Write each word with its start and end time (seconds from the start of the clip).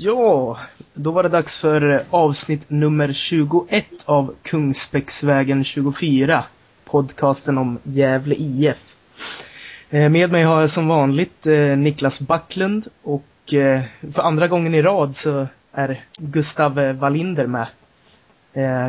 Ja, 0.00 0.58
då 0.94 1.10
var 1.10 1.22
det 1.22 1.28
dags 1.28 1.58
för 1.58 2.04
avsnitt 2.10 2.70
nummer 2.70 3.12
21 3.12 3.86
av 4.04 4.34
Kungsbäcksvägen 4.42 5.64
24. 5.64 6.44
Podcasten 6.84 7.58
om 7.58 7.78
Gävle 7.82 8.34
IF. 8.34 8.96
Eh, 9.90 10.08
med 10.08 10.32
mig 10.32 10.42
har 10.42 10.60
jag 10.60 10.70
som 10.70 10.88
vanligt 10.88 11.46
eh, 11.46 11.76
Niklas 11.76 12.20
Backlund 12.20 12.86
och 13.02 13.54
eh, 13.54 13.82
för 14.12 14.22
andra 14.22 14.48
gången 14.48 14.74
i 14.74 14.82
rad 14.82 15.14
så 15.14 15.46
är 15.72 16.04
Gustav 16.18 16.74
Wallinder 16.74 17.46
med. 17.46 17.66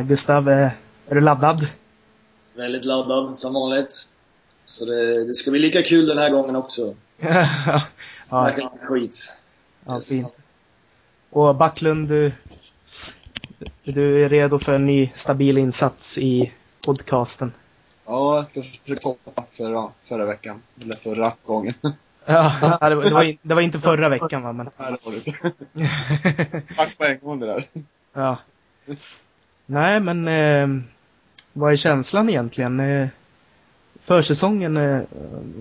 Gustav, 0.08 0.48
är 0.48 0.74
du 1.08 1.20
laddad? 1.20 1.66
Väldigt 2.54 2.84
laddad, 2.84 3.36
som 3.36 3.54
vanligt. 3.54 3.94
Så 4.64 4.84
det, 4.84 5.24
det 5.24 5.34
ska 5.34 5.50
bli 5.50 5.60
lika 5.60 5.82
kul 5.82 6.06
den 6.06 6.18
här 6.18 6.30
gången 6.30 6.56
också. 6.56 6.94
Snacka 8.18 8.60
ja. 8.60 8.72
skit. 8.82 9.34
Ja, 9.86 9.94
yes. 9.94 10.39
Och 11.30 11.54
Backlund, 11.54 12.08
du, 12.08 12.32
du 13.84 14.24
är 14.24 14.28
redo 14.28 14.58
för 14.58 14.74
en 14.74 14.86
ny 14.86 15.10
stabil 15.14 15.58
insats 15.58 16.18
i 16.18 16.52
podcasten? 16.86 17.52
Ja, 18.06 18.46
jag 18.52 18.64
försökte 18.64 19.08
hoppa 19.08 19.44
förra, 19.50 19.88
förra 20.02 20.26
veckan. 20.26 20.62
Eller 20.80 20.96
förra 20.96 21.32
gången. 21.46 21.74
Ja, 22.26 22.78
det 22.80 22.94
var, 22.94 23.04
det 23.04 23.14
var, 23.14 23.36
det 23.42 23.54
var 23.54 23.62
inte 23.62 23.80
förra 23.80 24.08
veckan 24.08 24.42
va? 24.42 24.52
Men... 24.52 24.70
Nej, 24.76 24.92
det 24.92 24.98
var 25.06 25.12
det 25.12 25.26
inte. 25.26 26.62
Tack 26.76 26.98
på 26.98 27.04
en 27.04 27.18
gång 27.18 27.40
det 27.40 27.46
där. 27.46 27.64
Ja. 28.12 28.38
Nej, 29.66 30.00
men 30.00 30.28
eh, 30.28 30.82
vad 31.52 31.72
är 31.72 31.76
känslan 31.76 32.28
egentligen? 32.28 32.80
Eh, 32.80 33.08
försäsongen 34.00 34.76
eh, 34.76 35.02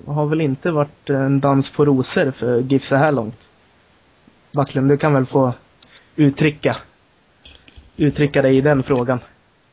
har 0.07 0.25
väl 0.25 0.41
inte 0.41 0.71
varit 0.71 1.09
en 1.09 1.39
dans 1.39 1.69
på 1.69 1.85
rosor 1.85 2.31
för 2.31 2.59
GIF 2.59 2.85
så 2.85 2.95
här 2.95 3.11
långt? 3.11 3.49
Backlund, 4.53 4.89
du 4.89 4.97
kan 4.97 5.13
väl 5.13 5.25
få 5.25 5.53
uttrycka, 6.15 6.77
uttrycka 7.97 8.41
dig 8.41 8.57
i 8.57 8.61
den 8.61 8.83
frågan. 8.83 9.19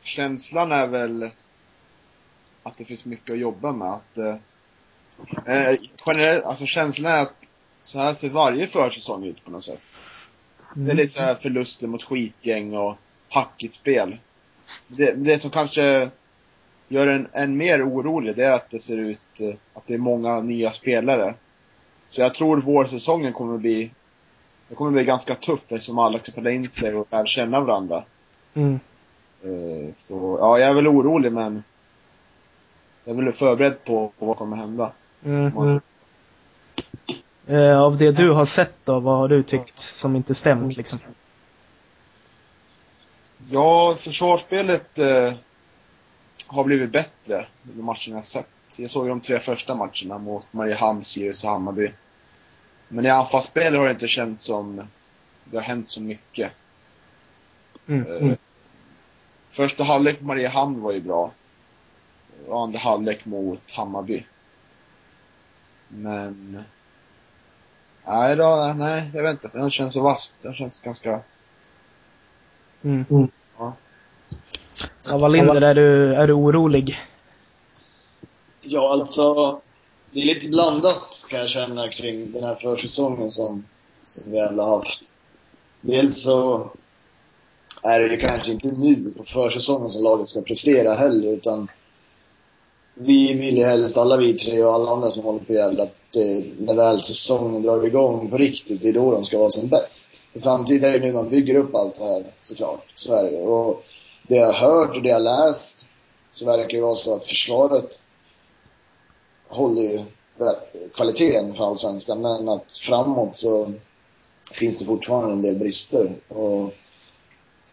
Känslan 0.01 0.71
är 0.71 0.87
väl 0.87 1.29
att 2.63 2.77
det 2.77 2.85
finns 2.85 3.05
mycket 3.05 3.33
att 3.33 3.39
jobba 3.39 3.71
med. 3.71 3.87
Att, 3.87 4.17
eh, 4.17 4.35
eh 5.55 5.77
generellt, 6.05 6.45
alltså 6.45 6.65
känslan 6.65 7.11
är 7.11 7.21
att 7.21 7.33
så 7.81 7.99
här 7.99 8.13
ser 8.13 8.29
varje 8.29 8.67
försäsong 8.67 9.25
ut 9.25 9.45
på 9.45 9.51
något 9.51 9.65
sätt. 9.65 9.81
Mm. 10.75 10.87
Det 10.87 10.93
är 10.93 10.95
lite 10.95 11.13
så 11.13 11.19
här 11.19 11.35
förluster 11.35 11.87
mot 11.87 12.03
skitgäng 12.03 12.73
och 12.73 12.97
hackigt 13.29 13.75
spel. 13.75 14.17
Det, 14.87 15.11
det 15.11 15.39
som 15.39 15.51
kanske 15.51 16.09
gör 16.87 17.07
en 17.07 17.27
än 17.33 17.57
mer 17.57 17.89
orolig, 17.89 18.35
det 18.35 18.45
är 18.45 18.51
att 18.51 18.69
det 18.69 18.79
ser 18.79 18.97
ut 18.97 19.39
eh, 19.39 19.53
att 19.73 19.87
det 19.87 19.93
är 19.93 19.97
många 19.97 20.41
nya 20.41 20.71
spelare. 20.71 21.33
Så 22.09 22.21
jag 22.21 22.35
tror 22.35 22.57
vårsäsongen 22.57 23.33
kommer 23.33 23.55
att 23.55 23.61
bli 23.61 23.91
det 24.69 24.75
kommer 24.75 24.91
bli 24.91 25.03
ganska 25.03 25.35
tufft 25.35 25.71
eftersom 25.71 25.99
alla 25.99 26.19
spela 26.19 26.51
in 26.51 26.69
sig 26.69 26.95
och 26.95 27.07
lära 27.11 27.25
känna 27.25 27.61
varandra. 27.61 28.03
Mm. 28.53 28.79
Eh, 29.43 29.93
så, 29.93 30.37
ja, 30.41 30.59
jag 30.59 30.69
är 30.69 30.73
väl 30.73 30.87
orolig 30.87 31.31
men 31.31 31.63
jag 33.03 33.17
är 33.17 33.23
väl 33.23 33.33
förberedd 33.33 33.83
på, 33.85 34.11
på 34.19 34.25
vad 34.25 34.37
kommer 34.37 34.57
hända. 34.57 34.91
Mm. 35.25 35.79
Eh, 37.47 37.81
av 37.81 37.97
det 37.97 38.11
du 38.11 38.31
har 38.31 38.45
sett 38.45 38.75
då, 38.83 38.99
vad 38.99 39.17
har 39.17 39.27
du 39.27 39.43
tyckt 39.43 39.79
som 39.79 40.15
inte 40.15 40.35
stämt 40.35 40.77
liksom? 40.77 40.99
Ja, 43.49 43.95
försvarsspelet 43.97 44.97
eh, 44.97 45.33
har 46.47 46.63
blivit 46.63 46.91
bättre 46.91 47.47
i 47.77 47.81
matcherna 47.81 48.15
jag 48.15 48.25
sett. 48.25 48.49
Jag 48.77 48.91
såg 48.91 49.07
de 49.07 49.21
tre 49.21 49.39
första 49.39 49.75
matcherna 49.75 50.17
mot 50.17 50.53
Mariehamn, 50.53 51.03
Sirius 51.03 51.43
och 51.43 51.49
Hammarby. 51.49 51.91
Men 52.87 53.05
i 53.05 53.09
anfallsspel 53.09 53.75
har 53.75 53.85
det 53.85 53.91
inte 53.91 54.07
känts 54.07 54.43
som 54.43 54.81
det 55.43 55.57
har 55.57 55.63
hänt 55.63 55.89
så 55.89 56.01
mycket. 56.01 56.51
Mm, 57.87 58.17
mm. 58.17 58.37
Första 59.47 59.83
halvlek 59.83 60.19
på 60.19 60.25
Mariehamn 60.25 60.81
var 60.81 60.91
ju 60.91 61.01
bra. 61.01 61.31
Och 62.47 62.63
andra 62.63 62.79
halvlek 62.79 63.25
mot 63.25 63.71
Hammarby. 63.71 64.25
Men... 65.89 66.63
Nej, 68.05 68.35
då, 68.35 68.73
nej, 68.77 69.11
jag 69.13 69.23
vet 69.23 69.31
inte. 69.31 69.57
Den 69.57 69.71
känns 69.71 69.93
så 69.93 70.01
vasst. 70.01 70.35
Den 70.41 70.53
känns 70.53 70.81
ganska... 70.81 71.19
Mm. 72.81 73.05
mm. 73.09 73.27
Ja. 73.57 73.73
Ja, 75.09 75.17
Wallinder, 75.17 75.61
är 75.61 75.75
du, 75.75 76.15
är 76.15 76.27
du 76.27 76.33
orolig? 76.33 76.97
Ja, 78.61 78.91
alltså 78.91 79.61
det 80.17 80.23
är 80.23 80.25
lite 80.25 80.49
blandat 80.49 81.25
kan 81.29 81.39
jag 81.39 81.49
känna 81.49 81.87
kring 81.87 82.31
den 82.31 82.43
här 82.43 82.55
försäsongen 82.55 83.31
som, 83.31 83.65
som 84.03 84.31
vi 84.31 84.39
alla 84.39 84.65
haft. 84.65 85.13
Dels 85.81 86.23
så 86.23 86.69
är 87.83 87.99
det 87.99 88.17
kanske 88.17 88.51
inte 88.51 88.67
nu 88.67 89.13
på 89.17 89.23
försäsongen 89.23 89.89
som 89.89 90.03
laget 90.03 90.27
ska 90.27 90.41
prestera 90.41 90.93
heller 90.93 91.33
utan 91.33 91.67
vi 92.93 93.33
vill 93.33 93.57
ju 93.57 93.63
helst, 93.63 93.97
alla 93.97 94.17
vi 94.17 94.33
tre 94.33 94.63
och 94.63 94.73
alla 94.73 94.91
andra 94.91 95.11
som 95.11 95.23
håller 95.23 95.39
på 95.39 95.53
Gävle, 95.53 95.83
att 95.83 95.95
det, 96.11 96.45
när 96.59 96.75
väl 96.75 97.03
säsongen 97.03 97.61
drar 97.61 97.85
igång 97.85 98.29
på 98.29 98.37
riktigt, 98.37 98.81
det 98.81 98.89
är 98.89 98.93
då 98.93 99.11
de 99.11 99.25
ska 99.25 99.37
vara 99.39 99.49
som 99.49 99.69
bäst. 99.69 100.25
Samtidigt 100.35 100.83
är 100.83 100.91
det 100.91 100.99
nu 100.99 101.13
man 101.13 101.29
bygger 101.29 101.55
upp 101.55 101.75
allt 101.75 101.95
det 101.95 102.05
här 102.05 102.25
såklart, 102.41 102.91
så 102.95 103.15
är 103.15 103.23
det 103.23 103.37
Och 103.37 103.83
det 104.27 104.35
jag 104.35 104.51
har 104.53 104.69
hört 104.69 104.95
och 104.95 105.03
det 105.03 105.09
jag 105.09 105.15
har 105.15 105.47
läst 105.47 105.87
så 106.31 106.45
verkar 106.45 106.77
det 106.77 106.81
vara 106.81 106.95
så 106.95 107.15
att 107.15 107.25
försvaret 107.25 108.01
håller 109.47 109.81
ju 109.81 110.03
kvaliteten 110.93 111.55
för 111.55 111.67
allsvenskan. 111.67 112.21
Men 112.21 112.49
att 112.49 112.73
framåt 112.73 113.37
så 113.37 113.73
finns 114.51 114.77
det 114.77 114.85
fortfarande 114.85 115.33
en 115.33 115.41
del 115.41 115.59
brister. 115.59 116.15
Och 116.27 116.73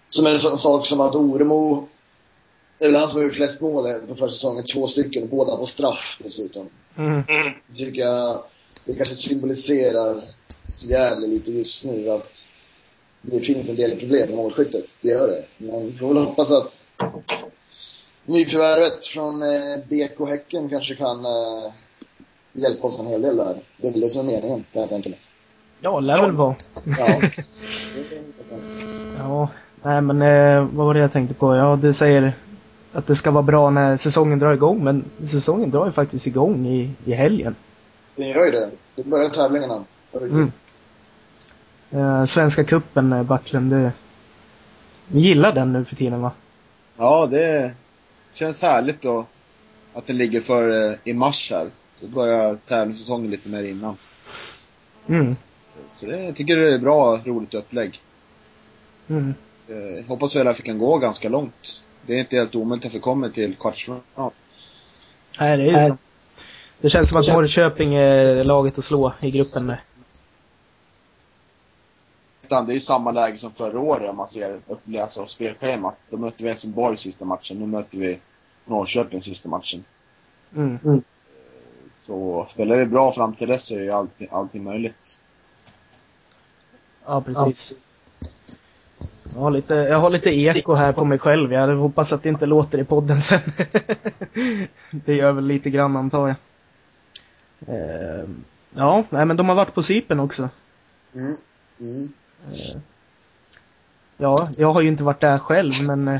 som 0.08 0.26
en 0.26 0.38
sån 0.38 0.58
sak 0.58 0.86
som 0.86 1.00
att 1.00 1.14
Oremo, 1.14 1.88
det 2.78 2.84
är 2.84 2.88
väl 2.88 3.00
han 3.00 3.08
som 3.08 3.18
har 3.18 3.24
gjort 3.24 3.34
flest 3.34 3.60
mål 3.60 4.00
på 4.08 4.14
förra 4.14 4.30
säsongen, 4.30 4.66
två 4.66 4.86
stycken, 4.86 5.28
båda 5.28 5.56
på 5.56 5.66
straff 5.66 6.18
dessutom. 6.22 6.68
Mm. 6.96 7.22
Det 7.66 7.76
tycker 7.76 8.00
jag, 8.00 8.42
det 8.84 8.94
kanske 8.94 9.14
symboliserar 9.14 10.24
Gävle 10.78 11.26
lite 11.26 11.52
just 11.52 11.84
nu 11.84 12.10
att 12.10 12.48
det 13.22 13.40
finns 13.40 13.70
en 13.70 13.76
del 13.76 13.98
problem 13.98 14.28
med 14.28 14.36
målskyttet. 14.36 14.98
Det 15.02 15.08
gör 15.08 15.28
det. 15.28 15.44
Men 15.58 15.86
vi 15.86 15.92
får 15.92 16.08
väl 16.08 16.24
hoppas 16.24 16.52
att 16.52 16.84
nyförvärvet 18.26 19.06
från 19.06 19.42
eh, 19.42 19.78
BK 19.88 20.28
Häcken 20.28 20.68
kanske 20.68 20.94
kan 20.94 21.24
eh, 21.24 21.72
hjälpa 22.52 22.86
oss 22.86 23.00
en 23.00 23.06
hel 23.06 23.22
del 23.22 23.36
där. 23.36 23.56
Det 23.76 23.88
är 23.88 23.92
väl 23.92 24.00
det 24.00 24.08
som 24.08 24.28
är 24.28 24.32
meningen, 24.32 24.64
kan 24.72 24.80
jag 24.80 24.88
tänka 24.88 25.08
mig. 25.08 25.18
Ja, 25.80 26.00
lär 26.00 26.22
väl 26.22 26.32
vara. 26.32 26.54
Ja. 26.98 27.20
ja, 29.18 29.48
nej 29.82 30.00
men 30.00 30.22
eh, 30.22 30.68
vad 30.72 30.86
var 30.86 30.94
det 30.94 31.00
jag 31.00 31.12
tänkte 31.12 31.34
på? 31.34 31.56
Ja, 31.56 31.78
du 31.82 31.92
säger 31.92 32.32
att 32.92 33.06
det 33.06 33.14
ska 33.14 33.30
vara 33.30 33.42
bra 33.42 33.70
när 33.70 33.96
säsongen 33.96 34.38
drar 34.38 34.52
igång, 34.52 34.84
men 34.84 35.04
säsongen 35.26 35.70
drar 35.70 35.86
ju 35.86 35.92
faktiskt 35.92 36.26
igång 36.26 36.66
i, 36.66 36.90
i 37.04 37.12
helgen. 37.12 37.54
Det 38.16 38.24
gör 38.26 38.44
ju 38.44 38.50
det. 38.50 38.70
Det 38.94 39.04
börjar 39.04 39.28
tävlingarna. 39.28 39.84
Mm. 40.12 40.52
Eh, 41.90 42.24
Svenska 42.24 42.64
cupen, 42.64 43.12
eh, 43.12 43.22
Backlund, 43.22 43.72
det... 43.72 43.92
Ni 45.08 45.20
gillar 45.20 45.52
den 45.52 45.72
nu 45.72 45.84
för 45.84 45.96
tiden 45.96 46.22
va? 46.22 46.30
Ja, 46.96 47.26
det 47.26 47.72
känns 48.34 48.62
härligt 48.62 49.02
då 49.02 49.26
att 49.92 50.06
den 50.06 50.16
ligger 50.16 50.40
för 50.40 50.90
eh, 50.90 50.98
i 51.04 51.12
mars 51.12 51.50
här. 51.50 51.68
Då 52.00 52.06
börjar 52.06 52.56
tävlingssäsongen 52.56 53.30
lite 53.30 53.48
mer 53.48 53.62
innan. 53.62 53.96
Mm. 55.08 55.36
Så 55.90 56.06
det, 56.06 56.24
jag 56.24 56.36
tycker 56.36 56.56
det 56.56 56.74
är 56.74 56.78
bra, 56.78 57.20
roligt 57.24 57.54
upplägg. 57.54 58.00
Mm. 59.08 59.34
Eh, 59.68 60.06
hoppas 60.06 60.36
väl 60.36 60.46
att 60.46 60.58
vi 60.58 60.62
kan 60.62 60.78
gå 60.78 60.98
ganska 60.98 61.28
långt. 61.28 61.84
Det 62.06 62.14
är 62.14 62.18
inte 62.18 62.36
helt 62.36 62.54
omöjligt 62.54 62.86
att 62.86 62.94
vi 62.94 63.00
kommer 63.00 63.28
till 63.28 63.56
kvartsfinal. 63.56 64.00
Nej, 65.40 65.56
det 65.56 65.68
är 65.68 65.82
ju 65.82 65.88
så. 65.88 65.96
Det 66.80 66.90
känns 66.90 67.08
som 67.08 67.20
att 67.20 67.28
Norrköping 67.28 67.94
är 67.94 68.44
laget 68.44 68.78
att 68.78 68.84
slå 68.84 69.12
i 69.20 69.30
gruppen 69.30 69.66
med. 69.66 69.78
Det 72.48 72.72
är 72.72 72.74
ju 72.74 72.80
samma 72.80 73.12
läge 73.12 73.38
som 73.38 73.52
förra 73.52 73.80
året 73.80 74.10
om 74.10 74.16
man 74.16 74.26
ser 74.26 74.60
uppläsa 74.68 75.20
av 75.22 75.26
spelschemat. 75.26 75.96
Då 76.10 76.16
mötte 76.16 76.42
vi 76.42 76.48
Helsingborg 76.48 76.96
sista 76.96 77.24
matchen. 77.24 77.58
Nu 77.58 77.66
möter 77.66 77.98
vi 77.98 78.18
Norrköping 78.64 79.22
sista 79.22 79.48
matchen. 79.48 79.84
Mm. 80.56 80.78
Mm. 80.84 81.02
Så 81.92 82.46
spelar 82.50 82.76
vi 82.76 82.86
bra 82.86 83.12
fram 83.12 83.34
till 83.34 83.48
dess 83.48 83.64
så 83.64 83.74
är 83.74 83.80
ju 83.80 83.90
allting, 83.90 84.28
allting 84.30 84.64
möjligt. 84.64 85.20
Ja, 87.06 87.20
precis. 87.20 87.74
Jag 89.34 89.40
har, 89.40 89.50
lite, 89.50 89.74
jag 89.74 89.98
har 89.98 90.10
lite 90.10 90.30
eko 90.30 90.74
här 90.74 90.92
på 90.92 91.04
mig 91.04 91.18
själv. 91.18 91.52
Jag 91.52 91.76
hoppas 91.76 92.12
att 92.12 92.22
det 92.22 92.28
inte 92.28 92.46
låter 92.46 92.78
i 92.78 92.84
podden 92.84 93.20
sen. 93.20 93.40
det 94.90 95.14
gör 95.14 95.32
väl 95.32 95.46
lite 95.46 95.70
grann 95.70 95.96
antar 95.96 96.28
jag. 96.28 96.36
Eh, 97.66 98.24
ja, 98.74 99.04
nej, 99.10 99.26
men 99.26 99.36
de 99.36 99.48
har 99.48 99.56
varit 99.56 99.74
på 99.74 99.82
Cypern 99.82 100.20
också. 100.20 100.48
Mm. 101.14 101.36
Mm. 101.80 102.12
Eh, 102.50 102.80
ja, 104.16 104.48
jag 104.56 104.72
har 104.72 104.80
ju 104.80 104.88
inte 104.88 105.04
varit 105.04 105.20
där 105.20 105.38
själv 105.38 105.72
men... 105.86 106.08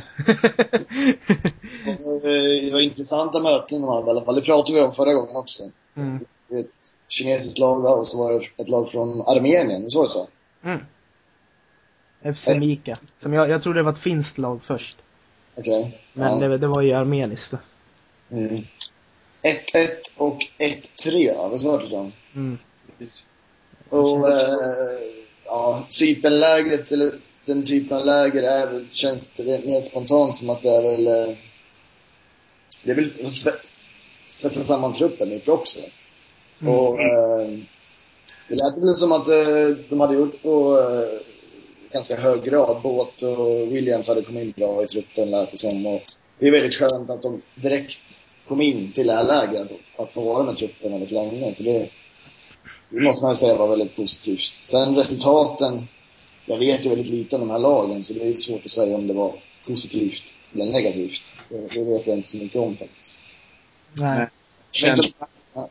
Eh, 1.87 2.65
det 2.65 2.71
var 2.73 2.81
intressanta 2.81 3.41
möten 3.41 3.81
de 3.81 3.89
hade 3.89 4.07
i 4.07 4.11
alla 4.11 4.25
fall. 4.25 4.35
Det 4.35 4.43
pratade 4.43 4.79
vi 4.79 4.85
om 4.85 4.95
förra 4.95 5.15
gången 5.15 5.37
också. 5.37 5.63
Mm. 5.95 6.25
Ett 6.51 6.97
kinesiskt 7.09 7.59
lag 7.59 7.83
där 7.83 7.95
och 7.95 8.09
så 8.09 8.19
var 8.19 8.33
det 8.33 8.63
ett 8.63 8.69
lag 8.69 8.91
från 8.91 9.21
Armenien, 9.21 9.91
så 9.91 9.99
var 9.99 10.07
det 10.07 10.11
så? 10.11 10.29
Mm. 10.63 10.81
FC 12.35 12.49
Eh. 12.49 12.59
Mika. 12.59 12.95
Som 13.19 13.33
jag, 13.33 13.51
jag 13.51 13.63
trodde 13.63 13.79
det 13.79 13.83
var 13.83 13.93
ett 13.93 13.99
finskt 13.99 14.39
lag 14.39 14.63
först. 14.63 14.99
Okej. 15.55 16.01
Men 16.13 16.41
ja. 16.41 16.49
det, 16.49 16.59
det 16.59 16.67
var 16.67 16.83
ju 16.83 16.93
armeniskt. 16.93 17.55
Mm. 18.31 18.65
1-1 19.43 19.89
och 20.17 20.39
1-3, 20.59 21.37
va? 21.37 21.49
Visst 21.49 21.65
var 21.65 21.81
det 21.81 21.87
så? 21.87 22.11
Mm. 22.35 22.59
Och, 23.89 24.31
eh, 24.31 24.84
Cypernlägret, 25.99 26.93
eller 26.93 27.13
den 27.45 27.65
typen 27.65 27.97
av 27.97 28.07
läger, 28.07 28.43
är 28.43 28.67
väl, 28.67 28.87
känns 28.91 29.31
det 29.31 29.65
mer 29.67 29.81
spontant 29.81 30.37
som 30.37 30.51
att 30.51 30.63
det 30.63 30.69
är 30.69 30.83
väl, 30.83 31.07
eh, 31.07 31.37
det 32.85 32.91
är 32.91 32.95
väl 32.95 33.11
att 33.21 33.31
sve- 33.31 33.83
svetsa 34.31 34.61
samman 34.61 34.93
truppen 34.93 35.29
lite 35.29 35.51
också. 35.51 35.79
Mm. 36.61 36.75
Och, 36.75 37.01
eh, 37.01 37.49
det 38.49 38.55
lät 38.55 38.79
väl 38.79 38.95
som 38.95 39.13
att 39.13 39.29
eh, 39.29 39.69
de 39.89 40.01
hade 40.01 40.15
gjort 40.15 40.43
på 40.43 40.79
eh, 40.79 41.21
ganska 41.93 42.17
hög 42.17 42.45
grad. 42.45 42.83
Båt 42.83 43.23
och 43.23 43.73
Williams 43.73 44.09
hade 44.09 44.23
kommit 44.23 44.45
in 44.45 44.53
bra 44.57 44.83
i 44.83 44.87
truppen 44.87 45.31
lät 45.31 45.51
det 45.51 45.59
som. 45.59 45.87
Och 45.87 46.03
det 46.39 46.47
är 46.47 46.53
väldigt 46.53 46.75
skönt 46.75 47.11
att 47.11 47.23
de 47.23 47.43
direkt 47.55 48.25
kom 48.49 48.61
in 48.61 48.93
till 48.93 49.07
det 49.07 49.13
här 49.13 49.25
lägret 49.25 49.73
och 49.73 50.05
att 50.05 50.13
få 50.13 50.21
vara 50.21 50.45
med 50.45 50.57
truppen 50.57 50.93
väldigt 50.93 51.11
länge. 51.11 51.53
Så 51.53 51.65
det, 51.65 51.89
det 52.95 53.01
måste 53.01 53.25
man 53.25 53.33
ju 53.33 53.37
säga 53.37 53.57
var 53.57 53.69
väldigt 53.69 53.97
positivt. 53.97 54.61
Sen 54.65 54.95
resultaten, 54.97 55.89
jag 56.47 56.59
vet 56.59 56.85
ju 56.85 56.89
väldigt 56.89 57.11
lite 57.11 57.37
om 57.37 57.41
de 57.41 57.51
här 57.51 57.59
lagen 57.59 58.03
så 58.03 58.15
det 58.15 58.29
är 58.29 58.33
svårt 58.33 58.65
att 58.65 58.73
säga 58.73 58.97
om 58.97 59.07
det 59.07 59.15
var 59.15 59.43
positivt 59.67 60.23
eller 60.55 60.67
negativt. 60.67 61.21
Det, 61.49 61.85
vet 61.85 62.07
jag 62.07 62.17
inte 62.17 62.29
så 62.29 62.37
mycket 62.37 62.57
om 62.61 62.77
faktiskt. 62.77 63.29
Nej. 63.93 64.29
Känns, 64.71 65.19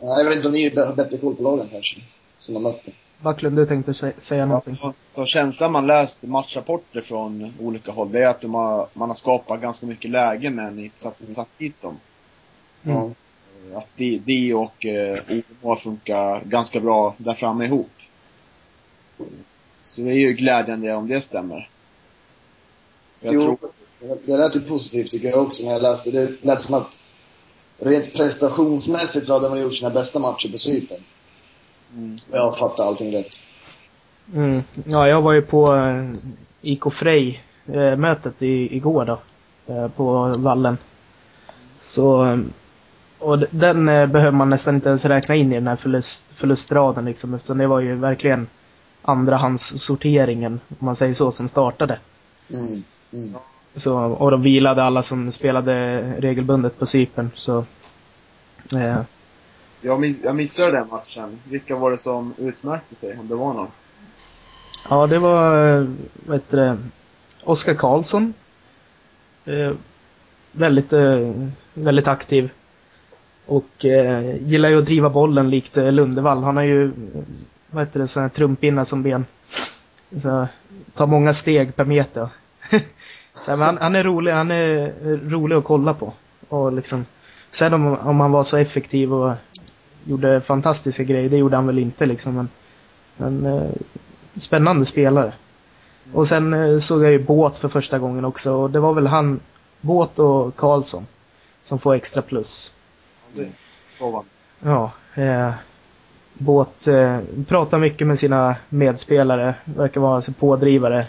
Jag 0.01 0.25
vet 0.25 0.35
inte 0.35 0.47
om 0.47 0.53
ni 0.53 0.69
har 0.75 0.93
bättre 0.93 1.17
koll 1.17 1.35
på 1.35 1.43
lagen 1.43 1.67
kanske, 1.71 2.01
som 2.37 2.55
har 2.55 2.61
mött 2.61 2.83
dem. 2.83 2.93
Backlund, 3.21 3.55
du 3.55 3.65
tänkte 3.65 3.91
sä- 3.91 4.19
säga 4.19 4.45
någonting? 4.45 4.77
så 5.15 5.25
känslan 5.25 5.71
man 5.71 5.87
läst 5.87 6.23
matchrapporter 6.23 7.01
från 7.01 7.53
olika 7.59 7.91
håll, 7.91 8.11
det 8.11 8.19
är 8.23 8.27
att 8.29 8.41
de 8.41 8.53
har, 8.53 8.87
man 8.93 9.09
har 9.09 9.15
skapat 9.15 9.61
ganska 9.61 9.85
mycket 9.85 10.11
lägen 10.11 10.55
men 10.55 10.79
inte 10.79 10.97
satt, 10.97 11.15
satt 11.27 11.49
dit 11.57 11.81
dem. 11.81 11.99
Mm. 12.85 13.15
Ja. 13.71 13.77
Att 13.77 13.87
de, 13.95 14.17
de 14.25 14.53
och 14.53 14.85
eh, 14.85 15.19
Omo 15.61 15.75
funkar 15.75 16.41
ganska 16.45 16.79
bra 16.79 17.15
där 17.17 17.33
framme 17.33 17.65
ihop. 17.65 17.91
Så 19.83 20.01
det 20.01 20.09
är 20.09 20.13
ju 20.13 20.33
glädjande 20.33 20.93
om 20.93 21.07
det 21.07 21.21
stämmer. 21.21 21.69
Jag 23.19 23.33
jo, 23.33 23.41
tror, 23.41 23.57
det 24.25 24.37
lät 24.37 24.55
ju 24.55 24.61
positivt 24.61 25.11
tycker 25.11 25.27
jag 25.27 25.47
också 25.47 25.65
när 25.65 25.71
jag 25.71 25.81
läste 25.81 26.11
det. 26.11 26.31
Lät 26.41 26.61
som 26.61 26.73
att 26.73 27.01
rent 27.77 28.13
prestationsmässigt 28.13 29.27
så 29.27 29.33
hade 29.33 29.49
de 29.49 29.59
gjort 29.59 29.73
sina 29.75 29.89
bästa 29.89 30.19
matcher 30.19 30.51
på 30.51 30.57
Cypern. 30.57 31.03
mm, 31.95 32.19
Jag 32.31 32.57
fattar 32.57 32.83
allting 32.83 33.13
rätt. 33.13 33.43
Mm. 34.33 34.61
Ja, 34.85 35.07
jag 35.07 35.21
var 35.21 35.33
ju 35.33 35.41
på 35.41 35.75
eh, 35.75 36.13
IK 36.61 36.93
Frej 36.93 37.41
eh, 37.67 37.95
mötet 37.95 38.41
i, 38.41 38.75
igår 38.75 39.05
då. 39.05 39.19
Eh, 39.73 39.87
på 39.87 40.33
vallen. 40.37 40.77
Så, 41.81 42.25
eh, 42.25 42.37
och 43.23 43.39
den 43.51 43.89
eh, 43.89 44.07
behöver 44.07 44.37
man 44.37 44.49
nästan 44.49 44.75
inte 44.75 44.89
ens 44.89 45.05
räkna 45.05 45.35
in 45.35 45.51
i 45.51 45.55
den 45.55 45.67
här 45.67 45.75
förlust, 45.75 46.25
förlustraden 46.35 47.05
liksom. 47.05 47.33
Eftersom 47.33 47.57
det 47.57 47.67
var 47.67 47.79
ju 47.79 47.95
verkligen 47.95 48.47
andrahandssorteringen, 49.01 50.59
om 50.69 50.85
man 50.85 50.95
säger 50.95 51.13
så, 51.13 51.31
som 51.31 51.47
startade. 51.47 51.99
Mm. 52.49 52.83
Mm. 53.13 53.33
Så, 53.75 53.97
och 53.97 54.31
de 54.31 54.41
vilade 54.41 54.83
alla 54.83 55.01
som 55.01 55.31
spelade 55.31 56.01
regelbundet 56.19 56.79
på 56.79 56.85
Cypern. 56.85 57.29
Så, 57.35 57.65
eh, 58.73 59.01
jag, 59.81 59.99
miss, 59.99 60.19
jag 60.23 60.35
missade 60.35 60.71
den 60.71 60.87
matchen. 60.87 61.39
Vilka 61.43 61.75
var 61.75 61.91
det 61.91 61.97
som 61.97 62.33
utmärkte 62.37 62.95
sig, 62.95 63.17
om 63.19 63.27
det 63.27 63.35
var 63.35 63.53
någon? 63.53 63.67
Ja, 64.89 65.07
det 65.07 65.19
var, 65.19 65.67
eh, 65.67 65.87
vad 66.25 66.35
heter 66.35 66.57
det, 66.57 66.77
Oskar 67.43 67.73
Karlsson. 67.73 68.33
Eh, 69.45 69.71
väldigt, 70.51 70.93
eh, 70.93 71.31
väldigt 71.73 72.07
aktiv. 72.07 72.49
Och 73.45 73.85
eh, 73.85 74.35
gillar 74.35 74.69
ju 74.69 74.79
att 74.79 74.85
driva 74.85 75.09
bollen 75.09 75.49
likt 75.49 75.77
eh, 75.77 75.91
Lundevall. 75.91 76.43
Han 76.43 76.55
har 76.55 76.63
ju, 76.63 76.91
vad 77.69 77.85
heter 77.85 77.99
det, 77.99 78.07
sådana 78.07 78.27
här 78.27 78.35
trumpinnar 78.35 78.83
som 78.83 79.03
ben. 79.03 79.25
Så, 80.21 80.47
tar 80.93 81.07
många 81.07 81.33
steg 81.33 81.75
per 81.75 81.85
meter. 81.85 82.29
Så, 83.33 83.51
men 83.51 83.61
han, 83.61 83.77
han 83.77 83.95
är 83.95 84.03
rolig, 84.03 84.31
han 84.31 84.51
är 84.51 84.93
rolig 85.29 85.55
att 85.55 85.63
kolla 85.63 85.93
på. 85.93 86.13
Och 86.49 86.73
liksom, 86.73 87.05
sen 87.51 87.73
om, 87.73 87.97
om 87.97 88.19
han 88.19 88.31
var 88.31 88.43
så 88.43 88.57
effektiv 88.57 89.13
och 89.13 89.33
gjorde 90.03 90.41
fantastiska 90.41 91.03
grejer, 91.03 91.29
det 91.29 91.37
gjorde 91.37 91.55
han 91.55 91.67
väl 91.67 91.79
inte 91.79 92.05
liksom. 92.05 92.35
Men, 92.35 92.49
men 93.17 93.45
eh, 93.45 93.69
spännande 94.35 94.85
spelare. 94.85 95.33
Och 96.13 96.27
sen 96.27 96.53
eh, 96.53 96.77
såg 96.77 97.03
jag 97.03 97.11
ju 97.11 97.19
Båt 97.19 97.57
för 97.57 97.69
första 97.69 97.99
gången 97.99 98.25
också 98.25 98.53
och 98.53 98.69
det 98.69 98.79
var 98.79 98.93
väl 98.93 99.07
han, 99.07 99.39
Båt 99.81 100.19
och 100.19 100.55
Karlsson, 100.55 101.07
som 101.63 101.79
får 101.79 101.93
extra 101.93 102.21
plus. 102.21 102.71
Ja, 104.59 104.91
eh, 105.15 105.53
Båt 106.33 106.87
eh, 106.87 107.19
pratar 107.47 107.77
mycket 107.77 108.07
med 108.07 108.19
sina 108.19 108.55
medspelare, 108.69 109.55
verkar 109.63 110.01
vara 110.01 110.21
så 110.21 110.33
pådrivare. 110.33 111.07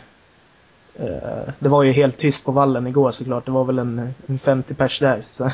Eh, 0.94 1.52
det 1.58 1.68
var 1.68 1.82
ju 1.82 1.92
helt 1.92 2.18
tyst 2.18 2.44
på 2.44 2.52
vallen 2.52 2.86
igår 2.86 3.12
såklart, 3.12 3.44
det 3.44 3.50
var 3.50 3.64
väl 3.64 3.78
en, 3.78 4.14
en 4.26 4.38
50 4.38 4.74
pers 4.74 4.98
där. 4.98 5.24
Så, 5.30 5.50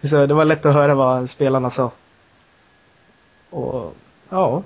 så 0.08 0.26
det 0.26 0.34
var 0.34 0.44
lätt 0.44 0.66
att 0.66 0.74
höra 0.74 0.94
vad 0.94 1.30
spelarna 1.30 1.70
sa. 1.70 1.90
Och 3.50 3.94
ja, 4.28 4.62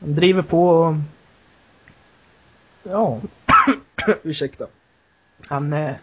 han 0.00 0.14
driver 0.14 0.42
på 0.42 0.68
och 0.68 0.94
Ja. 2.82 3.20
Ursäkta. 4.22 4.66
Han 5.48 5.72
är 5.72 5.98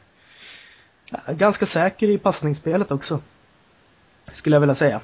ganska 1.28 1.66
säker 1.66 2.10
i 2.10 2.18
passningsspelet 2.18 2.92
också. 2.92 3.20
Skulle 4.32 4.56
jag 4.56 4.60
vilja 4.62 4.76
säga. 4.76 5.02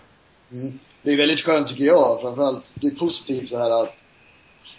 Mm. 0.52 0.80
Det 1.02 1.12
är 1.14 1.18
väldigt 1.18 1.42
skönt 1.42 1.68
tycker 1.68 1.84
jag, 1.84 2.22
framförallt. 2.22 2.74
Det 2.76 2.88
är 2.88 2.92
positivt 2.92 3.50
så 3.50 3.58
här 3.58 3.84
att, 3.84 4.06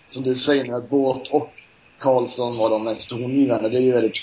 som 0.06 0.22
du 0.22 0.34
säger 0.34 0.72
att 0.74 0.90
Båt 0.90 1.28
och 1.28 1.50
Karlsson 1.98 2.56
var 2.56 2.70
de 2.70 2.84
mest 2.84 3.08
tongivande. 3.08 3.68
Det 3.68 3.76
är 3.76 3.80
ju 3.80 3.92
väldigt, 3.92 4.16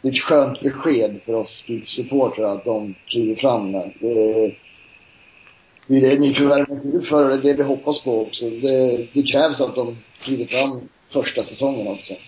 det 0.00 0.08
är 0.08 0.12
ett 0.12 0.18
skönt 0.18 0.60
besked 0.60 1.20
för 1.26 1.34
oss 1.34 1.64
supportrar 1.86 2.54
att 2.56 2.64
de 2.64 2.94
kliver 3.06 3.34
fram 3.36 3.70
med. 3.70 3.92
Det 4.00 4.08
är, 4.44 4.58
det 5.86 5.96
är 5.96 6.00
det 6.00 6.18
nyförvärven 6.18 6.76
är 6.76 6.80
till 6.80 7.02
för 7.02 7.22
och 7.22 7.28
det 7.28 7.50
är 7.50 7.56
det 7.56 7.62
vi 7.62 7.68
hoppas 7.68 8.02
på 8.02 8.22
också. 8.22 8.50
Det, 8.50 9.06
det 9.12 9.22
krävs 9.22 9.60
att 9.60 9.74
de 9.74 9.96
kliver 10.20 10.44
fram 10.44 10.88
första 11.10 11.44
säsongen 11.44 11.88
också. 11.88 12.14
För 12.14 12.22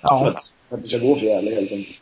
Ja, 0.00 0.28
att, 0.28 0.54
för 0.68 0.76
att 0.76 0.82
det 0.82 0.88
ska 0.88 0.98
gå 0.98 1.16
för 1.16 1.26
Gävle 1.26 1.54
helt 1.54 1.72
enkelt. 1.72 1.96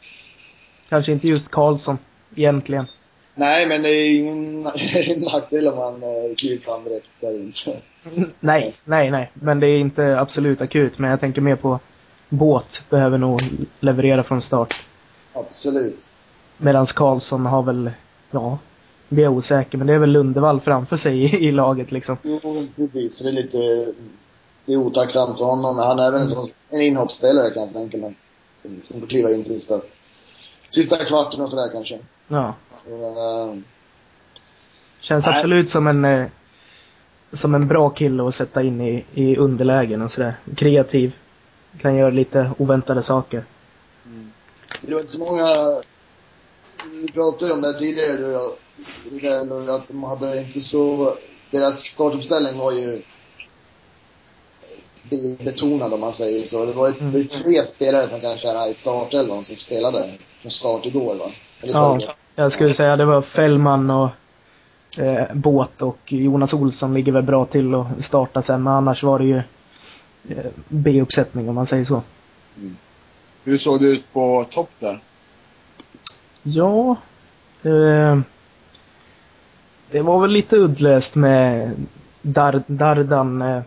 kanske 0.88 1.12
inte 1.12 1.28
just 1.28 1.50
Karlsson 1.50 1.98
egentligen. 2.36 2.86
Nej, 3.34 3.66
men 3.66 3.82
det 3.82 3.88
är 3.88 4.10
ingen 4.10 4.62
nackdel 5.16 5.68
om 5.68 5.76
man 5.76 6.02
eh, 6.02 6.34
kliver 6.36 6.58
fram 6.58 6.84
direkt 6.84 7.10
där 7.20 7.34
inte. 7.34 7.76
Nej, 8.40 8.74
nej, 8.84 9.10
nej. 9.10 9.30
Men 9.34 9.60
det 9.60 9.66
är 9.66 9.78
inte 9.78 10.20
absolut 10.20 10.60
akut. 10.60 10.98
Men 10.98 11.10
jag 11.10 11.20
tänker 11.20 11.40
mer 11.40 11.56
på 11.56 11.78
Båt 12.28 12.82
behöver 12.90 13.18
nog 13.18 13.40
leverera 13.80 14.22
från 14.22 14.40
start. 14.40 14.74
Absolut. 15.32 16.06
Medan 16.56 16.86
Karlsson 16.86 17.46
har 17.46 17.62
väl, 17.62 17.90
ja, 18.30 18.58
det 19.08 19.22
är 19.22 19.28
osäker. 19.28 19.78
Men 19.78 19.86
det 19.86 19.92
är 19.92 19.98
väl 19.98 20.10
Lundevall 20.10 20.60
framför 20.60 20.96
sig 20.96 21.22
i, 21.22 21.48
i 21.48 21.52
laget 21.52 21.92
liksom. 21.92 22.16
Jo, 22.22 22.40
precis. 22.76 23.18
Det 23.18 23.28
är 23.28 23.32
lite... 23.32 23.92
Det 24.64 24.72
är 24.72 24.76
otacksamt 24.76 25.38
för 25.38 25.44
honom. 25.44 25.78
Han 25.78 25.98
är 25.98 26.12
väl 26.12 26.20
en, 26.20 26.28
sån, 26.28 26.46
en 26.68 26.80
inhoppsspelare 26.80 27.50
kan 27.50 27.62
jag 27.62 27.72
tänka 27.72 27.96
mig. 27.96 28.14
Som, 28.62 28.80
som 28.84 29.00
får 29.00 29.06
kliva 29.06 29.30
in 29.30 29.44
sista, 29.44 29.80
sista 30.70 31.04
kvarten 31.04 31.40
och 31.40 31.50
sådär 31.50 31.70
kanske. 31.72 31.98
Ja. 32.28 32.54
Så, 32.70 32.90
eh, 32.90 33.58
Känns 35.00 35.26
Nej. 35.26 35.34
absolut 35.34 35.70
som 35.70 35.86
en 35.86 36.04
eh, 36.04 36.26
som 37.32 37.54
en 37.54 37.68
bra 37.68 37.90
kille 37.90 38.26
att 38.26 38.34
sätta 38.34 38.62
in 38.62 38.80
i, 38.80 39.04
i 39.14 39.36
underlägen 39.36 40.02
och 40.02 40.12
sådär. 40.12 40.34
Kreativ. 40.56 41.16
Kan 41.80 41.96
göra 41.96 42.10
lite 42.10 42.50
oväntade 42.58 43.02
saker. 43.02 43.44
Mm. 44.06 44.32
det 44.80 44.94
var 44.94 45.00
inte 45.00 45.12
så 45.12 45.18
många... 45.18 45.82
Vi 46.92 47.12
pratade 47.12 47.52
om 47.52 47.62
det 47.62 47.78
tidigare 47.78 48.16
du 48.16 48.24
och 48.24 48.32
jag. 48.32 49.70
Att 49.70 49.88
de 49.88 50.04
hade 50.04 50.38
inte 50.38 50.60
så... 50.60 51.16
Deras 51.50 51.80
startuppställning 51.80 52.58
var 52.58 52.72
ju 52.72 53.02
betonad 55.44 55.92
om 55.94 56.00
man 56.00 56.12
säger 56.12 56.46
så. 56.46 56.64
Det 56.66 56.72
var 56.72 56.88
ju 56.88 56.94
Mm. 57.00 57.16
ju 57.16 57.24
tre 57.24 57.62
spelare 57.64 58.08
som 58.08 58.20
kanske 58.20 58.48
är 58.48 58.70
i 58.70 58.74
startelvan 58.74 59.44
som 59.44 59.56
spelade 59.56 60.10
från 60.40 60.50
start 60.50 60.86
igår 60.86 61.14
va? 61.14 61.30
Eller 61.60 61.72
Ja, 61.74 61.98
förrgår. 61.98 62.14
jag 62.34 62.52
skulle 62.52 62.74
säga 62.74 62.96
det 62.96 63.04
var 63.04 63.22
Fällman 63.22 63.90
och 63.90 64.08
eh, 64.98 65.34
Båt 65.34 65.82
och 65.82 66.12
Jonas 66.12 66.54
Olsson 66.54 66.94
ligger 66.94 67.12
väl 67.12 67.22
bra 67.22 67.44
till 67.44 67.74
att 67.74 68.04
starta 68.04 68.42
sen. 68.42 68.62
Men 68.62 68.72
annars 68.72 69.02
var 69.02 69.18
det 69.18 69.24
ju 69.24 69.36
eh, 70.28 70.44
B-uppsättning 70.68 71.48
om 71.48 71.54
man 71.54 71.66
säger 71.66 71.84
så. 71.84 72.02
Hur 73.44 73.58
såg 73.58 73.80
det 73.80 73.86
ut 73.88 74.12
på 74.12 74.46
topp 74.50 74.70
där? 74.78 75.00
Ja. 76.42 76.96
Eh, 77.62 78.18
det 79.90 80.00
var 80.02 80.20
väl 80.20 80.30
lite 80.30 80.56
uddlöst 80.56 81.14
med 81.14 81.70
Dar 82.22 82.62
Dardan. 82.66 83.42
Eh, 83.42 83.62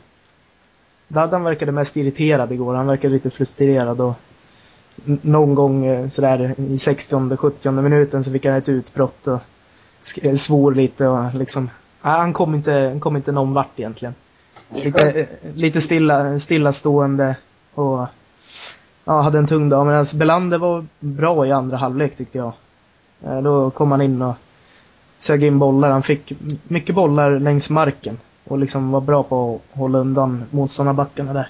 Daddan 1.13 1.43
verkade 1.43 1.71
mest 1.71 1.97
irriterad 1.97 2.51
igår. 2.51 2.73
Han 2.73 2.87
verkade 2.87 3.13
lite 3.13 3.29
frustrerad 3.29 4.01
och 4.01 4.19
någon 5.05 5.55
gång 5.55 5.85
eh, 5.85 6.07
sådär 6.07 6.55
i 6.57 6.75
60-70 6.75 7.81
minuten 7.81 8.23
så 8.23 8.31
fick 8.31 8.45
han 8.45 8.55
ett 8.55 8.69
utbrott 8.69 9.27
och 9.27 9.39
eh, 10.21 10.35
svor 10.35 10.75
lite 10.75 11.07
och 11.07 11.33
liksom, 11.33 11.69
nej, 12.01 12.13
han 12.13 12.33
kom 12.33 12.55
inte, 12.55 12.71
han 12.71 12.99
kom 12.99 13.15
inte 13.15 13.31
någon 13.31 13.53
vart 13.53 13.79
egentligen. 13.79 14.13
Lite, 14.69 15.09
eh, 15.09 15.27
lite 15.53 15.81
stilla, 15.81 16.39
stillastående 16.39 17.35
och 17.73 18.07
ja, 19.05 19.21
hade 19.21 19.37
en 19.37 19.47
tung 19.47 19.69
dag. 19.69 19.85
Men 19.85 19.95
alltså 19.95 20.17
Belander 20.17 20.57
var 20.57 20.85
bra 20.99 21.47
i 21.47 21.51
andra 21.51 21.77
halvlek 21.77 22.17
tyckte 22.17 22.37
jag. 22.37 22.53
Då 23.43 23.69
kom 23.69 23.91
han 23.91 24.01
in 24.01 24.21
och 24.21 24.35
sög 25.19 25.43
in 25.43 25.59
bollar. 25.59 25.89
Han 25.89 26.03
fick 26.03 26.33
mycket 26.67 26.95
bollar 26.95 27.39
längs 27.39 27.69
marken. 27.69 28.17
Och 28.43 28.57
liksom 28.57 28.91
var 28.91 29.01
bra 29.01 29.23
på 29.23 29.55
att 29.55 29.77
hålla 29.77 29.99
undan 29.99 30.43
motståndarbackarna 30.51 31.33
där. 31.33 31.49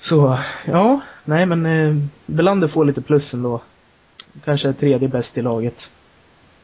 Så, 0.00 0.38
ja. 0.64 1.00
Nej 1.24 1.46
men 1.46 1.66
eh, 1.66 1.96
Belander 2.26 2.68
får 2.68 2.84
lite 2.84 3.02
plus 3.02 3.34
ändå. 3.34 3.60
Kanske 4.44 4.72
tredje 4.72 5.08
bäst 5.08 5.38
i 5.38 5.42
laget. 5.42 5.90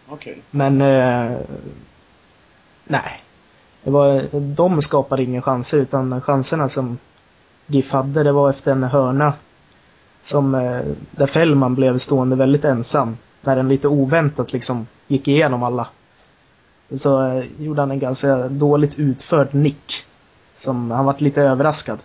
Okej. 0.09 0.43
Men 0.51 0.81
eh, 0.81 1.39
nej. 2.85 3.23
Det 3.83 3.91
var, 3.91 4.27
de 4.41 4.83
skapade 4.83 5.23
inga 5.23 5.43
chanser 5.43 5.79
utan 5.79 6.21
chanserna 6.21 6.69
som 6.69 6.99
GIF 7.67 7.93
hade 7.93 8.23
det 8.23 8.33
var 8.33 8.51
efter 8.51 8.73
en 8.73 8.83
hörna. 8.83 9.35
Som, 10.23 10.55
eh, 10.55 10.81
där 11.11 11.27
Fällman 11.27 11.75
blev 11.75 11.99
stående 11.99 12.37
väldigt 12.37 12.65
ensam. 12.65 13.17
Där 13.41 13.57
den 13.57 13.69
lite 13.69 13.89
oväntat 13.89 14.53
liksom 14.53 14.87
gick 15.07 15.29
igenom 15.29 15.63
alla. 15.63 15.89
Så 16.97 17.27
eh, 17.27 17.45
gjorde 17.59 17.83
han 17.83 17.91
en 17.91 17.99
ganska 17.99 18.49
dåligt 18.49 18.99
utförd 18.99 19.55
nick. 19.55 20.05
Som, 20.57 20.91
han 20.91 21.05
vart 21.05 21.21
lite 21.21 21.43
överraskad. 21.43 21.99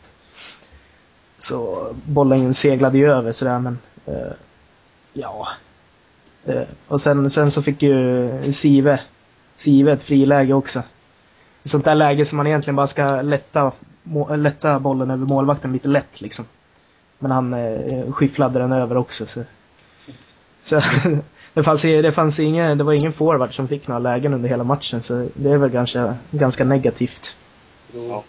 Så 1.39 1.87
bollen 2.05 2.53
seglade 2.53 2.97
ju 2.97 3.11
över 3.11 3.31
sådär 3.31 3.59
men 3.59 3.79
eh, 4.05 4.31
ja. 5.13 5.47
Eh, 6.45 6.67
och 6.87 7.01
sen, 7.01 7.29
sen 7.29 7.51
så 7.51 7.61
fick 7.61 7.81
ju 7.81 8.51
Sive, 8.53 8.99
Sive 9.55 9.91
ett 9.91 10.03
friläge 10.03 10.53
också. 10.53 10.79
Ett 11.63 11.69
sånt 11.69 11.85
där 11.85 11.95
läge 11.95 12.25
som 12.25 12.37
man 12.37 12.47
egentligen 12.47 12.75
bara 12.75 12.87
ska 12.87 13.21
lätta, 13.21 13.71
må, 14.03 14.35
lätta 14.35 14.79
bollen 14.79 15.11
över 15.11 15.27
målvakten 15.27 15.73
lite 15.73 15.87
lätt 15.87 16.21
liksom. 16.21 16.45
Men 17.19 17.31
han 17.31 17.53
eh, 17.53 18.11
skifflade 18.11 18.59
den 18.59 18.71
över 18.71 18.97
också. 18.97 19.25
Så, 19.25 19.43
så 20.63 20.81
det, 21.55 21.63
fanns, 21.63 21.81
det, 21.81 22.11
fanns 22.11 22.39
ingen, 22.39 22.77
det 22.77 22.83
var 22.83 22.93
ingen 22.93 23.13
forward 23.13 23.55
som 23.55 23.67
fick 23.67 23.87
några 23.87 23.99
lägen 23.99 24.33
under 24.33 24.49
hela 24.49 24.63
matchen 24.63 25.01
så 25.01 25.27
det 25.33 25.49
är 25.49 25.57
väl 25.57 25.69
ganska, 25.69 26.15
ganska 26.31 26.63
negativt. 26.63 27.35
Jo. 27.93 28.23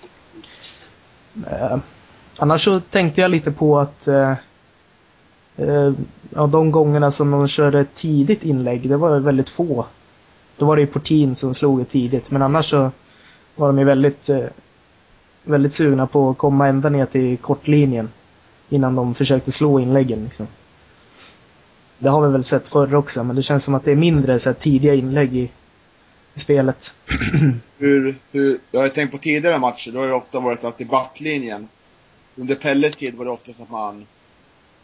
Eh, 1.50 1.78
annars 2.38 2.64
så 2.64 2.80
tänkte 2.80 3.20
jag 3.20 3.30
lite 3.30 3.52
på 3.52 3.78
att 3.78 4.08
eh, 4.08 4.32
eh, 5.56 5.92
ja, 6.34 6.46
de 6.46 6.70
gångerna 6.70 7.10
som 7.10 7.30
de 7.30 7.48
körde 7.48 7.84
tidigt 7.84 8.44
inlägg, 8.44 8.88
det 8.88 8.96
var 8.96 9.18
väldigt 9.18 9.48
få. 9.48 9.86
Då 10.56 10.66
var 10.66 10.76
det 10.76 10.82
ju 10.82 10.86
Portin 10.86 11.34
som 11.34 11.54
slog 11.54 11.78
det 11.78 11.84
tidigt, 11.84 12.30
men 12.30 12.42
annars 12.42 12.70
så 12.70 12.90
var 13.54 13.66
de 13.66 13.78
ju 13.78 13.84
väldigt, 13.84 14.28
eh, 14.28 14.44
väldigt 15.44 15.72
sugna 15.72 16.06
på 16.06 16.30
att 16.30 16.38
komma 16.38 16.68
ända 16.68 16.88
ner 16.88 17.06
till 17.06 17.36
kortlinjen 17.36 18.08
innan 18.68 18.96
de 18.96 19.14
försökte 19.14 19.52
slå 19.52 19.80
inläggen. 19.80 20.24
Liksom. 20.24 20.46
Det 21.98 22.08
har 22.08 22.26
vi 22.26 22.32
väl 22.32 22.44
sett 22.44 22.68
förr 22.68 22.94
också, 22.94 23.24
men 23.24 23.36
det 23.36 23.42
känns 23.42 23.64
som 23.64 23.74
att 23.74 23.84
det 23.84 23.92
är 23.92 23.96
mindre 23.96 24.38
så 24.38 24.48
här, 24.48 24.54
tidiga 24.54 24.94
inlägg 24.94 25.36
i, 25.36 25.50
i 26.34 26.38
spelet. 26.40 26.94
Hur, 27.78 28.16
hur, 28.32 28.58
jag 28.70 28.80
har 28.80 28.88
tänkt 28.88 29.12
på 29.12 29.18
tidigare 29.18 29.58
matcher, 29.58 29.90
då 29.92 29.98
har 29.98 30.06
det 30.08 30.14
ofta 30.14 30.40
varit 30.40 30.64
att 30.64 30.80
i 30.80 30.84
backlinjen. 30.84 31.68
Under 32.36 32.54
Pelles 32.54 32.96
tid 32.96 33.14
var 33.14 33.24
det 33.24 33.30
oftast 33.30 33.60
att 33.60 33.70
man, 33.70 34.06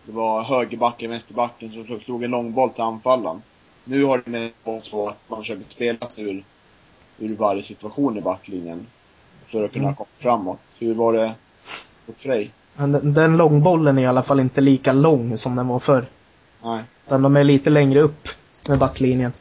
det 0.07 0.13
var 0.13 0.43
högerbacken, 0.43 1.11
vänsterbacken 1.11 1.71
som 1.71 2.01
slog 2.01 2.25
en 2.25 2.31
långboll 2.31 2.71
till 2.71 2.83
anfallaren. 2.83 3.43
Nu 3.85 4.05
har 4.05 4.23
det 4.25 4.31
mest 4.31 4.67
varit 4.67 4.85
så 4.85 5.09
att 5.09 5.19
man 5.29 5.39
försöker 5.39 5.65
spela 5.71 6.11
sig 6.11 6.25
ur, 6.25 6.45
ur 7.19 7.37
varje 7.37 7.63
situation 7.63 8.19
i 8.19 8.21
backlinjen. 8.21 8.87
För 9.45 9.65
att 9.65 9.73
kunna 9.73 9.85
Mm. 9.85 9.95
komma 9.97 10.09
framåt. 10.19 10.61
Hur 10.79 10.95
var 10.95 11.13
det 11.13 11.35
mot 12.07 12.21
Frej? 12.21 12.51
Den, 12.77 13.15
den 13.15 13.37
långbollen 13.37 13.99
är 13.99 14.03
i 14.03 14.07
alla 14.07 14.23
fall 14.23 14.41
inte 14.41 14.61
lika 14.61 14.93
lång 14.93 15.39
som 15.39 15.57
den 15.57 15.69
var 15.69 15.79
förr. 15.79 16.07
Nej. 16.63 16.85
Utan 17.07 17.23
de 17.23 17.37
är 17.37 17.45
lite 17.45 17.71
längre 17.71 18.01
upp 18.01 18.29
med 18.69 18.79
backlinjen. 18.79 19.33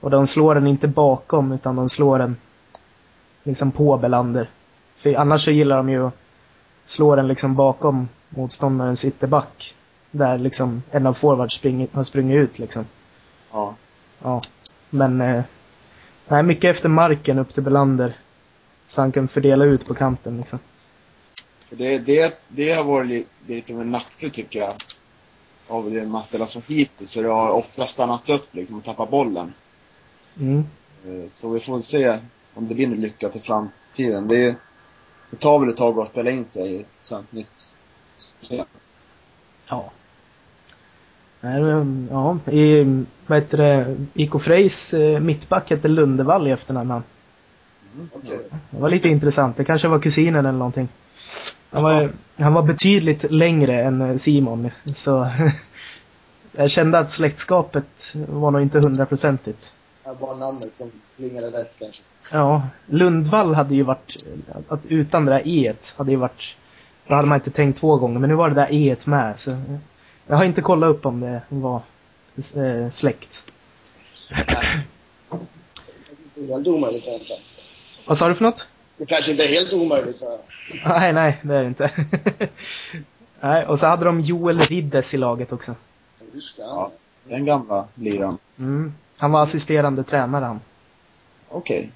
Och 0.00 0.10
de 0.10 0.26
slår 0.26 0.54
den 0.54 0.66
inte 0.66 0.88
bakom 0.88 1.52
utan 1.52 1.76
de 1.76 1.88
slår 1.88 2.18
den 2.18 2.36
liksom 3.42 3.70
på 3.70 3.96
Belander. 3.96 4.50
För 4.96 5.14
annars 5.14 5.44
så 5.44 5.50
gillar 5.50 5.76
de 5.76 5.88
ju 5.88 6.06
att 6.06 6.14
slå 6.84 7.16
den 7.16 7.28
liksom 7.28 7.54
bakom 7.54 8.08
motståndarens 8.28 9.04
ytterback. 9.04 9.74
Där 10.10 10.38
liksom 10.38 10.82
en 10.90 11.06
av 11.06 11.12
forwards 11.12 11.54
springer, 11.54 11.88
har 11.92 12.04
sprungit 12.04 12.36
ut 12.36 12.58
liksom. 12.58 12.86
Ja. 13.52 13.74
Ja. 14.22 14.42
Men, 14.90 15.20
eh, 15.20 15.42
nej, 16.28 16.42
mycket 16.42 16.76
efter 16.76 16.88
marken 16.88 17.38
upp 17.38 17.54
till 17.54 17.62
Belander. 17.62 18.16
Så 18.86 19.00
han 19.00 19.12
kan 19.12 19.28
fördela 19.28 19.64
ut 19.64 19.86
på 19.86 19.94
kanten 19.94 20.36
liksom. 20.36 20.58
Det, 21.70 21.98
det, 21.98 22.40
det 22.48 22.72
har 22.72 22.84
varit 22.84 23.28
lite 23.46 23.74
av 23.74 23.80
en 23.80 23.90
nackdel 23.90 24.30
tycker 24.30 24.60
jag. 24.60 24.72
Av 25.68 25.90
det 25.90 26.06
Mattela 26.06 26.46
som 26.46 26.62
hittills. 26.66 27.10
Så 27.10 27.22
det 27.22 27.28
har 27.28 27.50
ofta 27.50 27.86
stannat 27.86 28.28
upp 28.30 28.54
liksom 28.54 28.76
och 28.78 28.84
tappat 28.84 29.10
bollen. 29.10 29.52
Mm. 30.40 30.64
Eh, 31.06 31.28
Så 31.30 31.50
vi 31.50 31.60
får 31.60 31.80
se 31.80 32.18
om 32.54 32.68
det 32.68 32.74
blir 32.74 32.86
något 32.86 32.98
lyckat 32.98 33.36
i 33.36 33.40
framtiden. 33.40 34.28
Det, 34.28 34.44
är- 34.44 34.54
det 35.30 35.36
tar 35.36 35.58
väl 35.60 35.68
ett 35.68 35.76
tag 35.76 35.98
att 35.98 36.08
spela 36.08 36.30
in 36.30 36.44
sig 36.44 36.72
i 36.72 36.80
ett 36.80 36.86
sånt 37.02 37.32
nytt 37.32 37.46
system. 38.40 38.66
Ja. 39.68 39.90
Ja, 42.10 42.38
i, 42.52 42.84
vad 43.26 43.38
heter 43.38 43.58
det, 43.58 43.96
IK 44.14 44.30
Frejs 44.42 44.94
eh, 44.94 45.20
mittback 45.20 45.70
hette 45.70 45.88
Lundevall 45.88 46.48
i 46.48 46.50
efternamn 46.50 46.90
han. 46.90 47.02
Okej. 48.12 48.38
Det 48.70 48.78
var 48.80 48.88
lite 48.90 49.08
intressant. 49.08 49.56
Det 49.56 49.64
kanske 49.64 49.88
var 49.88 49.98
kusinen 49.98 50.46
eller 50.46 50.58
någonting. 50.58 50.88
Han 51.70 51.82
var, 51.82 52.12
han 52.36 52.54
var 52.54 52.62
betydligt 52.62 53.30
längre 53.30 53.82
än 53.82 54.00
eh, 54.00 54.16
Simon, 54.16 54.70
så 54.94 55.30
jag 56.52 56.70
kände 56.70 56.98
att 56.98 57.10
släktskapet 57.10 58.14
var 58.28 58.50
nog 58.50 58.62
inte 58.62 58.78
hundraprocentigt. 58.78 59.72
Det 60.04 60.12
var 60.20 60.36
namnet 60.36 60.72
som 60.72 60.90
klingade 61.16 61.50
rätt 61.50 61.76
kanske. 61.78 62.02
Ja, 62.32 62.62
Lundvall 62.86 63.54
hade 63.54 63.74
ju 63.74 63.82
varit, 63.82 64.26
att 64.68 64.86
utan 64.86 65.24
det 65.24 65.30
där 65.30 65.48
e 65.48 65.74
hade 65.96 66.10
ju 66.10 66.16
varit, 66.16 66.56
då 67.06 67.14
hade 67.14 67.28
man 67.28 67.36
inte 67.38 67.50
tänkt 67.50 67.80
två 67.80 67.96
gånger, 67.96 68.18
men 68.18 68.30
nu 68.30 68.36
var 68.36 68.48
det 68.48 68.54
där 68.54 68.72
e 68.72 68.96
med. 69.04 69.40
Så 69.40 69.56
jag 70.26 70.36
har 70.36 70.44
inte 70.44 70.62
kollat 70.62 70.90
upp 70.90 71.06
om 71.06 71.20
det 71.20 71.42
var 71.48 71.80
eh, 72.36 72.90
släkt. 72.90 73.42
Det 76.34 76.42
är 76.42 76.54
helt 76.54 76.66
omöjligt 76.66 77.06
egentligen. 77.06 77.42
Vad 78.06 78.18
sa 78.18 78.28
du 78.28 78.34
för 78.34 78.44
något? 78.44 78.66
Det 78.98 79.06
kanske 79.06 79.30
inte 79.30 79.44
är 79.44 79.48
helt 79.48 79.72
omöjligt 79.72 80.18
så 80.18 80.30
här. 80.30 80.38
Nej, 80.84 81.12
nej, 81.12 81.38
det 81.42 81.54
är 81.54 81.62
det 81.62 81.68
inte. 81.68 81.90
nej, 83.40 83.66
och 83.66 83.78
så 83.78 83.86
hade 83.86 84.04
de 84.04 84.20
Joel 84.20 84.60
Riddes 84.60 85.14
i 85.14 85.16
laget 85.16 85.52
också. 85.52 85.74
Just 86.32 86.56
det. 86.56 86.62
Ja. 86.62 86.90
Den 87.24 87.44
gamla 87.44 87.84
liran. 87.94 88.38
Mm. 88.58 88.94
Han 89.16 89.32
var 89.32 89.42
assisterande 89.42 90.04
tränare 90.04 90.44
han. 90.44 90.60
Okej. 91.48 91.90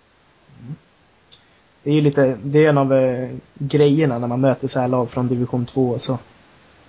Det 1.83 1.91
är 1.91 1.95
ju 1.95 2.01
lite, 2.01 2.39
det 2.45 2.65
är 2.65 2.69
en 2.69 2.79
av 2.79 2.93
eh, 2.93 3.31
grejerna 3.55 4.19
när 4.19 4.29
man 4.29 4.41
möter 4.41 4.69
så 4.69 4.81
här 4.81 4.89
lag 4.89 5.11
från 5.11 5.29
division 5.29 5.67
2 5.67 5.89
och 5.89 6.03
så. 6.03 6.19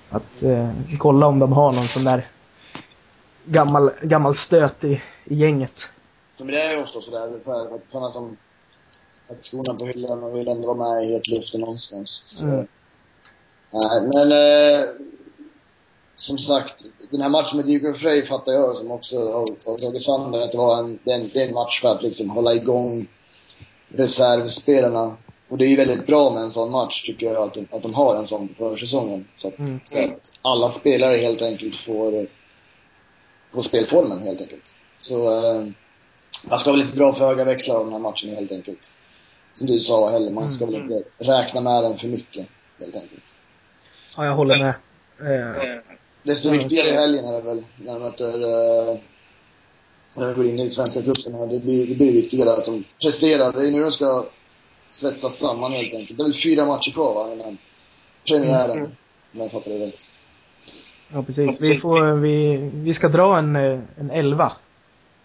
Att 0.09 0.43
eh, 0.43 0.69
kolla 0.97 1.25
om 1.25 1.39
de 1.39 1.53
har 1.53 1.71
någon 1.71 1.87
sån 1.87 2.03
där 2.03 2.27
gammal, 3.45 3.91
gammal 4.01 4.35
stöt 4.35 4.83
i, 4.83 5.01
i 5.25 5.35
gänget. 5.35 5.89
Men 6.37 6.47
det 6.47 6.61
är 6.61 6.73
ju 6.73 6.83
ofta 6.83 7.01
sådär, 7.01 7.39
sådana 7.83 8.11
som 8.11 8.37
sätter 9.35 9.43
skorna 9.43 9.79
på 9.79 9.85
hyllan 9.85 10.23
och 10.23 10.37
vill 10.37 10.47
ändå 10.47 10.73
vara 10.73 10.93
med 10.93 11.03
i 11.09 11.13
hetluften 11.13 11.59
någonstans. 11.61 12.23
Så, 12.27 12.45
Mm. 12.45 12.67
Nej, 13.71 14.01
men 14.13 14.31
eh, 14.31 14.89
som 16.17 16.37
sagt, 16.37 16.75
den 17.11 17.21
här 17.21 17.29
matchen 17.29 17.57
med 17.57 17.69
Djurgården 17.69 17.99
Frej 17.99 18.25
fattar 18.27 18.51
jag 18.51 18.75
som 18.75 18.91
också 18.91 19.31
har 19.31 19.45
tagit 19.77 20.01
sönder 20.01 20.41
att 20.41 20.51
det 20.51 20.57
var 20.57 20.79
en, 20.79 20.99
det 21.03 21.11
är 21.11 21.15
en, 21.15 21.29
det 21.33 21.41
är 21.43 21.47
en 21.47 21.53
match 21.53 21.81
för 21.81 21.87
att 21.87 22.03
liksom 22.03 22.29
hålla 22.29 22.53
igång 22.53 23.07
reservspelarna. 23.87 25.17
Och 25.49 25.57
det 25.57 25.65
är 25.65 25.69
ju 25.69 25.75
väldigt 25.75 26.07
bra 26.07 26.33
med 26.33 26.43
en 26.43 26.51
sån 26.51 26.71
match 26.71 27.03
tycker 27.05 27.25
jag, 27.25 27.43
att 27.47 27.53
de, 27.53 27.67
att 27.71 27.81
de 27.83 27.93
har 27.93 28.15
en 28.15 28.27
sån 28.27 28.47
på 28.47 28.69
försäsongen. 28.69 29.27
Så 29.37 29.47
att, 29.47 29.59
Mm. 29.59 29.79
så 29.85 29.99
att 30.03 30.31
alla 30.41 30.69
spelare 30.69 31.17
helt 31.17 31.41
enkelt 31.41 31.75
får, 31.75 32.27
får 33.53 33.61
spelformen 33.61 34.21
helt 34.21 34.41
enkelt. 34.41 34.73
Så 34.99 35.45
eh, 35.45 35.67
man 36.43 36.59
ska 36.59 36.71
väl 36.71 36.81
inte 36.81 36.97
dra 36.97 37.13
för 37.13 37.27
höga 37.27 37.43
växlar 37.43 37.75
av 37.75 37.83
den 37.83 37.93
här 37.93 37.99
matchen 37.99 38.35
helt 38.35 38.51
enkelt. 38.51 38.93
Som 39.53 39.67
du 39.67 39.79
sa 39.79 40.09
heller, 40.09 40.31
man 40.31 40.49
ska 40.49 40.65
väl 40.65 40.75
inte 40.75 41.03
räkna 41.17 41.61
med 41.61 41.83
den 41.83 41.97
för 41.97 42.07
mycket 42.07 42.47
helt 42.79 42.95
enkelt. 42.95 43.23
Ja, 44.17 44.25
jag 44.25 44.35
håller 44.35 44.59
med. 44.59 44.73
Eh, 45.19 45.79
Desto 46.23 46.47
Mm. 46.47 46.59
viktigare 46.59 46.89
i 46.89 46.93
helgen 46.93 47.25
är 47.25 47.33
det 47.33 47.41
väl, 47.41 47.63
när 47.77 47.93
de 47.93 47.99
möter, 47.99 48.33
eh, 48.41 48.97
när 50.15 50.27
de 50.27 50.33
går 50.33 50.45
in 50.45 50.59
i 50.59 50.69
svenska 50.69 51.01
cupen 51.01 51.39
här. 51.39 51.47
Det 51.47 51.59
blir, 51.59 51.87
det 51.87 51.95
blir 51.95 52.11
viktigare 52.11 52.53
att 52.53 52.65
de 52.65 52.83
presterar. 53.01 53.51
Det 53.51 53.67
är 53.67 53.71
nu 53.71 53.81
de 53.81 53.91
ska 53.91 54.25
svetsas 54.89 55.35
samman 55.37 55.71
helt 55.71 55.93
enkelt. 55.93 56.17
Det 56.17 56.23
är 56.23 56.25
väl 56.25 56.33
fyra 56.33 56.65
matcher 56.65 56.91
kvar 56.91 57.13
va, 57.13 57.33
innan 57.33 57.57
premiären. 58.27 58.77
Mm. 58.77 58.91
Om 59.33 59.39
jag 59.39 59.51
fattar 59.51 59.71
det 59.71 59.85
rätt. 59.85 60.07
Ja, 61.13 61.23
precis. 61.23 61.61
Vi, 61.61 61.77
får, 61.77 62.15
vi, 62.15 62.57
vi 62.73 62.93
ska 62.93 63.07
dra 63.09 63.37
en, 63.37 63.55
eh, 63.55 63.79
en 63.99 64.11
elva. 64.11 64.51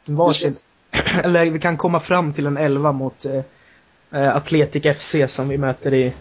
En 0.07 0.17
varsin. 0.17 0.57
Eller 1.25 1.51
vi 1.51 1.61
kan 1.61 1.77
komma 1.77 2.01
fram 2.01 2.33
till 2.33 2.47
en 2.47 2.57
elva 2.57 2.93
mot 2.93 3.25
eh, 3.25 3.41
eh, 4.13 4.37
Atletic 4.37 4.97
FC 4.99 5.15
som 5.29 5.49
vi 5.49 5.59
möter 5.59 5.95
i, 5.95 6.13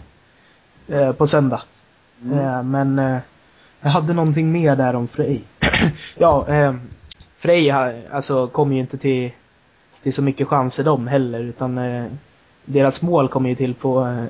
eh, 0.88 1.12
på 1.18 1.26
söndag. 1.26 1.62
Mm. 2.24 2.38
Eh, 2.38 2.62
men 2.62 2.98
eh, 2.98 3.18
jag 3.80 3.90
hade 3.90 4.12
någonting 4.12 4.52
mer 4.52 4.76
där 4.76 4.94
om 4.96 5.08
Frej. 5.08 5.42
ja, 6.16 6.48
eh, 6.48 6.74
Frej 7.38 7.68
har- 7.68 8.02
alltså, 8.12 8.46
kommer 8.46 8.74
ju 8.74 8.80
inte 8.80 8.98
till, 8.98 9.30
till 10.02 10.12
så 10.14 10.22
mycket 10.22 10.48
chanser 10.48 10.84
de 10.84 11.06
heller 11.06 11.40
utan 11.40 11.78
eh, 11.78 12.04
deras 12.64 13.02
mål 13.02 13.28
kommer 13.28 13.48
ju 13.48 13.54
till 13.54 13.74
på 13.74 14.06
eh, 14.06 14.24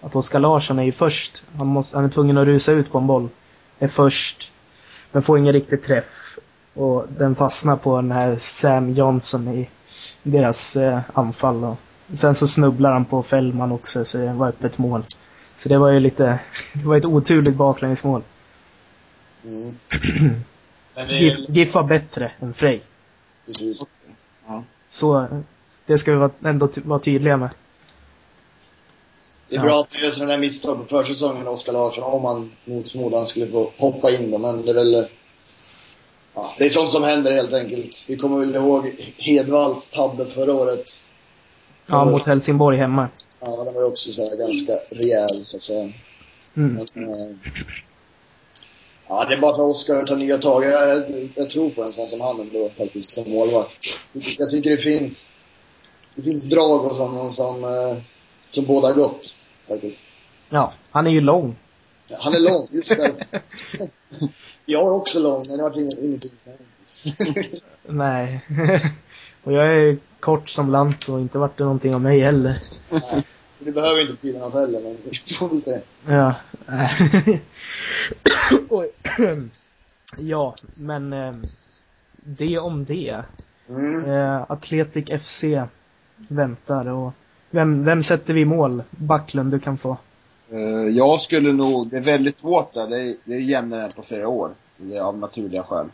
att 0.00 0.16
Oskar 0.16 0.38
Larsson 0.38 0.78
är 0.78 0.82
ju 0.82 0.92
först. 0.92 1.42
Han, 1.56 1.66
måste, 1.66 1.96
han 1.96 2.04
är 2.04 2.08
tvungen 2.08 2.38
att 2.38 2.46
rusa 2.46 2.72
ut 2.72 2.92
på 2.92 2.98
en 2.98 3.06
boll. 3.06 3.28
Är 3.78 3.88
först. 3.88 4.52
Men 5.12 5.22
får 5.22 5.38
ingen 5.38 5.52
riktig 5.52 5.82
träff. 5.82 6.38
Och 6.74 7.06
den 7.18 7.34
fastnar 7.34 7.76
på 7.76 7.96
den 7.96 8.12
här 8.12 8.36
Sam 8.38 8.90
Johnson 8.92 9.48
i 9.48 9.68
deras 10.22 10.76
eh, 10.76 11.00
anfall. 11.14 11.64
Och 11.64 11.78
sen 12.14 12.34
så 12.34 12.46
snubblar 12.46 12.92
han 12.92 13.04
på 13.04 13.22
Fällman 13.22 13.72
också 13.72 14.04
så 14.04 14.18
det 14.18 14.32
var 14.32 14.48
öppet 14.48 14.78
mål. 14.78 15.02
Så 15.58 15.68
det 15.68 15.78
var 15.78 15.90
ju 15.90 16.00
lite, 16.00 16.38
det 16.72 16.84
var 16.86 16.96
ett 16.96 17.04
oturligt 17.04 17.54
baklängesmål. 17.56 18.22
Mm. 19.44 19.76
GIF, 21.08 21.38
GIF 21.48 21.74
var 21.74 21.82
bättre 21.82 22.32
än 22.40 22.54
Frej. 22.54 22.82
precis. 23.46 23.82
Ja. 24.46 24.62
Så 24.88 25.26
det 25.86 25.98
ska 25.98 26.12
vi 26.12 26.16
vara, 26.18 26.30
ändå 26.44 26.68
vara 26.84 26.98
tydliga 26.98 27.36
med. 27.36 27.50
Det 29.48 29.56
är 29.56 29.58
Ja. 29.58 29.64
bra 29.64 29.80
att 29.80 29.90
det 29.90 30.06
är 30.06 30.10
sådana 30.10 30.32
där 30.32 30.38
misstag 30.38 30.88
på 30.88 30.98
försäsongen 30.98 31.42
med 31.44 31.52
Oskar 31.52 31.72
Larsson, 31.72 32.04
om 32.04 32.24
han 32.24 32.52
mot 32.64 32.90
förmodan 32.90 33.26
skulle 33.26 33.46
få 33.50 33.72
hoppa 33.76 34.10
in 34.10 34.30
då, 34.30 34.38
men 34.38 34.62
det 34.64 34.70
är 34.70 34.74
väl... 34.74 35.06
Ja, 36.34 36.54
det 36.58 36.64
är 36.64 36.68
sånt 36.68 36.92
som 36.92 37.02
händer 37.02 37.32
helt 37.32 37.52
enkelt. 37.52 38.04
Vi 38.08 38.16
kommer 38.16 38.38
väl 38.38 38.54
ihåg 38.54 38.94
Hedvalls 39.16 39.90
tabbe 39.90 40.26
förra 40.26 40.54
året. 40.54 41.04
Ja, 41.90 42.04
mot 42.04 42.26
Helsingborg 42.26 42.76
hemma. 42.76 43.08
Ja, 43.40 43.64
den 43.64 43.74
var 43.74 43.80
ju 43.80 43.86
också 43.86 44.12
så 44.12 44.36
ganska 44.36 44.72
rejäl, 44.90 45.28
så 45.28 45.56
att 45.56 45.62
säga. 45.62 45.92
Mm. 46.56 46.86
Men, 46.94 47.08
eh, 47.08 47.36
ja, 49.08 49.24
det 49.28 49.34
är 49.34 49.40
bara 49.40 49.56
för 49.56 49.62
Oskar 49.62 49.96
att 49.96 50.06
ta 50.06 50.16
nya 50.16 50.38
tag. 50.38 50.64
Jag, 50.64 51.30
jag, 51.34 51.50
tror 51.50 51.70
på 51.70 51.82
en 51.82 51.92
sån 51.92 52.08
som 52.08 52.20
han 52.20 52.40
ändå 52.40 52.70
faktiskt, 52.78 53.10
som 53.10 53.30
målvakt. 53.30 53.86
Jag 54.38 54.50
tycker 54.50 54.70
det 54.70 54.82
finns, 54.82 55.30
det 56.14 56.22
finns 56.22 56.48
drag 56.48 56.78
hos 56.78 56.98
honom 56.98 57.30
som, 57.30 57.64
eh, 57.64 57.96
som 58.50 58.66
båda 58.66 58.92
gott, 58.92 59.36
faktiskt. 59.68 60.06
Ja, 60.48 60.72
han 60.90 61.06
är 61.06 61.10
ju 61.10 61.20
lång. 61.20 61.56
Han 62.18 62.34
är 62.34 62.40
lång, 62.40 62.68
just 62.70 62.96
det. 62.96 63.14
Jag 64.66 64.82
är 64.82 64.94
också 64.94 65.20
lång, 65.20 65.44
men 65.48 65.56
det 65.56 65.62
har 65.62 65.70
varit 65.70 65.98
ingenting. 65.98 66.30
Nej. 67.86 68.40
och 69.44 69.52
jag 69.52 69.76
är 69.76 69.96
kort 70.20 70.48
som 70.48 70.70
lant 70.70 71.08
och 71.08 71.20
inte 71.20 71.38
vart 71.38 71.56
det 71.58 71.64
någonting 71.64 71.94
av 71.94 72.00
mig 72.00 72.20
heller. 72.20 72.56
Nej, 72.90 73.24
Det 73.58 73.72
behöver 73.72 74.00
inte 74.00 74.12
betyda 74.12 74.38
något 74.38 74.54
heller, 74.54 74.80
men 74.80 74.96
vi 75.26 75.34
får 75.34 75.48
väl 75.48 75.60
se. 75.62 75.80
Ja. 76.06 76.34
Ja, 80.18 80.54
men 80.76 81.12
eh, 81.12 81.32
det 82.16 82.58
om 82.58 82.84
det. 82.84 83.22
Mm. 83.68 84.10
Eh, 84.10 84.42
Atletic 84.48 85.22
FC 85.22 85.44
väntar 86.16 86.86
och 86.86 87.12
vem, 87.50 87.84
vem 87.84 88.02
sätter 88.02 88.34
vi 88.34 88.44
mål? 88.44 88.82
Backlund, 88.90 89.50
du 89.50 89.60
kan 89.60 89.78
få. 89.78 89.96
Eh, 90.50 90.58
Jag 90.88 91.20
skulle 91.20 91.52
nog, 91.52 91.88
det 91.90 91.96
är 91.96 92.00
väldigt 92.00 92.38
svårt 92.38 92.74
där. 92.74 92.86
Det 92.86 93.00
är, 93.00 93.14
det 93.24 93.34
är 93.34 93.40
jämnare 93.40 93.82
än 93.84 93.90
på 93.90 94.02
flera 94.02 94.28
år. 94.28 94.50
Det 94.76 94.96
är 94.96 95.00
av 95.00 95.18
naturliga 95.18 95.62
skäl. 95.62 95.86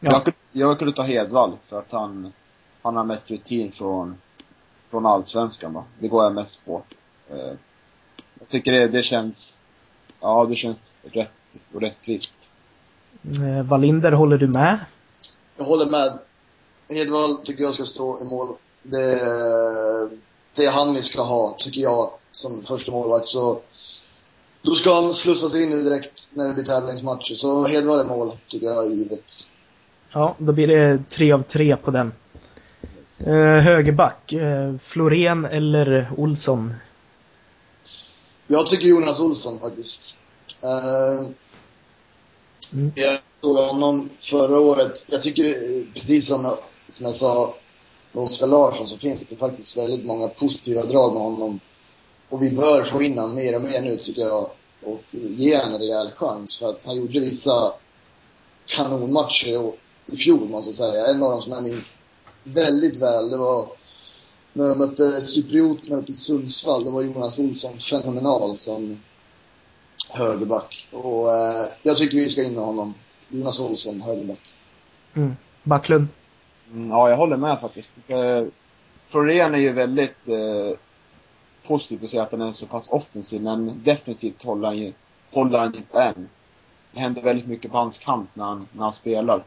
Ja. 0.00 0.22
Jag, 0.24 0.34
jag 0.52 0.78
kunde 0.78 0.94
ta 0.94 1.02
Hedvall 1.02 1.52
för 1.68 1.78
att 1.78 1.92
han, 1.92 2.32
han 2.82 2.96
har 2.96 3.04
mest 3.04 3.30
rutin 3.30 3.72
från, 3.72 4.16
från 4.90 5.06
allsvenskan 5.06 5.72
va. 5.72 5.84
Det 5.98 6.08
går 6.08 6.24
jag 6.24 6.34
mest 6.34 6.64
på. 6.64 6.82
Eh, 7.30 7.52
Jag 8.38 8.48
tycker 8.48 8.72
det, 8.72 8.88
det 8.88 9.02
känns, 9.02 9.58
ja 10.20 10.44
det 10.48 10.54
känns 10.56 10.96
rätt 11.02 11.58
och 11.74 11.80
rättvist. 11.80 12.50
Eh, 13.24 13.62
Wallinder, 13.66 14.12
håller 14.12 14.38
du 14.38 14.46
med? 14.48 14.78
Jag 15.56 15.64
håller 15.64 15.86
med. 15.90 16.18
Hedvall 16.88 17.36
tycker 17.44 17.64
jag 17.64 17.74
ska 17.74 17.84
stå 17.84 18.20
i 18.20 18.24
mål. 18.24 18.48
Det, 18.82 19.20
det 20.54 20.64
är 20.64 20.70
han 20.70 20.94
vi 20.94 21.02
ska 21.02 21.22
ha, 21.22 21.54
tycker 21.58 21.80
jag, 21.80 22.10
som 22.32 22.62
första 22.64 22.92
målvakt. 22.92 23.26
Så 23.26 23.60
då 24.62 24.74
ska 24.74 24.94
han 24.94 25.12
slussas 25.12 25.54
in 25.54 25.70
nu 25.70 25.82
direkt 25.82 26.28
när 26.34 26.48
det 26.48 26.54
blir 26.54 26.64
tävlingsmatcher. 26.64 27.34
Så 27.34 27.64
Hedvall 27.64 28.00
är 28.00 28.04
mål, 28.04 28.32
tycker 28.48 28.66
jag 28.66 28.86
är 28.86 28.90
givet. 28.90 29.32
Ja, 30.12 30.34
då 30.38 30.52
blir 30.52 30.66
det 30.66 31.02
tre 31.10 31.32
av 31.32 31.42
tre 31.42 31.76
på 31.76 31.90
den. 31.90 32.12
Eh, 33.28 33.62
högerback, 33.62 34.32
eh, 34.32 34.74
Florén 34.82 35.44
eller 35.44 36.10
Olsson? 36.16 36.74
Jag 38.46 38.70
tycker 38.70 38.88
Jonas 38.88 39.20
Olsson 39.20 39.60
faktiskt. 39.60 40.16
Eh, 40.62 41.28
Mm. 42.74 42.92
Jag 42.94 43.18
såg 43.40 43.56
honom 43.56 44.10
förra 44.20 44.60
året. 44.60 45.04
Jag 45.06 45.22
tycker, 45.22 45.84
precis 45.94 46.26
som, 46.26 46.56
som 46.92 47.06
jag 47.06 47.14
sa 47.14 47.54
med 48.12 48.24
Oskar 48.24 48.46
Larsson, 48.46 48.86
så 48.86 48.98
finns 48.98 49.24
det 49.24 49.36
faktiskt 49.36 49.76
väldigt 49.76 50.04
många 50.04 50.28
positiva 50.28 50.82
drag 50.82 51.12
med 51.12 51.22
honom. 51.22 51.60
Och 52.28 52.42
vi 52.42 52.50
bör 52.50 52.82
få 52.82 53.02
in 53.02 53.18
honom 53.18 53.34
mer 53.34 53.56
och 53.56 53.62
mer 53.62 53.82
nu 53.82 53.96
tycker 53.96 54.22
jag. 54.22 54.50
Och 54.82 55.02
ge 55.10 55.56
honom 55.56 55.74
en 55.74 55.80
rejäl 55.80 56.10
chans. 56.16 56.58
För 56.58 56.70
att 56.70 56.84
han 56.84 56.96
gjorde 56.96 57.20
vissa 57.20 57.72
kanonmatcher 58.66 59.72
i 60.06 60.16
fjol 60.16 60.48
måste 60.48 60.68
jag 60.68 60.76
säga. 60.76 61.06
En 61.06 61.22
av 61.22 61.30
dem 61.30 61.40
som 61.40 61.52
jag 61.52 61.62
minns 61.62 62.04
väldigt 62.44 62.96
väl, 62.96 63.30
det 63.30 63.36
var 63.36 63.68
när 64.52 64.68
de 64.68 64.78
mötte 64.78 65.20
cyprioterna 65.20 65.96
uppe 65.96 66.12
i 66.12 66.14
Sundsvall. 66.14 66.84
Det 66.84 66.90
var 66.90 67.02
Jonas 67.02 67.38
Olsson 67.38 67.78
fenomenal 67.78 68.58
som 68.58 69.00
högerback. 70.10 70.88
Och 70.92 71.34
eh, 71.34 71.66
jag 71.82 71.96
tycker 71.96 72.16
vi 72.16 72.28
ska 72.28 72.42
in 72.42 72.54
med 72.54 72.64
honom. 72.64 72.94
Jonas 73.28 73.60
Olsson, 73.60 74.00
högerback. 74.00 74.54
Mm. 75.14 75.36
Backlund? 75.62 76.08
Mm, 76.72 76.90
ja, 76.90 77.10
jag 77.10 77.16
håller 77.16 77.36
med 77.36 77.60
faktiskt. 77.60 78.00
Eh, 78.08 78.44
Florén 79.08 79.54
är 79.54 79.58
ju 79.58 79.72
väldigt 79.72 80.28
eh, 80.28 80.78
positivt 81.66 82.04
att 82.04 82.10
säga 82.10 82.22
att 82.22 82.32
han 82.32 82.40
är 82.40 82.52
så 82.52 82.66
pass 82.66 82.88
offensiv, 82.90 83.42
men 83.42 83.80
defensivt 83.84 84.42
håller 84.42 84.68
han 84.68 84.78
ju, 84.78 84.92
håller 85.30 85.58
han 85.58 85.74
inte 85.74 86.02
än. 86.02 86.28
Det 86.92 87.00
händer 87.00 87.22
väldigt 87.22 87.46
mycket 87.46 87.70
på 87.70 87.78
hans 87.78 87.98
kant 87.98 88.30
när 88.34 88.44
han, 88.44 88.68
när 88.72 88.84
han 88.84 88.92
spelar. 88.92 89.44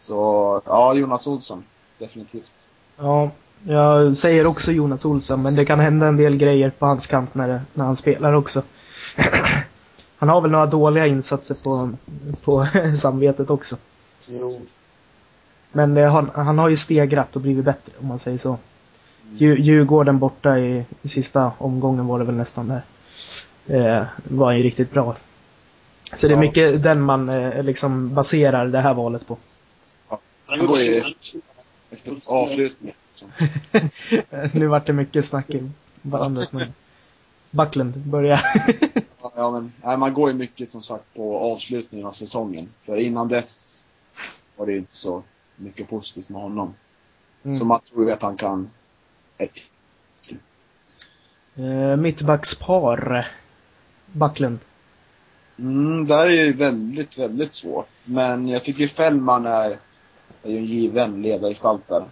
Så, 0.00 0.62
ja, 0.66 0.94
Jonas 0.94 1.26
Olsson. 1.26 1.64
Definitivt. 2.04 2.66
Ja, 2.96 3.30
jag 3.66 4.16
säger 4.16 4.46
också 4.46 4.72
Jonas 4.72 5.04
Olsson, 5.04 5.42
men 5.42 5.54
det 5.56 5.64
kan 5.64 5.80
hända 5.80 6.06
en 6.06 6.16
del 6.16 6.36
grejer 6.36 6.70
på 6.70 6.86
hans 6.86 7.06
kant 7.06 7.34
när, 7.34 7.48
det, 7.48 7.62
när 7.74 7.84
han 7.84 7.96
spelar 7.96 8.32
också. 8.32 8.62
han 10.16 10.28
har 10.28 10.40
väl 10.40 10.50
några 10.50 10.66
dåliga 10.66 11.06
insatser 11.06 11.56
på, 11.64 11.90
på 12.44 12.66
samvetet 12.98 13.50
också. 13.50 13.76
Jo. 14.26 14.60
Men 15.72 15.94
det, 15.94 16.08
han, 16.08 16.30
han 16.34 16.58
har 16.58 16.68
ju 16.68 16.76
stegrat 16.76 17.36
och 17.36 17.42
blivit 17.42 17.64
bättre, 17.64 17.92
om 18.00 18.06
man 18.08 18.18
säger 18.18 18.38
så. 18.38 18.56
Dju- 19.38 19.60
Djurgården 19.60 20.18
borta 20.18 20.58
i, 20.58 20.84
i 21.02 21.08
sista 21.08 21.52
omgången 21.58 22.06
var 22.06 22.18
det 22.18 22.24
väl 22.24 22.34
nästan 22.34 22.68
där. 22.68 22.82
Eh, 23.66 24.04
var 24.24 24.52
ju 24.52 24.62
riktigt 24.62 24.92
bra. 24.92 25.16
Så 26.14 26.26
det 26.28 26.32
är 26.32 26.36
Ja. 26.36 26.40
mycket 26.40 26.82
den 26.82 27.00
man 27.00 27.28
eh, 27.28 27.62
liksom 27.62 28.14
baserar 28.14 28.66
det 28.66 28.80
här 28.80 28.94
valet 28.94 29.26
på. 29.26 29.36
Han 30.08 30.18
Han 30.46 30.66
går 30.66 30.78
ju 30.78 31.02
efter 31.94 32.16
avslutningen. 32.28 32.96
Nu 34.52 34.66
vart 34.66 34.86
det 34.86 34.92
mycket 34.92 35.24
snack 35.24 35.50
i 35.50 35.70
varandras 36.02 36.52
mun. 36.52 36.72
Backlund, 37.50 37.96
börja. 37.96 38.40
Ja, 39.22 39.32
Ja, 39.36 39.50
men 39.50 39.72
nej, 39.84 39.96
man 39.96 40.14
går 40.14 40.30
ju 40.30 40.36
mycket 40.36 40.70
som 40.70 40.82
sagt 40.82 41.14
på 41.14 41.38
avslutningen 41.38 42.06
av 42.06 42.12
säsongen. 42.12 42.68
För 42.82 42.96
innan 42.96 43.28
dess 43.28 43.84
var 44.56 44.66
det 44.66 44.72
ju 44.72 44.78
inte 44.78 44.96
så 44.96 45.22
mycket 45.56 45.88
positivt 45.88 46.28
med 46.28 46.42
honom. 46.42 46.74
Mm. 47.42 47.58
Så 47.58 47.64
man 47.64 47.80
tror 47.80 48.06
ju 48.06 48.12
att 48.12 48.22
han 48.22 48.36
kan 48.36 48.70
ett. 49.38 49.58
Eh, 51.56 51.96
mittbackspar. 51.96 53.28
Backlund. 54.06 54.58
Mm, 55.58 56.06
där 56.06 56.26
är 56.26 56.44
ju 56.44 56.52
väldigt, 56.52 57.18
väldigt 57.18 57.52
svårt. 57.52 57.88
Men 58.04 58.48
jag 58.48 58.64
tycker 58.64 58.88
Fällman 58.88 59.46
är, 59.46 59.78
är 60.44 60.50
ju 60.50 60.56
en 60.58 60.64
given 60.64 61.22
ledargestalt 61.22 61.88
där. 61.88 62.04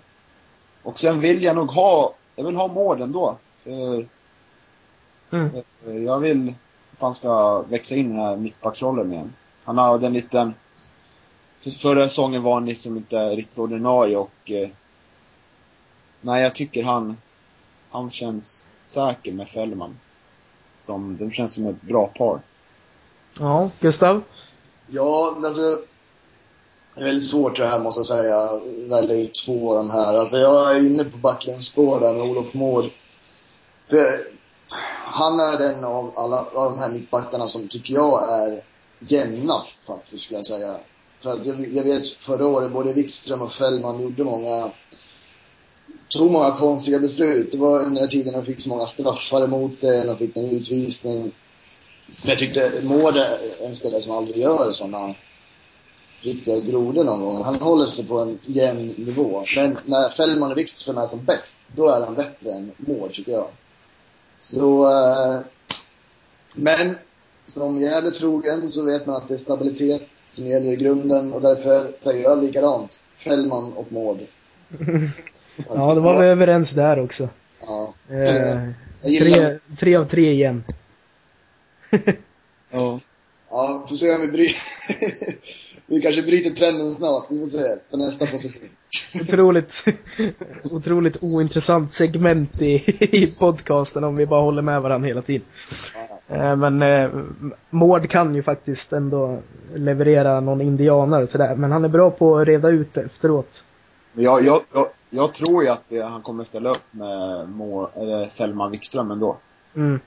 Och 0.82 0.98
sen 1.00 1.20
vill 1.20 1.42
jag 1.42 1.56
nog 1.56 1.70
ha, 1.70 2.14
jag 2.36 2.44
vill 2.44 2.56
ha 2.56 2.68
mål 2.68 3.02
ändå. 3.02 3.36
För, 3.64 4.06
Mm. 5.30 5.50
eh, 5.86 5.96
jag 5.96 6.18
vill 6.18 6.54
att 6.92 7.00
han 7.00 7.14
ska 7.14 7.62
växa 7.62 7.94
in 7.94 8.06
i 8.06 8.08
den 8.08 8.20
här 8.20 8.36
mittbacksrollen 8.36 9.12
igen. 9.12 9.32
Han 9.64 9.78
har 9.78 9.98
den 9.98 10.12
liten, 10.12 10.54
för 11.58 11.70
förra 11.70 12.08
säsongen 12.08 12.42
var 12.42 12.54
han 12.54 12.66
liksom 12.66 12.96
inte 12.96 13.28
riktigt 13.36 13.58
ordinarie 13.58 14.16
och 14.16 14.50
eh, 14.50 14.68
Nej, 16.20 16.42
jag 16.42 16.54
tycker 16.54 16.84
han, 16.84 17.16
han 17.90 18.10
känns 18.10 18.66
säker 18.82 19.32
med 19.32 19.48
Fällman. 19.48 19.98
Som, 20.80 21.16
de 21.16 21.32
känns 21.32 21.52
som 21.52 21.66
ett 21.66 21.82
bra 21.82 22.06
par. 22.06 22.40
Ja, 23.40 23.70
Gustav? 23.80 24.22
Ja, 24.86 25.36
alltså. 25.44 25.62
Det 26.94 27.00
är 27.00 27.04
väldigt 27.04 27.28
svårt 27.28 27.56
det 27.56 27.66
här 27.66 27.78
måste 27.78 27.98
jag 27.98 28.06
säga. 28.06 28.60
Välja 28.88 29.16
ut 29.16 29.34
två 29.34 29.70
av 29.70 29.76
de 29.76 29.90
här. 29.90 30.14
Alltså 30.14 30.36
jag 30.36 30.76
är 30.76 30.86
inne 30.86 31.04
på 31.04 31.18
backlinspår 31.18 32.00
med 32.00 32.22
Olof 32.22 32.54
Mård. 32.54 32.84
För 33.90 34.06
han 35.04 35.40
är 35.40 35.58
den 35.58 35.84
av 35.84 36.12
alla 36.16 36.46
av 36.54 36.70
de 36.70 36.78
här 36.78 36.90
mittbackarna 36.90 37.46
som 37.46 37.68
tycker 37.68 37.94
jag 37.94 38.32
är 38.32 38.64
jämnast 38.98 39.86
faktiskt 39.86 40.24
skulle 40.24 40.38
jag 40.38 40.46
säga. 40.46 40.76
För 41.22 41.30
att 41.30 41.46
jag, 41.46 41.74
jag 41.74 41.84
vet 41.84 42.08
förra 42.08 42.46
året 42.46 42.72
både 42.72 42.92
Wikström 42.92 43.42
och 43.42 43.52
Fällman 43.52 44.02
gjorde 44.02 44.24
många 44.24 44.70
tog 46.08 46.30
många 46.30 46.56
konstiga 46.56 46.98
beslut. 46.98 47.52
Det 47.52 47.58
var 47.58 47.80
under 47.82 48.00
den 48.00 48.10
tiden 48.10 48.32
de 48.32 48.44
fick 48.44 48.60
så 48.60 48.68
många 48.68 48.86
straffar 48.86 49.44
emot 49.44 49.78
sig, 49.78 50.06
de 50.06 50.18
fick 50.18 50.36
en 50.36 50.50
utvisning. 50.50 51.20
Men 52.06 52.30
jag 52.30 52.38
tyckte 52.38 52.72
Mård 52.82 53.16
är 53.16 53.66
en 53.66 53.74
spelare 53.74 54.00
som 54.00 54.16
aldrig 54.16 54.36
gör 54.36 54.70
sådana 54.70 55.14
riktiga 56.22 56.60
grodor 56.60 57.04
någon 57.04 57.20
gång. 57.20 57.44
Han 57.44 57.54
håller 57.54 57.86
sig 57.86 58.06
på 58.06 58.20
en 58.20 58.38
jämn 58.46 58.94
nivå. 58.96 59.44
Men 59.56 59.78
när 59.84 60.10
Fällman 60.10 60.52
och 60.52 60.58
Wikström 60.58 60.98
är 60.98 61.06
som 61.06 61.24
bäst, 61.24 61.62
då 61.76 61.88
är 61.88 62.00
han 62.00 62.14
bättre 62.14 62.52
än 62.52 62.72
Mård 62.76 63.14
tycker 63.14 63.32
jag. 63.32 63.48
Så, 64.38 64.90
eh, 64.90 65.40
men 66.54 66.96
som 67.46 67.80
Gävle 67.80 68.10
trogen 68.10 68.70
så 68.70 68.84
vet 68.84 69.06
man 69.06 69.16
att 69.16 69.28
det 69.28 69.34
är 69.34 69.38
stabilitet 69.38 70.08
som 70.26 70.46
gäller 70.46 70.72
i 70.72 70.76
grunden 70.76 71.32
och 71.32 71.40
därför 71.40 71.92
säger 71.98 72.22
jag 72.22 72.44
likadant. 72.44 73.02
Fällman 73.16 73.72
och 73.72 73.92
Mård. 73.92 74.18
Ja, 75.68 75.94
då 75.94 76.00
var 76.00 76.20
vi 76.20 76.26
överens 76.26 76.70
där 76.70 76.98
också. 77.00 77.28
Ja. 77.60 77.94
Eh, 78.08 78.60
tre, 79.02 79.58
tre 79.78 79.96
av 79.96 80.04
tre 80.04 80.30
igen. 80.30 80.64
Ja. 82.70 83.00
Ja, 83.50 83.86
får 83.88 83.96
se 83.96 84.14
om 84.14 84.20
vi 84.20 84.28
bryter... 84.28 84.60
vi 85.92 86.02
kanske 86.02 86.22
bryter 86.22 86.50
trenden 86.50 86.90
snart. 86.90 87.26
Vi 87.28 87.38
får 87.40 87.46
se. 87.46 87.76
På 87.90 87.96
nästa 87.96 88.26
position. 88.26 88.68
Otroligt, 89.20 89.84
otroligt 90.72 91.22
ointressant 91.22 91.90
segment 91.90 92.62
i, 92.62 92.74
i 93.00 93.34
podcasten 93.38 94.04
om 94.04 94.16
vi 94.16 94.26
bara 94.26 94.42
håller 94.42 94.62
med 94.62 94.82
varandra 94.82 95.08
hela 95.08 95.22
tiden. 95.22 95.46
Eh, 96.28 96.56
Men 96.56 96.82
eh, 96.82 97.10
Mård 97.70 98.10
kan 98.10 98.34
ju 98.34 98.42
faktiskt 98.42 98.92
ändå 98.92 99.38
leverera 99.74 100.40
någon 100.40 100.60
indianare 100.60 101.26
sådär, 101.26 101.54
men 101.54 101.72
han 101.72 101.84
är 101.84 101.88
bra 101.88 102.10
på 102.10 102.38
att 102.38 102.48
reda 102.48 102.68
ut 102.68 102.94
det 102.94 103.00
efteråt. 103.00 103.64
Men 104.12 104.24
jag, 104.24 104.44
jag, 104.44 104.62
jag, 105.10 105.34
tror 105.34 105.64
ju 105.64 105.68
att 105.68 105.84
det, 105.88 106.02
han 106.02 106.22
kommer 106.22 106.44
ställa 106.44 106.70
upp 106.70 106.84
med 106.90 107.48
Må, 107.48 107.90
eller 107.96 108.26
Fällman 108.26 108.70
Wikström 108.70 109.10
ändå. 109.10 109.36
Mm. 109.74 110.00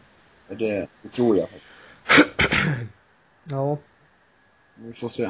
Det, 0.47 0.87
det 1.01 1.09
tror 1.09 1.37
jag 1.37 1.49
faktiskt. 1.49 1.71
Ja. 3.49 3.77
Vi 4.75 4.93
får 4.93 5.09
se. 5.09 5.29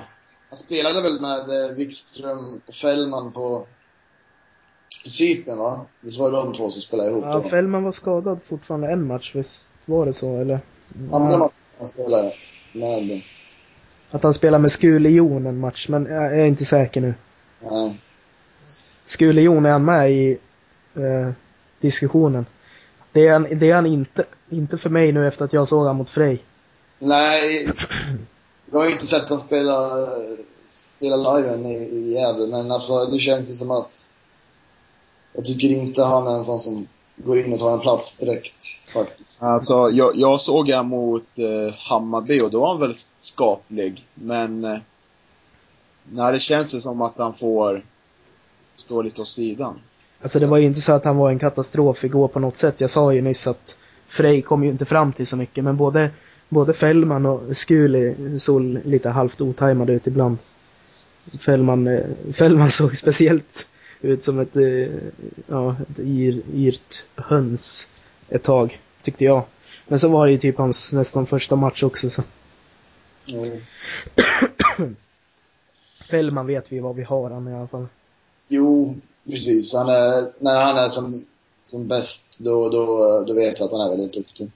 Han 0.55 0.59
spelade 0.59 1.01
väl 1.01 1.21
med 1.21 1.39
eh, 1.39 1.75
Wikström 1.75 2.61
och 2.65 2.75
Fällman 2.75 3.31
på 3.31 3.67
Cypern 5.05 5.57
va? 5.57 5.85
Visst 6.01 6.19
var 6.19 6.31
det 6.31 6.37
de 6.37 6.53
två 6.53 6.69
som 6.69 6.81
spelade 6.81 7.09
ihop 7.09 7.23
ja, 7.25 7.33
då? 7.33 7.43
Fällman 7.43 7.83
var 7.83 7.91
skadad 7.91 8.39
fortfarande 8.47 8.87
en 8.87 9.07
match, 9.07 9.35
visst 9.35 9.71
var 9.85 10.05
det 10.05 10.13
så 10.13 10.37
eller? 10.37 10.59
Andra 11.11 11.37
matchen 11.37 11.51
han 11.79 11.87
spelade 11.87 12.33
med... 12.73 13.21
att 14.11 14.23
han 14.23 14.33
spelade 14.33 14.61
med 14.61 14.71
Skulejon 14.71 15.45
en 15.45 15.59
match, 15.59 15.87
men 15.89 16.05
jag 16.05 16.39
är 16.39 16.45
inte 16.45 16.65
säker 16.65 17.01
nu. 17.01 17.13
Nej. 17.59 18.01
Skulejon 19.05 19.65
är 19.65 19.71
han 19.71 19.85
med 19.85 20.11
i 20.11 20.37
eh, 20.95 21.31
diskussionen. 21.79 22.45
Det 23.11 23.27
är, 23.27 23.33
han, 23.33 23.47
det 23.51 23.69
är 23.69 23.75
han 23.75 23.85
inte. 23.85 24.25
Inte 24.49 24.77
för 24.77 24.89
mig 24.89 25.11
nu 25.11 25.27
efter 25.27 25.45
att 25.45 25.53
jag 25.53 25.67
såg 25.67 25.79
honom 25.79 25.97
mot 25.97 26.09
Frej. 26.09 26.43
Nej, 26.99 27.67
jag 28.71 28.79
har 28.79 28.85
ju 28.85 28.93
inte 28.93 29.07
sett 29.07 29.29
han 29.29 29.39
spela, 29.39 30.07
spela 30.67 31.37
live 31.37 31.53
än 31.53 31.65
i, 31.65 31.75
i 31.75 32.13
Gävle, 32.13 32.47
men 32.47 32.71
alltså 32.71 33.05
det 33.05 33.19
känns 33.19 33.49
ju 33.49 33.53
som 33.53 33.71
att 33.71 34.07
jag 35.33 35.45
tycker 35.45 35.67
inte 35.67 36.03
han 36.03 36.27
är 36.27 36.35
en 36.35 36.43
sån 36.43 36.59
som 36.59 36.87
går 37.15 37.39
in 37.39 37.53
och 37.53 37.59
tar 37.59 37.73
en 37.73 37.79
plats 37.79 38.17
direkt, 38.17 38.65
faktiskt. 38.93 39.43
Alltså, 39.43 39.89
jag, 39.89 40.15
jag 40.15 40.41
såg 40.41 40.69
han 40.69 40.87
mot 40.87 41.27
eh, 41.35 41.73
Hammarby 41.77 42.39
och 42.39 42.51
då 42.51 42.59
var 42.59 42.67
han 42.67 42.79
väl 42.79 42.95
skaplig. 43.21 44.05
Men, 44.13 44.63
eh, 44.63 44.77
nej, 46.03 46.33
det 46.33 46.39
känns 46.39 46.75
ju 46.75 46.81
som 46.81 47.01
att 47.01 47.17
han 47.17 47.33
får 47.33 47.83
stå 48.77 49.01
lite 49.01 49.21
åt 49.21 49.27
sidan. 49.27 49.79
Alltså 50.21 50.39
det 50.39 50.47
var 50.47 50.57
ju 50.57 50.65
inte 50.65 50.81
så 50.81 50.93
att 50.93 51.05
han 51.05 51.17
var 51.17 51.29
en 51.29 51.39
katastrof 51.39 52.03
igår 52.03 52.27
på 52.27 52.39
något 52.39 52.57
sätt. 52.57 52.75
Jag 52.77 52.89
sa 52.89 53.13
ju 53.13 53.21
nyss 53.21 53.47
att 53.47 53.75
Frej 54.07 54.41
kom 54.41 54.63
ju 54.63 54.69
inte 54.69 54.85
fram 54.85 55.13
till 55.13 55.27
så 55.27 55.37
mycket, 55.37 55.63
men 55.63 55.77
både, 55.77 56.09
både 56.55 56.73
Fällman 56.73 57.25
och 57.25 57.57
Skuli 57.57 58.15
såg 58.39 58.61
lite 58.85 59.09
halvt 59.09 59.41
otajmade 59.41 59.93
ut 59.93 60.07
ibland. 60.07 60.37
Fällman, 61.39 61.87
eh, 61.87 62.05
Fällman 62.33 62.71
såg 62.79 62.95
speciellt 62.95 63.67
ut 64.01 64.23
som 64.23 64.39
ett, 64.39 64.55
eh, 64.55 64.93
ja, 65.47 65.75
ett 65.81 65.99
ir, 65.99 66.41
irt 66.53 67.03
höns 67.15 67.87
ett 68.29 68.43
tag, 68.43 68.79
tyckte 69.01 69.25
jag. 69.25 69.43
Men 69.87 69.99
så 69.99 70.09
var 70.09 70.25
det 70.25 70.31
ju 70.31 70.37
typ 70.37 70.57
hans 70.57 70.93
nästan 70.93 71.25
första 71.25 71.55
match 71.55 71.83
också 71.83 72.09
så. 72.09 72.23
Mm. 73.27 73.61
Fällman 76.09 76.47
vet 76.47 76.71
vi 76.71 76.79
vad 76.79 76.95
vi 76.95 77.03
har 77.03 77.29
han 77.29 77.47
i 77.47 77.55
alla 77.55 77.67
fall. 77.67 77.87
Jo, 78.47 78.95
precis. 79.25 79.73
Han 79.73 79.89
är, 79.89 80.43
när 80.43 80.61
han 80.61 80.77
är 80.77 80.87
som, 80.87 81.25
som 81.65 81.87
bäst, 81.87 82.39
då, 82.39 82.69
då, 82.69 82.85
då 83.27 83.33
vet 83.33 83.59
jag 83.59 83.65
att 83.65 83.71
han 83.71 83.81
är 83.81 83.89
väldigt 83.89 84.13
duktig. 84.13 84.51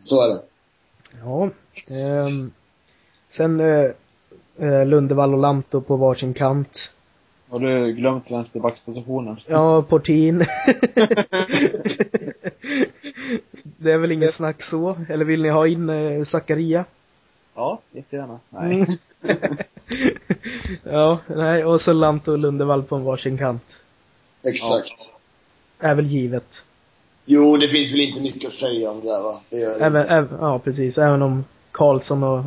Så, 0.00 0.22
är 0.22 0.28
det. 0.28 0.42
Ja. 1.24 1.50
ehm, 1.88 2.52
sen 3.28 3.60
eh, 3.60 3.90
eh, 4.58 4.86
Lundevall 4.86 5.34
och 5.34 5.40
Lanto 5.40 5.80
på 5.80 5.96
varsin 5.96 6.34
kant. 6.34 6.90
Har 7.48 7.60
du 7.60 7.92
glömt 7.92 8.30
vänsterbackspositionen? 8.30 9.36
Ja, 9.46 9.82
Portin. 9.82 10.38
det 13.62 13.92
är 13.92 13.98
väl 13.98 14.12
inget 14.12 14.34
snack 14.34 14.62
så. 14.62 14.96
Eller 15.08 15.24
vill 15.24 15.42
ni 15.42 15.48
ha 15.48 15.66
in 15.66 15.90
eh, 15.90 16.22
Zakaria? 16.22 16.84
Ja, 17.54 17.80
jättegärna. 17.92 18.40
Nej. 18.48 18.86
Mm. 19.22 19.36
ja, 20.84 21.18
nej, 21.26 21.64
och 21.64 21.80
så 21.80 21.92
Lanto 21.92 22.32
och 22.32 22.38
Lundevall 22.38 22.82
på 22.82 22.96
en 22.96 23.04
varsin 23.04 23.38
kant. 23.38 23.80
Exakt. 24.42 25.12
Är 25.78 25.94
väl 25.94 26.06
givet. 26.06 26.64
Jo, 27.24 27.56
det 27.56 27.68
finns 27.68 27.92
väl 27.94 28.00
inte 28.00 28.22
mycket 28.22 28.46
att 28.46 28.52
säga 28.52 28.90
om 28.90 29.00
det 29.00 29.06
där, 29.06 29.20
va? 29.20 29.40
Det 29.50 29.56
Även, 29.56 30.08
även, 30.08 30.38
ja, 30.40 30.58
precis. 30.58 30.98
Även 30.98 31.22
om 31.22 31.44
Karlsson 31.72 32.22
och 32.22 32.44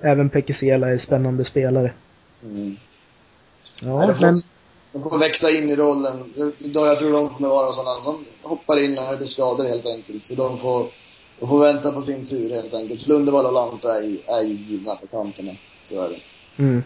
även 0.00 0.28
Pekesela 0.28 0.90
är 0.90 0.96
spännande 0.96 1.44
spelare. 1.44 1.92
Mm. 2.42 2.76
Ja, 3.82 3.98
Nej, 3.98 4.06
de, 4.06 4.14
får, 4.14 4.26
men 4.26 4.42
de 4.92 5.02
får 5.02 5.18
växa 5.18 5.50
in 5.50 5.70
i 5.70 5.76
rollen. 5.76 6.34
Jag 6.58 6.98
tror 6.98 7.12
de 7.12 7.28
kommer 7.28 7.48
vara 7.48 7.72
sådana 7.72 7.96
som 7.96 8.24
hoppar 8.42 8.84
in 8.84 8.94
när 8.94 9.10
det 9.10 9.16
blir 9.16 9.26
skador 9.26 9.64
helt 9.64 9.86
enkelt. 9.86 10.24
Så 10.24 10.34
de 10.34 10.58
får, 10.58 10.86
de 11.40 11.48
får 11.48 11.60
vänta 11.60 11.92
på 11.92 12.00
sin 12.00 12.24
tur 12.24 12.54
helt 12.54 12.74
enkelt. 12.74 13.06
Lundevall 13.06 13.46
och 13.46 13.52
Lantto 13.52 13.88
är, 13.88 14.30
är 14.38 14.42
givna 14.42 14.94
på 14.94 15.06
kanterna. 15.06 15.52
Så 15.82 16.02
är 16.02 16.08
det. 16.08 16.20
Mm. 16.62 16.82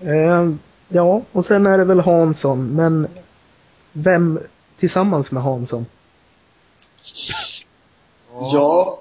Eh, 0.00 0.56
ja, 0.88 1.22
och 1.32 1.44
sen 1.44 1.66
är 1.66 1.78
det 1.78 1.84
väl 1.84 2.00
Hansson, 2.00 2.66
men 2.66 3.06
vem 3.92 4.40
tillsammans 4.78 5.32
med 5.32 5.42
Hansson? 5.42 5.86
Ja, 8.32 8.98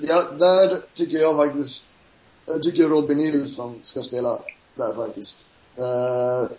ja, 0.00 0.22
där 0.38 0.82
tycker 0.94 1.18
jag 1.18 1.36
faktiskt, 1.36 1.98
jag 2.46 2.62
tycker 2.62 2.88
Robin 2.88 3.18
Nilsson 3.18 3.78
ska 3.82 4.02
spela 4.02 4.38
där 4.74 4.94
faktiskt. 4.94 5.48
Eh, 5.76 6.50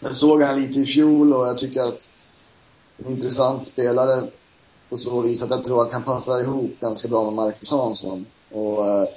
jag 0.00 0.14
såg 0.14 0.42
han 0.42 0.60
lite 0.60 0.80
i 0.80 0.86
fjol 0.86 1.32
och 1.32 1.46
jag 1.46 1.58
tycker 1.58 1.80
att 1.80 2.10
en 2.96 3.12
intressant 3.12 3.64
spelare 3.64 4.30
på 4.88 4.96
så 4.96 5.22
vis 5.22 5.42
att 5.42 5.50
jag 5.50 5.64
tror 5.64 5.82
han 5.82 5.90
kan 5.90 6.04
passa 6.04 6.40
ihop 6.40 6.80
ganska 6.80 7.08
bra 7.08 7.24
med 7.24 7.32
Marcus 7.32 7.70
Hansson. 7.70 8.26
Och, 8.50 8.86
eh, 8.86 9.08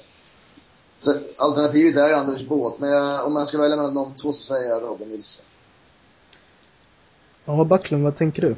så, 0.95 1.13
alternativet 1.37 1.97
är 1.97 2.07
ju 2.07 2.13
Anders 2.13 2.47
Båt, 2.47 2.79
men 2.79 2.89
jag, 2.89 3.25
om 3.25 3.35
jag 3.35 3.47
ska 3.47 3.57
välja 3.57 3.75
mellan 3.75 3.93
de 3.93 4.15
två 4.15 4.31
så 4.31 4.43
säger 4.43 4.69
jag 4.69 4.81
Robin 4.81 5.09
Nilsson. 5.09 5.45
Ja, 7.45 7.63
Backlund, 7.63 8.03
vad 8.03 8.17
tänker 8.17 8.41
du? 8.41 8.55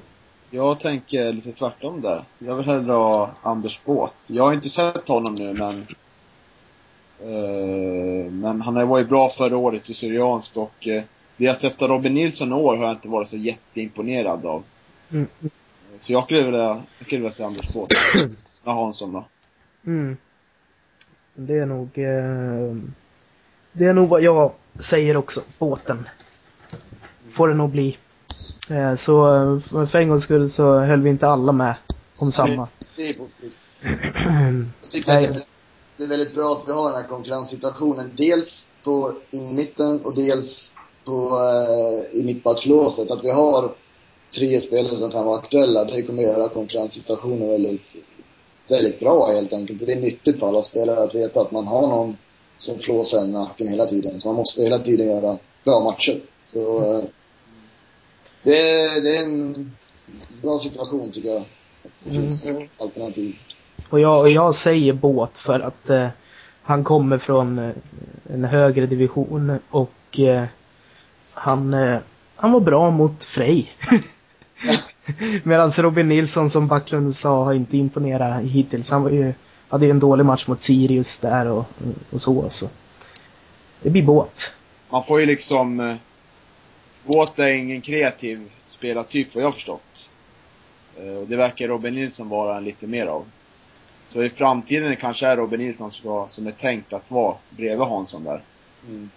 Jag 0.52 0.80
tänker 0.80 1.34
lite 1.34 1.52
tvärtom 1.52 2.02
där. 2.02 2.24
Jag 2.40 2.56
vill 2.56 2.66
hellre 2.66 2.94
ha 2.94 3.32
Anders 3.42 3.80
Båt. 3.86 4.14
Jag 4.28 4.44
har 4.44 4.54
inte 4.54 4.70
sett 4.70 5.08
honom 5.08 5.36
nu 5.36 5.54
men 5.54 5.88
eh, 7.20 8.32
Men 8.32 8.62
han 8.62 8.76
har 8.76 8.86
varit 8.86 9.10
bra 9.10 9.30
förra 9.30 9.58
året 9.58 9.90
i 9.90 9.94
Syriansk 9.94 10.58
och 10.58 10.88
eh, 10.88 11.04
det 11.38 11.46
jag 11.46 11.58
sett 11.58 11.82
av 11.82 11.88
Robin 11.88 12.14
Nilsson 12.14 12.52
i 12.52 12.54
år 12.54 12.78
har 12.78 12.86
jag 12.86 12.94
inte 12.94 13.10
varit 13.10 13.30
så 13.30 13.38
jätteimponerad 13.38 14.46
av. 14.46 14.64
Mm. 15.12 15.28
Så 15.98 16.14
jag 16.14 16.24
skulle 16.24 16.44
vilja, 16.44 16.84
jag 16.98 17.06
skulle 17.06 17.22
vilja 17.22 17.32
se 17.32 17.44
Anders 17.44 17.74
Båt. 17.74 17.94
Med 18.64 18.74
Hansson 18.74 19.14
då. 19.14 19.26
Mm. 19.86 20.18
Det 21.36 21.58
är 21.58 21.66
nog... 21.66 21.98
Eh, 21.98 22.76
det 23.72 23.86
är 23.86 23.94
nog 23.94 24.10
vad 24.10 24.22
jag 24.22 24.52
säger 24.76 25.18
också. 25.18 25.42
Båten. 25.58 26.10
Får 27.32 27.48
det 27.48 27.54
nog 27.54 27.70
bli. 27.70 27.98
Eh, 28.70 28.96
Så 28.96 29.28
eh, 29.28 29.86
för 29.86 29.96
en 30.00 30.10
gångs 30.10 30.24
skull 30.24 30.50
så 30.50 30.80
höll 30.80 31.02
vi 31.02 31.10
inte 31.10 31.28
alla 31.28 31.52
med 31.52 31.76
om 32.18 32.32
samma. 32.32 32.68
Det 32.96 33.10
är 33.10 33.14
positivt. 33.14 33.58
Jag 34.82 34.92
tycker 34.92 35.14
Nej. 35.14 35.28
att 35.28 35.34
det- 35.34 35.46
det 35.98 36.04
är 36.04 36.08
väldigt 36.08 36.36
bra 36.36 36.52
att 36.52 36.68
vi 36.68 36.72
har 36.72 36.92
den 36.92 37.02
här 37.02 37.08
konkurrenssituationen. 37.08 38.12
Dels 38.18 38.72
på 38.84 39.14
inmitten 39.32 40.02
och 40.06 40.16
dels 40.16 40.74
på, 41.06 41.30
eh, 41.40 42.20
i 42.20 42.24
mittbackslåset. 42.26 43.12
Att 43.12 43.24
vi 43.24 43.30
har 43.30 43.76
tre 44.36 44.60
spelare 44.60 44.96
som 44.96 45.12
kan 45.12 45.26
vara 45.26 45.40
aktuella, 45.40 45.84
det 45.86 46.02
kommer 46.02 46.24
göra 46.24 46.50
konkurrenssituationen 46.50 47.48
väldigt, 47.50 47.96
väldigt 48.70 49.00
bra 49.00 49.28
helt 49.32 49.54
enkelt. 49.54 49.86
Det 49.86 49.94
är 49.94 50.02
nyttigt 50.02 50.40
för 50.40 50.48
alla 50.48 50.62
spelare 50.62 51.04
att 51.04 51.16
veta 51.16 51.42
att 51.42 51.52
man 51.52 51.68
har 51.68 51.82
någon 51.88 52.18
som 52.58 52.80
flåsar 52.80 53.20
en 53.22 53.30
i 53.30 53.32
nacken 53.34 53.68
hela 53.68 53.86
tiden. 53.86 54.20
Så 54.20 54.28
man 54.28 54.36
måste 54.36 54.64
hela 54.64 54.80
tiden 54.80 55.08
göra 55.08 55.38
bra 55.66 55.80
matcher. 55.84 56.22
Så 56.46 56.94
eh, 56.94 57.04
det, 58.44 58.58
är- 58.72 59.02
det 59.02 59.18
är 59.18 59.24
en 59.24 59.72
bra 60.42 60.60
situation 60.60 61.12
tycker 61.12 61.30
jag. 61.30 61.44
Det 62.04 62.10
finns 62.12 62.48
alternativ. 62.78 63.36
Och 63.90 64.00
jag, 64.00 64.20
och 64.20 64.30
jag 64.30 64.56
säger 64.56 64.94
båt 64.94 65.38
för 65.38 65.60
att 65.60 65.90
eh, 65.90 66.08
han 66.64 66.84
kommer 66.84 67.18
från 67.18 67.60
eh, 67.60 67.72
en 68.34 68.44
högre 68.44 68.86
division 68.86 69.60
och 69.70 70.20
eh, 70.20 70.44
han, 71.34 71.74
eh, 71.74 71.98
han 72.36 72.52
var 72.52 72.60
bra 72.60 72.90
mot 72.92 73.24
Frej. 73.24 73.72
Medan 75.44 75.70
Robin 75.72 76.08
Nilsson 76.08 76.50
som 76.50 76.68
Backlund 76.68 77.16
sa 77.16 77.44
har 77.44 77.54
inte 77.54 77.78
imponerat 77.78 78.44
hittills. 78.44 78.92
Han 78.92 79.04
var 79.04 79.10
ju, 79.10 79.34
hade 79.70 79.86
ju 79.86 79.92
en 79.92 80.00
dålig 80.00 80.26
match 80.26 80.48
mot 80.48 80.60
Sirius 80.62 81.20
där 81.20 81.48
och, 81.48 81.66
och 82.12 82.22
så. 82.22 82.50
så. 82.50 82.70
Det 83.82 83.90
blir 83.90 84.04
båt. 84.04 84.52
Man 84.90 85.04
får 85.04 85.20
ju 85.20 85.26
liksom... 85.26 85.98
Båt 87.04 87.40
är 87.40 87.54
ingen 87.54 87.82
kreativ 87.82 88.52
spelartyp 88.68 89.36
vad 89.36 89.42
jag 89.44 89.48
har 89.48 89.52
förstått. 89.52 90.10
Eh, 90.98 91.18
och 91.18 91.28
det 91.28 91.36
verkar 91.36 91.68
Robin 91.68 91.96
Nilsson 91.96 92.30
vara 92.30 92.58
en 92.58 92.64
lite 92.64 92.88
mer 92.88 93.06
av. 93.06 93.26
Så 94.10 94.24
i 94.24 94.30
framtiden 94.30 94.96
kanske 94.96 95.28
är 95.28 95.38
Robin 95.38 95.60
Nilsson 95.60 95.92
som, 95.92 96.00
ska, 96.02 96.28
som 96.30 96.48
är 96.48 96.52
tänkt 96.52 96.94
att 96.94 97.12
vara 97.12 97.36
bredvid 97.50 97.88
Hansson 97.88 98.24
där. 98.24 98.42
Mm. 98.88 99.10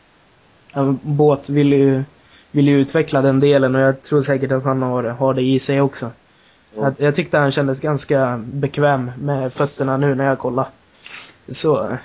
Ja, 0.72 0.94
Båt 1.02 1.48
vill 1.48 1.72
ju, 1.72 2.04
vill 2.50 2.68
ju 2.68 2.80
utveckla 2.80 3.22
den 3.22 3.40
delen 3.40 3.74
och 3.74 3.80
jag 3.80 4.02
tror 4.02 4.22
säkert 4.22 4.52
att 4.52 4.64
han 4.64 4.82
har, 4.82 5.04
har 5.04 5.34
det 5.34 5.42
i 5.42 5.58
sig 5.58 5.80
också. 5.80 6.10
Jo. 6.74 6.82
Jag, 6.82 6.94
jag 6.98 7.14
tyckte 7.14 7.38
han 7.38 7.52
kändes 7.52 7.80
ganska 7.80 8.42
bekväm 8.44 9.10
med 9.18 9.52
fötterna 9.52 9.96
nu 9.96 10.14
när 10.14 10.24
jag 10.24 10.38
kollade. 10.38 10.68
Så 11.48 11.96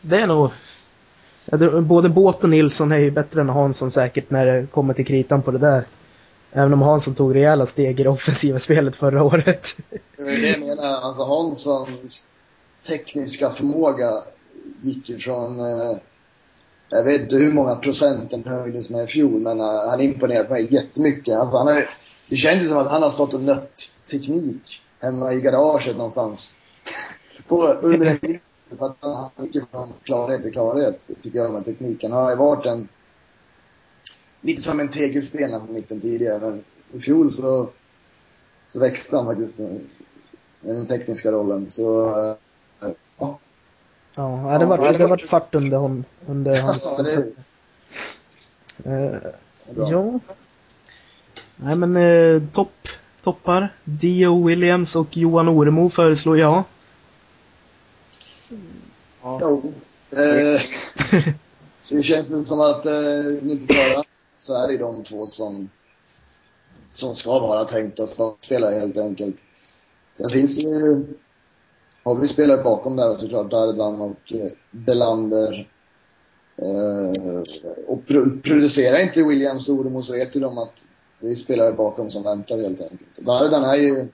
det 0.00 0.16
är 0.20 0.26
nog... 0.26 0.50
Både 1.82 2.08
Båt 2.08 2.44
och 2.44 2.50
Nilsson 2.50 2.92
är 2.92 2.98
ju 2.98 3.10
bättre 3.10 3.40
än 3.40 3.48
Hansson 3.48 3.90
säkert 3.90 4.30
när 4.30 4.46
det 4.46 4.66
kommer 4.66 4.94
till 4.94 5.06
kritan 5.06 5.42
på 5.42 5.50
det 5.50 5.58
där. 5.58 5.84
Även 6.52 6.72
om 6.72 6.82
Hansson 6.82 7.14
tog 7.14 7.34
rejäla 7.34 7.66
steg 7.66 8.00
i 8.00 8.02
det 8.02 8.08
offensiva 8.08 8.58
spelet 8.58 8.96
förra 8.96 9.22
året. 9.22 9.76
Det 10.16 10.22
var 10.22 10.30
ju 10.30 10.40
det 10.40 10.48
jag 10.48 10.60
menar. 10.60 10.84
Alltså 10.84 11.24
Hanssons 11.24 12.26
tekniska 12.86 13.50
förmåga 13.50 14.10
gick 14.82 15.08
ju 15.08 15.18
från, 15.18 15.60
eh, 15.60 15.96
jag 16.88 17.04
vet 17.04 17.20
inte 17.20 17.36
hur 17.36 17.52
många 17.52 17.76
procent 17.76 18.30
den 18.30 18.44
höjdes 18.44 18.90
med 18.90 19.04
i 19.04 19.06
fjol, 19.06 19.40
men 19.40 19.60
eh, 19.60 19.90
han 19.90 20.00
imponerade 20.00 20.44
på 20.44 20.52
mig 20.52 20.74
jättemycket. 20.74 21.34
Alltså 21.34 21.58
han 21.58 21.66
har, 21.66 21.90
det 22.28 22.36
känns 22.36 22.62
ju 22.62 22.66
som 22.66 22.78
att 22.78 22.90
han 22.90 23.02
har 23.02 23.10
stått 23.10 23.34
och 23.34 23.42
nött 23.42 23.82
teknik 24.10 24.82
hemma 25.00 25.32
i 25.32 25.40
garaget 25.40 25.96
någonstans. 25.96 26.56
på, 27.48 27.66
under 27.66 28.06
en. 28.06 28.38
För 28.78 28.86
att 28.86 28.96
han 29.00 29.46
gick 29.52 29.70
från 29.70 29.92
klarhet 30.04 30.42
till 30.42 30.52
klarhet, 30.52 31.10
tycker 31.22 31.38
jag, 31.38 31.52
med 31.52 31.64
tekniken. 31.64 32.12
Han 32.12 32.22
har 32.22 32.30
ju 32.30 32.36
varit 32.36 32.66
en, 32.66 32.88
lite 34.40 34.62
som 34.62 34.80
en 34.80 34.88
tegelsten 34.88 35.66
på 35.66 35.72
mitten 35.72 36.00
tidigare, 36.00 36.38
men 36.40 36.64
i 36.92 37.00
fjol 37.00 37.30
så, 37.32 37.68
så 38.68 38.80
växte 38.80 39.16
han 39.16 39.26
faktiskt 39.26 39.60
i 39.60 39.80
den 40.60 40.86
tekniska 40.86 41.32
rollen. 41.32 41.66
Så, 41.70 42.08
eh, 42.18 42.88
ja. 43.18 43.38
Ja, 44.14 44.56
det 44.60 44.66
var, 44.66 44.78
Ja, 44.86 44.92
det 44.92 45.06
var 45.06 45.16
fart 45.16 45.54
under, 45.54 45.76
hon, 45.78 46.04
under 46.26 46.60
hans... 46.60 46.94
Ja, 46.98 47.02
det- 47.02 47.34
Bra. 49.74 49.90
ja. 49.90 50.20
Nej 51.56 51.76
men 51.76 51.96
eh, 51.96 52.42
topp, 52.52 52.88
toppar. 53.22 53.72
Dio 53.84 54.46
Williams 54.46 54.96
och 54.96 55.16
Johan 55.16 55.48
Oremo 55.48 55.90
föreslår 55.90 56.38
jag. 56.38 56.62
Jo. 59.22 59.72
Eh, 60.10 60.60
så 61.82 61.94
det 61.94 62.02
känns 62.02 62.30
väl 62.30 62.46
som 62.46 62.60
att 62.60 62.86
eh, 62.86 62.92
nu 63.42 63.66
förhand 63.68 64.06
så 64.38 64.62
är 64.62 64.68
det 64.68 64.78
de 64.78 65.04
två 65.04 65.26
som, 65.26 65.70
som 66.94 67.14
ska 67.14 67.38
vara 67.38 67.64
tänkta 67.64 68.06
startspelare 68.06 68.74
helt 68.74 68.98
enkelt. 68.98 69.42
Sen 70.12 70.30
finns 70.30 70.56
det 70.56 70.62
ju, 70.62 71.04
har 72.02 72.14
vi 72.14 72.28
spelare 72.28 72.62
bakom 72.62 72.96
där 72.96 73.18
såklart, 73.18 73.50
Dardan 73.50 74.00
och 74.00 74.32
eh, 74.32 74.50
Belander. 74.70 75.68
Eh, 76.56 77.42
och 77.86 78.06
pro 78.06 78.40
producerar 78.42 78.98
inte 78.98 79.22
Williams 79.22 79.68
och 79.68 79.74
Oremo 79.74 80.02
så 80.02 80.12
vet 80.12 80.36
ju 80.36 80.40
de 80.40 80.58
att 80.58 80.84
det 81.20 81.30
är 81.30 81.34
spelare 81.34 81.72
bakom 81.72 82.10
som 82.10 82.22
väntar 82.22 82.58
helt 82.58 82.80
enkelt. 82.80 83.18
Dardan 83.18 83.64
är 83.64 83.76
ju 83.76 84.08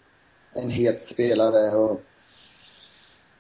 en 0.53 0.71
het 0.71 1.03
spelare 1.03 1.77
och 1.77 2.03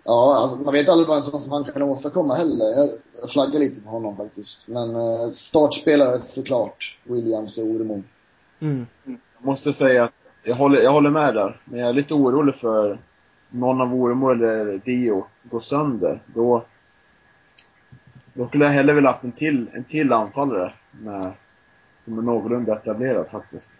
Ja, 0.06 0.36
alltså, 0.36 0.56
man 0.56 0.74
vet 0.74 0.88
aldrig 0.88 1.08
vad 1.08 1.16
en 1.16 1.22
sån 1.22 1.40
som 1.40 1.52
han 1.52 1.64
kan 1.64 1.82
åstadkomma 1.82 2.34
heller. 2.34 2.88
Jag, 3.20 3.30
flaggar 3.30 3.58
lite 3.58 3.80
på 3.80 3.90
honom 3.90 4.16
faktiskt. 4.16 4.68
Men 4.68 4.96
eh, 4.96 5.28
startspelare 5.28 6.18
såklart. 6.18 6.98
Williams 7.04 7.58
och 7.58 7.64
Oremo. 7.64 8.02
Mm. 8.60 8.86
Jag 9.04 9.18
måste 9.38 9.72
säga 9.72 10.04
att 10.04 10.12
jag 10.42 10.54
håller, 10.54 10.80
jag 10.80 10.92
håller 10.92 11.10
med 11.10 11.34
där. 11.34 11.60
Men 11.64 11.80
jag 11.80 11.88
är 11.88 11.92
lite 11.92 12.14
orolig 12.14 12.54
för 12.54 12.98
någon 13.50 13.80
av 13.80 13.94
Oremo 13.94 14.30
eller 14.30 14.80
Dio 14.84 15.26
går 15.42 15.60
sönder. 15.60 16.22
Då, 16.34 16.64
då 18.34 18.48
skulle 18.48 18.64
jag 18.64 18.72
hellre 18.72 18.94
vilja 18.94 19.10
haft 19.10 19.24
en 19.24 19.32
till, 19.32 19.68
en 19.72 19.84
till 19.84 20.12
anfallare 20.12 20.72
med, 20.90 21.32
som 22.04 22.18
är 22.18 22.22
någorlunda 22.22 22.76
etablerad 22.76 23.28
faktiskt. 23.28 23.70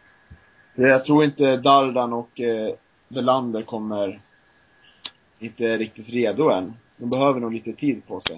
För 0.75 0.83
jag 0.83 1.05
tror 1.05 1.25
inte 1.25 1.57
Dardan 1.57 2.13
och 2.13 2.41
eh, 2.41 2.71
Belander 3.09 3.63
kommer 3.63 4.21
inte 5.39 5.65
är 5.67 5.79
riktigt 5.79 6.09
redo 6.09 6.49
än. 6.51 6.75
De 6.97 7.11
behöver 7.11 7.41
nog 7.41 7.53
lite 7.53 7.73
tid 7.73 8.03
på 8.07 8.21
sig. 8.21 8.37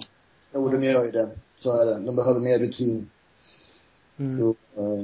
Jo, 0.53 0.69
de 0.69 0.83
gör 0.83 1.05
ju 1.05 1.11
det. 1.11 1.29
Så 1.57 1.81
är 1.81 1.85
det. 1.85 1.99
De 1.99 2.15
behöver 2.15 2.39
mer 2.39 2.59
rutin. 2.59 3.09
Mm. 4.19 4.37
Så, 4.37 4.55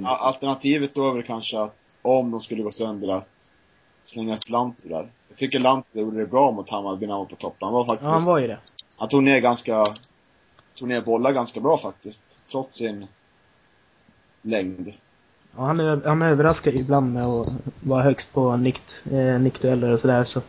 A- 0.03 0.17
Alternativet 0.21 0.95
då 0.95 1.10
är 1.10 1.13
väl 1.13 1.23
kanske 1.23 1.60
att, 1.60 1.97
om 2.01 2.31
de 2.31 2.41
skulle 2.41 2.63
gå 2.63 2.71
sönder, 2.71 3.08
att 3.08 3.51
slänga 4.05 4.36
upp 4.36 4.49
Lanti 4.49 4.89
där. 4.89 5.08
Jag 5.29 5.38
tycker 5.38 5.60
Lanti 5.60 5.99
gjorde 5.99 6.17
det 6.17 6.25
bra 6.25 6.51
mot 6.51 6.69
Hammarby 6.69 7.05
när 7.05 7.13
han 7.13 7.19
var 7.19 7.25
på 7.29 7.36
topp. 7.36 7.55
Han 7.60 7.73
var 7.73 7.86
faktiskt, 7.86 8.03
Ja, 8.03 8.10
han 8.10 8.25
var 8.25 8.39
ju 8.39 8.47
det. 8.47 8.58
han 8.97 9.10
tog 9.10 9.23
ner 9.23 9.39
ganska, 9.39 9.84
tog 10.75 10.88
ner 10.88 11.01
bollar 11.01 11.31
ganska 11.34 11.60
bra 11.60 11.77
faktiskt. 11.77 12.39
Trots 12.51 12.77
sin 12.77 13.05
längd. 14.41 14.93
Ja, 15.58 15.62
han, 15.62 15.79
han 16.05 16.21
överraskar 16.21 16.75
ibland 16.75 17.13
med 17.13 17.25
att 17.25 17.55
vara 17.79 18.01
högst 18.03 18.34
på 18.34 18.58
nikt, 18.58 19.01
eh, 19.12 19.39
nickdueller 19.39 19.89
och 19.91 19.99
sådär 19.99 20.23
så. 20.23 20.41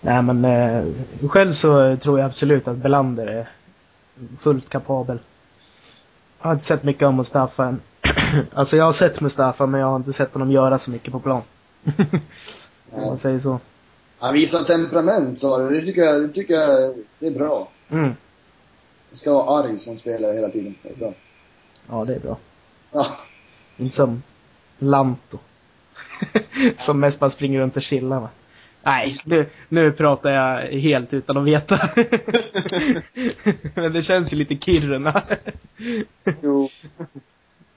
Nej 0.00 0.22
men 0.22 0.44
eh, 0.44 0.84
själv 1.28 1.52
så 1.52 1.96
tror 1.96 2.18
jag 2.18 2.26
absolut 2.26 2.68
att 2.68 2.76
Belander 2.76 3.26
är 3.26 3.48
fullt 4.38 4.68
kapabel. 4.68 5.18
Jag 6.38 6.46
har 6.46 6.52
inte 6.52 6.64
sett 6.64 6.82
mycket 6.82 7.02
av 7.02 7.14
Mustafa 7.14 7.64
än. 7.64 7.80
alltså 8.54 8.76
jag 8.76 8.84
har 8.84 8.92
sett 8.92 9.20
Mustafa 9.20 9.66
men 9.66 9.80
jag 9.80 9.88
har 9.88 9.96
inte 9.96 10.12
sett 10.12 10.32
honom 10.32 10.50
göra 10.50 10.78
så 10.78 10.90
mycket 10.90 11.12
på 11.12 11.20
plan. 11.20 11.42
Om 12.90 13.06
man 13.06 13.18
säger 13.18 13.38
så. 13.38 13.60
han 14.18 14.34
visar 14.34 14.62
temperament, 14.62 15.40
sa 15.40 15.58
du. 15.58 15.70
Det 15.70 15.86
tycker 15.86 16.02
jag, 16.02 16.22
det 16.22 16.28
tycker 16.28 16.54
jag 16.54 16.94
det 17.18 17.26
är 17.26 17.30
bra. 17.30 17.68
Mm. 17.88 18.14
Det 19.10 19.16
ska 19.16 19.32
vara 19.32 19.62
arg 19.62 19.78
som 19.78 19.96
spelare 19.96 20.32
hela 20.32 20.48
tiden. 20.48 20.74
Det 20.82 20.88
är 20.88 20.96
bra. 20.96 21.12
Ja, 21.90 22.04
det 22.04 22.14
är 22.14 22.20
bra. 22.20 22.36
Ja. 22.92 23.06
Inte 23.76 23.94
som 23.94 24.22
Lanto. 24.78 25.38
som 26.76 27.00
mest 27.00 27.20
bara 27.20 27.30
springer 27.30 27.60
runt 27.60 27.76
och 27.76 27.82
chillar 27.82 28.20
va. 28.20 28.28
Nej, 28.88 29.12
nu, 29.24 29.48
nu 29.68 29.92
pratar 29.92 30.30
jag 30.30 30.80
helt 30.80 31.14
utan 31.14 31.38
att 31.38 31.46
veta. 31.46 31.78
Men 33.74 33.92
det 33.92 34.02
känns 34.02 34.32
ju 34.32 34.36
lite 34.36 34.56
Kiruna. 34.56 35.22
Jo. 36.42 36.68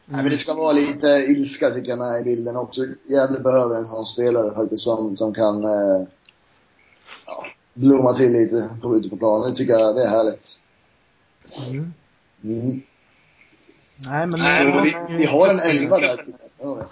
Nej, 0.06 0.24
men 0.24 0.30
det 0.30 0.38
ska 0.38 0.54
vara 0.54 0.72
lite 0.72 1.08
ilska 1.08 1.70
tycker 1.70 1.90
jag 1.90 2.00
med 2.00 2.22
i 2.22 2.24
bilden 2.24 2.56
också. 2.56 2.82
Gävle 3.10 3.40
behöver 3.40 3.76
en 3.76 3.88
sån 3.88 4.06
spelare 4.06 4.56
faktiskt 4.56 4.84
som, 4.84 5.18
som 5.18 5.34
kan 5.34 5.64
eh, 5.64 6.08
ja, 7.28 7.46
blomma 7.74 8.14
till 8.14 8.32
lite 8.32 8.70
på, 8.82 8.98
ute 8.98 9.10
på 9.10 9.18
planen. 9.18 9.50
Det 9.50 9.56
tycker 9.56 9.74
jag 9.74 9.96
det 9.96 10.04
är 10.04 10.10
härligt. 10.10 10.60
Mm. 11.70 11.94
Mm. 12.44 12.82
Nej 13.98 14.28
men... 14.28 14.38
Så 14.38 14.82
vi, 14.82 15.16
vi 15.18 15.26
har 15.26 15.50
en 15.50 15.60
elva 15.60 16.00
där. 16.00 16.18
tycker 16.18 16.40
jag. 16.58 16.68
Ja. 16.68 16.86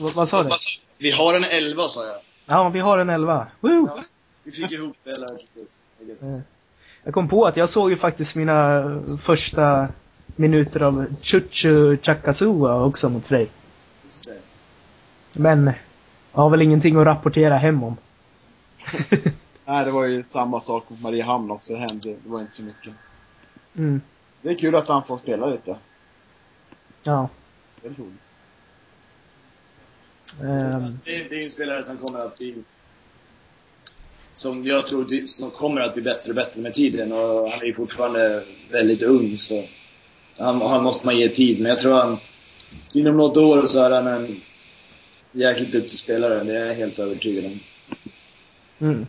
Vad, 0.00 0.14
vad 0.14 0.28
sa 0.28 0.42
du? 0.42 0.50
Vi 0.98 1.10
har 1.10 1.34
en 1.34 1.44
elva 1.44 1.88
sa 1.88 2.06
jag. 2.06 2.16
Ja, 2.50 2.68
vi 2.68 2.80
har 2.80 2.98
en 2.98 3.10
elva. 3.10 3.46
Woo! 3.60 3.86
Ja, 3.96 4.02
vi 4.44 4.50
fick 4.50 4.70
ihop 4.72 4.96
till 5.04 5.14
slut. 5.14 5.80
Eh, 6.22 6.40
Jag 7.04 7.14
kom 7.14 7.28
på 7.28 7.46
att 7.46 7.56
jag 7.56 7.68
såg 7.68 7.90
ju 7.90 7.96
faktiskt 7.96 8.36
mina 8.36 8.84
första 9.20 9.88
minuter 10.36 10.82
av 10.82 11.06
Chuchu 11.22 11.96
Chakasua 12.02 12.82
också 12.84 13.08
mot 13.08 13.28
det. 13.28 13.46
Men, 15.36 15.66
jag 16.32 16.40
har 16.40 16.50
väl 16.50 16.62
ingenting 16.62 16.96
att 16.96 17.06
rapportera 17.06 17.56
hem 17.56 17.82
om. 17.84 17.96
Nej, 19.64 19.84
det 19.84 19.90
var 19.90 20.04
ju 20.06 20.22
samma 20.22 20.60
sak 20.60 20.84
mot 20.90 21.00
Mariehamn 21.00 21.50
också. 21.50 21.72
Det 21.72 21.78
hände, 21.78 22.08
det 22.24 22.28
var 22.28 22.40
inte 22.40 22.54
så 22.54 22.62
mycket. 22.62 22.92
Mm. 23.76 24.00
Det 24.42 24.48
är 24.50 24.58
kul 24.58 24.74
att 24.76 24.88
han 24.88 25.02
får 25.04 25.18
spela 25.18 25.46
lite. 25.46 25.76
Ja. 27.02 27.28
Det 27.82 27.88
är 27.88 27.92
roligt. 27.92 28.20
Ehm, 30.42 30.92
Det 31.04 31.16
är, 31.16 31.28
det 31.28 31.34
är 31.34 31.38
ju 31.38 31.44
en 31.44 31.50
spelare 31.50 31.82
som 31.82 31.96
kommer 31.96 32.18
att 32.18 32.38
bli 32.38 32.54
som 34.34 34.66
jag 34.66 34.86
tror 34.86 35.26
som 35.26 35.50
kommer 35.50 35.80
att 35.80 35.94
bli 35.94 36.02
bättre 36.02 36.30
och 36.30 36.36
bättre 36.36 36.60
med 36.60 36.74
tiden 36.74 37.12
och 37.12 37.18
han 37.18 37.60
är 37.62 37.66
ju 37.66 37.74
fortfarande 37.74 38.44
väldigt 38.70 39.02
ung 39.02 39.38
så 39.38 39.64
han, 40.40 40.60
han 40.60 40.82
måste 40.82 41.06
man 41.06 41.18
ge 41.18 41.28
tid. 41.28 41.60
Men 41.60 41.70
jag 41.70 41.78
tror 41.78 41.94
han 41.94 42.18
inom 42.92 43.16
något 43.16 43.36
år 43.36 43.62
så 43.62 43.82
är 43.82 43.90
han 43.90 44.06
en 44.06 44.40
jäkligt 45.32 45.72
duktig 45.72 45.98
spelare. 45.98 46.44
Det 46.44 46.58
är 46.58 46.66
jag 46.66 46.74
helt 46.74 46.98
övertygad 46.98 47.44
om. 47.44 47.60
Mm. 48.78 49.06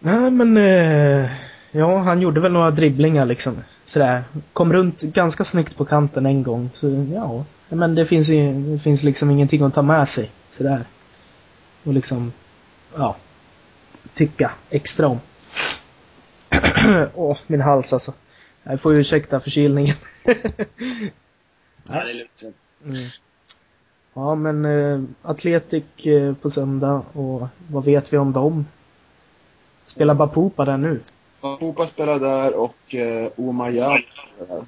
Nej 0.00 0.30
men, 0.30 0.56
eh, 0.56 1.30
ja 1.70 1.98
han 1.98 2.20
gjorde 2.20 2.40
väl 2.40 2.52
några 2.52 2.70
dribblingar 2.70 3.26
liksom. 3.26 3.62
Sådär. 3.84 4.24
Kom 4.52 4.72
runt 4.72 5.02
ganska 5.02 5.44
snyggt 5.44 5.76
på 5.76 5.84
kanten 5.84 6.26
en 6.26 6.42
gång. 6.42 6.70
Så 6.74 7.06
ja, 7.14 7.44
men 7.68 7.94
det 7.94 8.06
finns, 8.06 8.28
ju, 8.28 8.52
det 8.52 8.78
finns 8.78 9.02
liksom 9.02 9.30
ingenting 9.30 9.62
att 9.62 9.74
ta 9.74 9.82
med 9.82 10.08
sig. 10.08 10.30
Sådär. 10.50 10.84
Och 11.84 11.94
liksom, 11.94 12.32
ja. 12.96 13.16
Tycka 14.14 14.50
extra 14.70 15.08
om. 15.08 15.20
Åh, 17.14 17.36
min 17.46 17.60
hals 17.60 17.92
alltså. 17.92 18.12
Jag 18.62 18.80
får 18.80 18.94
ursäkta 18.94 19.40
förkylningen. 19.40 19.96
Ja, 21.88 22.04
det 22.04 22.10
är 22.10 22.14
lugnt. 22.14 22.62
Mm. 22.84 22.96
Ja, 24.14 24.34
men 24.34 24.64
eh, 24.64 25.00
Atletic 25.22 25.84
eh, 26.06 26.34
på 26.34 26.50
söndag 26.50 27.02
och 27.12 27.48
vad 27.68 27.84
vet 27.84 28.12
vi 28.12 28.16
om 28.16 28.32
dem? 28.32 28.66
Spelar 29.86 30.14
Bapupa 30.14 30.64
där 30.64 30.76
nu? 30.76 31.00
Popa 31.40 31.86
spelar 31.86 32.20
där 32.20 32.54
och 32.54 32.94
eh, 32.94 33.28
Omar 33.36 33.70
Jab 33.70 34.00
spelar 34.34 34.56
där. 34.56 34.66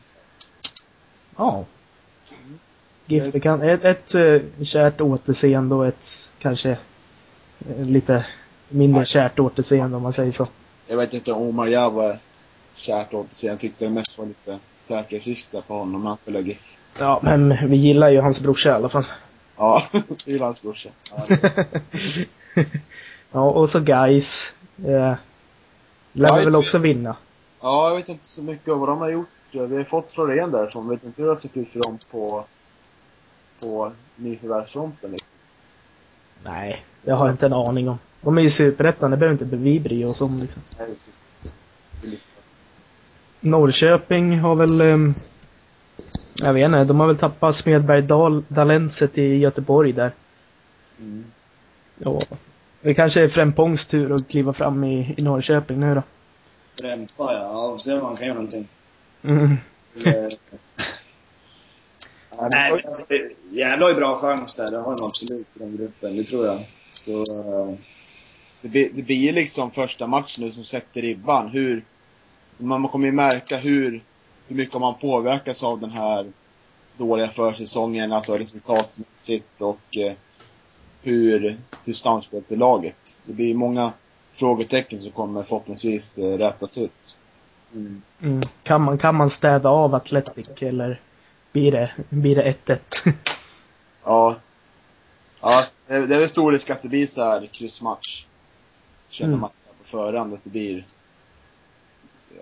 Ja. 1.37 1.65
GIF-bekant. 3.07 3.63
Ett, 3.63 3.85
ett 3.85 4.15
eh, 4.15 4.65
kärt 4.65 5.01
återseende 5.01 5.75
och 5.75 5.87
ett 5.87 6.31
kanske 6.39 6.71
eh, 6.71 7.85
lite 7.85 8.27
mindre 8.69 9.05
kärt 9.05 9.39
återseende 9.39 9.97
om 9.97 10.03
man 10.03 10.13
säger 10.13 10.31
så. 10.31 10.47
Jag 10.87 10.97
vet 10.97 11.15
inte 11.15 11.33
om 11.33 11.43
Omar 11.43 11.67
Jab 11.67 11.93
var 11.93 12.19
kärt 12.75 13.15
återseende. 13.15 13.53
Jag 13.53 13.61
tyckte 13.61 13.85
det 13.85 13.91
mest 13.91 14.19
var 14.19 14.27
lite 14.27 14.59
säkerhetsrisk 14.79 15.51
på 15.67 15.75
honom 15.75 16.03
när 16.03 16.09
han 16.09 16.19
spelade 16.23 16.49
GIF. 16.49 16.79
Ja, 16.99 17.21
men 17.23 17.71
vi 17.71 17.77
gillar 17.77 18.11
ju 18.11 18.21
hans 18.21 18.41
brorsa 18.41 18.69
i 18.69 18.73
alla 18.73 18.89
fall. 18.89 19.05
Ja, 19.57 19.83
det 19.93 20.27
gillar 20.27 20.47
hans 20.47 20.63
brorsa. 20.63 20.89
Ja, 22.55 22.65
ja, 23.33 23.51
och 23.51 23.71
så 23.71 23.81
guys. 23.81 24.53
Eh, 24.87 25.15
lär 26.19 26.39
vi 26.39 26.45
väl 26.45 26.57
också 26.57 26.79
vinna. 26.79 27.17
Ja, 27.61 27.89
jag 27.89 27.97
vet 27.97 28.09
inte 28.09 28.27
så 28.27 28.43
mycket 28.43 28.69
om 28.69 28.81
vad 28.81 28.89
de 28.89 28.99
har 28.99 29.11
gjort. 29.11 29.29
Vi 29.53 29.77
har 29.77 29.85
fått 29.85 30.13
Florén 30.13 30.51
därifrån. 30.51 30.85
Jag 30.85 30.91
vet 30.91 31.05
inte 31.05 31.23
hur 31.23 31.29
det 31.29 31.35
har 31.35 31.41
sett 31.41 31.57
ut 31.57 31.69
för 31.69 31.81
dem 31.81 31.99
på, 32.11 32.45
på 33.61 33.93
nyförvärvsfronten 34.17 35.11
liksom. 35.11 35.29
Nej, 36.45 36.85
jag 37.03 37.17
har 37.17 37.31
inte 37.31 37.47
en 37.47 37.53
aning 37.53 37.89
om. 37.89 37.99
De 38.21 38.39
är 38.39 38.43
ju 38.43 38.51
superettan, 38.51 39.11
det 39.11 39.17
behöver 39.17 39.43
inte 39.45 39.57
vi 39.57 39.81
bry 39.81 40.05
oss 40.05 40.21
om 40.21 40.39
liksom. 40.39 40.63
Norrköping 43.41 44.39
har 44.39 44.55
väl, 44.55 44.81
ehm, 44.81 45.15
jag 46.37 46.53
vet 46.53 46.65
inte, 46.65 46.85
de 46.85 47.01
har 47.01 47.07
väl 47.07 47.19
tappat 47.19 47.57
Smedberg 47.57 48.03
Dal, 48.03 48.45
Dalenset 48.49 49.19
i 49.19 49.37
Göteborg 49.37 49.93
där. 49.93 50.13
Mm. 50.99 51.25
Ja. 51.99 52.19
Det 52.81 52.95
kanske 52.95 53.21
är 53.23 53.29
Främpongs 53.29 53.87
tur 53.87 54.15
att 54.15 54.29
kliva 54.29 54.53
fram 54.53 54.85
i, 54.85 55.15
i 55.19 55.23
Norrköping 55.23 55.81
nu 55.81 55.95
då. 55.95 56.03
Främpa 56.81 57.13
ja. 57.19 57.33
Ja, 57.33 57.71
får 57.71 57.79
se 57.79 57.93
om 57.99 58.07
han 58.07 58.17
kan 58.17 58.27
göra 58.27 58.35
någonting. 58.35 58.69
Mm. 59.23 59.57
Eh, 60.05 60.29
Ja, 62.41 62.49
Nej, 62.53 62.71
alltså, 62.73 63.05
det- 63.09 63.31
Gävle 63.57 63.85
har 63.85 63.91
ju 63.91 63.97
bra 63.97 64.19
chans 64.19 64.57
där. 64.57 64.71
Det 64.71 64.77
har 64.79 64.97
de 64.97 65.05
absolut 65.05 65.57
i 65.57 65.59
den 65.59 65.77
gruppen. 65.77 66.17
Det 66.17 66.25
tror 66.25 66.47
jag. 66.47 66.61
Så, 66.91 67.11
eh, 67.21 67.75
Det 68.61 68.69
blir, 68.69 68.89
det 68.95 69.03
blir 69.03 69.33
liksom 69.33 69.71
första 69.71 70.07
matchen 70.07 70.45
nu 70.45 70.51
som 70.51 70.65
sätter 70.65 71.03
ribban. 71.03 71.49
Hur, 71.49 71.83
man 72.59 72.89
kommer 72.89 73.07
ju 73.07 73.13
märka 73.13 73.57
hur, 73.57 74.01
hur 74.49 74.57
mycket 74.57 74.81
man 74.81 74.95
påverkas 74.95 75.63
av 75.63 75.81
den 75.81 75.91
här 75.91 76.33
dåliga 76.97 77.29
försäsongen, 77.29 78.13
alltså 78.13 78.39
resultatmässigt 78.39 79.63
och 79.63 79.97
eh, 79.97 80.13
hur, 81.03 81.59
hur 81.85 81.93
samspelet 81.93 82.53
i 82.53 82.57
laget. 82.57 83.19
Det 83.25 83.33
blir 83.33 83.55
många 83.55 83.93
frågetecken 84.33 85.01
som 85.01 85.11
kommer 85.11 85.43
förhoppningsvis 85.43 86.19
eh, 86.19 86.39
rätas 86.39 86.79
ut. 86.79 87.17
mm. 87.75 88.03
Mm. 88.23 88.43
Kan, 88.63 88.83
man, 88.83 88.99
kan 88.99 89.15
man 89.15 89.31
städa 89.31 89.69
av 89.69 89.95
Atletic 89.95 90.49
eller 90.63 91.01
blir 91.53 91.73
det, 91.73 91.91
blir 92.09 92.37
det 92.37 92.55
1-1? 92.67 92.79
Ja. 94.05 94.37
Ja, 95.43 95.65
det 95.87 95.95
är 95.95 96.07
väl 96.19 96.29
stor 96.29 96.53
risk 96.53 96.71
att 96.71 96.83
det 96.83 96.89
blir 96.89 97.07
så 97.07 97.25
här 97.25 97.47
kryssmatch. 97.53 98.25
Känner 99.09 99.29
Mm. 99.29 99.41
man 99.41 99.51
på 99.83 99.85
förhand 99.89 100.35
att 100.35 100.45
det 100.45 100.51
blir, 100.51 100.85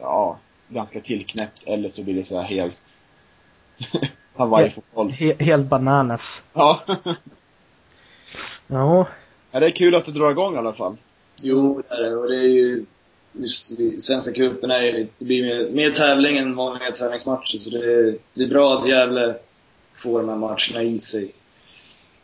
ja, 0.00 0.38
ganska 0.68 1.00
tillknäppt 1.00 1.62
eller 1.66 1.88
så 1.88 2.02
blir 2.02 2.14
det 2.14 2.24
så 2.24 2.40
här 2.40 2.48
helt 2.48 3.00
Hawaii-fotboll. 4.36 5.10
He, 5.10 5.34
helt 5.38 5.66
bananas. 5.66 6.42
Ja. 6.52 6.80
Ja. 8.66 9.06
ja, 9.50 9.60
det 9.60 9.66
är 9.66 9.70
kul 9.70 9.94
att 9.94 10.06
det 10.06 10.12
drar 10.12 10.30
igång 10.30 10.54
i 10.54 10.58
alla 10.58 10.72
fall. 10.72 10.96
Jo, 11.40 11.82
det 11.88 11.94
är 11.94 12.02
det. 12.02 12.16
Och 12.16 12.28
det 12.28 12.36
är 12.36 12.48
ju... 12.48 12.84
Just, 13.32 13.72
Svenska 13.98 14.32
cupen 14.32 14.70
är 14.70 14.82
ju... 14.82 15.06
Det 15.18 15.24
blir 15.24 15.42
mer, 15.42 15.70
mer 15.70 15.90
tävling 15.90 16.36
än 16.38 16.56
vanliga 16.56 16.92
träningsmatcher. 16.92 17.58
Så 17.58 17.70
det 17.70 17.78
är, 17.78 18.16
det 18.34 18.42
är 18.44 18.48
bra 18.48 18.74
att 18.76 18.88
Gävle 18.88 19.34
får 19.96 20.20
de 20.20 20.28
här 20.28 20.36
matcherna 20.36 20.82
i 20.82 20.98
sig. 20.98 21.32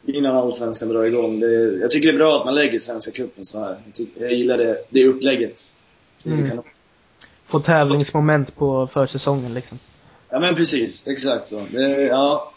Innan 0.07 0.37
Allsvenskan 0.37 0.89
drar 0.89 1.05
igång. 1.05 1.41
Det, 1.41 1.79
jag 1.81 1.91
tycker 1.91 2.09
det 2.09 2.15
är 2.15 2.19
bra 2.19 2.39
att 2.39 2.45
man 2.45 2.55
lägger 2.55 2.79
Svenska 2.79 3.11
cupen 3.11 3.45
så 3.45 3.61
här. 3.61 3.81
Jag, 3.87 3.95
tycker, 3.95 4.23
jag 4.23 4.33
gillar 4.33 4.59
det, 4.59 4.85
det 4.91 5.05
upplägget. 5.07 5.73
Det 6.23 6.31
Mm. 6.31 6.51
kan, 6.51 6.63
Få 7.47 7.61
tävlingsmoment 7.61 8.57
på 8.57 8.87
försäsongen 8.87 9.55
liksom. 9.55 9.79
ja 10.31 10.41
men 10.41 10.55
precis, 10.55 11.07
exakt 11.07 11.47
så. 11.47 11.63
Det, 11.73 12.03
ja, 12.03 12.53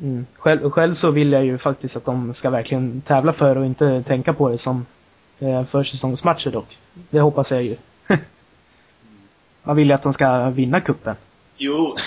Mm. 0.00 0.26
Själv, 0.36 0.70
själv 0.70 0.92
så 0.92 1.10
vill 1.10 1.32
jag 1.32 1.44
ju 1.44 1.58
faktiskt 1.58 1.96
att 1.96 2.04
de 2.04 2.34
ska 2.34 2.50
verkligen 2.50 3.00
tävla 3.00 3.32
för 3.32 3.56
och 3.56 3.66
inte 3.66 4.02
tänka 4.02 4.32
på 4.32 4.48
det 4.48 4.58
som 4.58 4.86
eh, 5.38 5.64
försäsongsmatcher 5.64 6.50
dock. 6.50 6.78
Det 7.10 7.20
hoppas 7.20 7.52
jag 7.52 7.62
ju. 7.62 7.76
Man 9.62 9.76
vill 9.76 9.88
ju 9.88 9.94
att 9.94 10.02
de 10.02 10.12
ska 10.12 10.50
vinna 10.50 10.80
kuppen. 10.80 11.16
jo. 11.56 11.96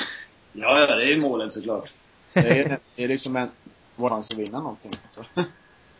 Ja, 0.53 0.79
ja, 0.79 0.95
det 0.95 1.13
är 1.13 1.17
målet 1.17 1.53
såklart. 1.53 1.93
Det 2.33 2.59
är, 2.59 2.77
det 2.95 3.03
är 3.03 3.07
liksom 3.07 3.35
en, 3.35 3.47
vår 3.95 4.09
chans 4.09 4.29
att 4.31 4.37
vinna 4.37 4.59
någonting. 4.59 4.91
Alltså. 5.03 5.23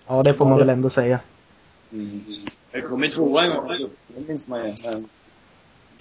Ja, 0.08 0.24
det 0.24 0.34
får 0.34 0.46
man 0.46 0.58
väl 0.58 0.70
ändå 0.70 0.90
säga. 0.90 1.20
Mm. 1.92 2.22
Jag 2.72 2.90
kom 2.90 3.04
i 3.04 3.12
tvåa 3.12 3.44
en 3.44 3.52
gång. 3.52 3.90
Det 4.08 4.28
minns 4.28 4.48
man 4.48 4.60
ju. 4.60 4.74
Men, 4.86 5.06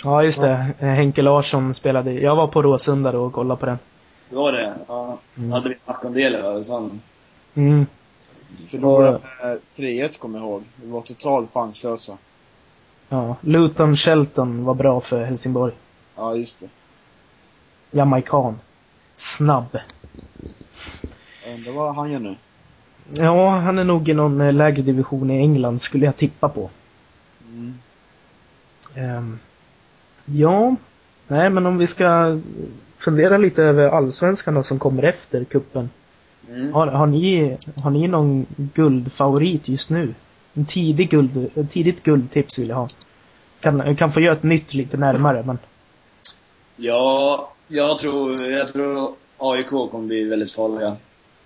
Ja, 0.05 0.25
just 0.25 0.41
det. 0.41 0.75
Henke 0.79 1.23
Larsson 1.23 1.75
spelade. 1.75 2.13
Jag 2.13 2.37
var 2.37 2.47
på 2.47 2.63
Råsunda 2.63 3.13
då 3.13 3.25
och 3.25 3.33
kollade 3.33 3.61
på 3.61 3.67
den. 3.67 3.79
Det 4.31 4.37
var 4.37 4.53
det. 4.53 4.75
Ja. 4.89 5.19
Mm. 5.37 5.53
Hade 5.53 5.69
vi 5.69 5.77
Martin 5.87 6.13
Dele 6.13 6.43
va? 6.43 6.63
Sån. 6.63 7.01
Mm. 7.55 7.87
Förlorade 8.69 9.21
med 9.43 9.61
3-1 9.77 10.19
kommer 10.19 10.39
jag 10.39 10.49
ihåg. 10.49 10.63
Vi 10.77 10.91
var 10.91 11.01
totalt 11.01 11.53
chanslösa. 11.53 12.19
Ja. 13.09 13.37
Luton 13.41 13.97
Shelton 13.97 14.65
var 14.65 14.75
bra 14.75 15.01
för 15.01 15.25
Helsingborg. 15.25 15.73
Ja, 16.17 16.35
just 16.35 16.61
det. 16.61 16.69
Jamaican. 17.91 18.61
Snabb. 19.17 19.79
Undrar 21.49 21.73
vad 21.73 21.95
han 21.95 22.11
gör 22.11 22.21
nu. 22.21 22.37
Ja, 23.13 23.51
han 23.51 23.79
är 23.79 23.85
nog 23.85 24.09
i 24.09 24.15
någon 24.15 24.41
eh, 24.41 24.53
lägre 24.53 24.83
division 24.83 25.31
i 25.31 25.39
England 25.39 25.81
skulle 25.81 26.07
jag 26.07 26.17
tippa 26.17 26.49
på. 26.49 26.71
Mm. 27.49 27.75
Ehm, 28.95 29.39
ja, 30.25 30.77
nej 31.27 31.51
men 31.51 31.67
om 31.67 31.79
vi 31.79 31.87
ska 31.87 32.39
fundera 33.01 33.39
lite 33.39 33.63
över 33.63 33.89
allsvenskan 33.89 34.55
då 34.55 34.63
som 34.63 34.79
kommer 34.79 35.03
efter 35.03 35.45
kuppen. 35.45 35.91
Mm. 36.49 36.73
Har, 36.73 36.87
har, 36.87 37.07
ni, 37.07 37.57
har 37.83 37.91
ni 37.91 38.09
någon 38.09 38.47
guldfavorit 38.57 39.69
just 39.69 39.91
nu? 39.91 40.15
En 40.55 40.67
tidig 40.67 41.11
guld, 41.11 41.51
ett 41.55 41.71
tidigt 41.71 42.03
guldtips 42.03 42.59
vill 42.59 42.69
jag 42.69 42.77
ha. 42.77 42.89
Kan, 43.61 43.97
kan 43.97 44.13
få 44.13 44.21
göra 44.21 44.37
ett 44.37 44.43
nytt 44.43 44.75
lite 44.75 44.97
närmare 44.97 45.43
men. 45.47 45.59
Ja, 46.77 47.53
jag 47.69 47.99
tror, 47.99 48.43
jag 48.43 48.69
tror 48.69 49.15
AIK 49.39 49.69
kommer 49.69 50.07
bli 50.07 50.25
väldigt 50.25 50.53
farliga. 50.53 50.97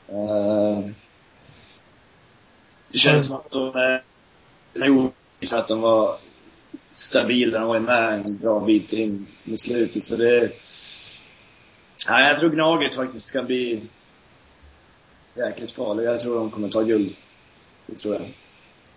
Eh, 0.08 0.90
det 2.92 2.98
känns 2.98 3.26
som 3.26 3.36
att 3.36 3.50
de 3.50 3.76
är, 3.76 4.02
de 4.72 5.10
så 5.40 5.58
att 5.58 5.68
de 5.68 5.80
var 5.80 6.16
stabila. 6.92 7.58
De 7.58 7.68
var 7.68 7.78
med 7.78 8.14
en 8.14 8.36
bra 8.36 8.60
bit 8.60 8.92
in 8.92 9.26
mot 9.44 9.60
slutet. 9.60 10.04
Så 10.04 10.16
det... 10.16 10.50
Nej, 12.08 12.28
jag 12.28 12.38
tror 12.38 12.50
Gnaget 12.50 12.94
faktiskt 12.94 13.26
ska 13.26 13.42
bli 13.42 13.82
jäkligt 15.34 15.72
farliga. 15.72 16.12
Jag 16.12 16.20
tror 16.20 16.38
de 16.38 16.50
kommer 16.50 16.68
ta 16.68 16.82
guld. 16.82 17.14
Det 17.86 17.94
tror 17.98 18.14
jag. 18.14 18.22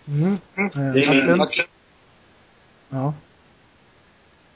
Mm. 0.07 0.37
Det 0.55 0.79
är 0.79 1.09
min 1.09 1.19
Backlund? 1.19 1.37
match. 1.37 1.65
Ja. 2.89 3.13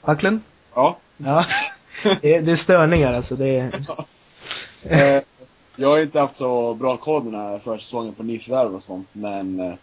Backlund? 0.06 0.40
Ja. 0.74 0.98
Ja. 1.18 1.46
Det 2.22 2.36
är, 2.36 2.42
det 2.42 2.52
är 2.52 2.56
störningar 2.56 3.14
alltså. 3.14 3.36
Det 3.36 3.60
är... 3.60 3.72
Eh, 4.84 5.24
jag 5.76 5.90
har 5.90 6.00
inte 6.00 6.20
haft 6.20 6.38
så 6.38 6.74
bra 6.74 6.98
koll 6.98 7.24
den 7.26 7.36
här 7.36 7.60
försäsongen 7.60 8.14
på 8.14 8.24
nyförvärv 8.24 8.76
och 8.76 8.84
sånt, 8.84 9.08
men 9.12 9.60
eh, 9.60 9.74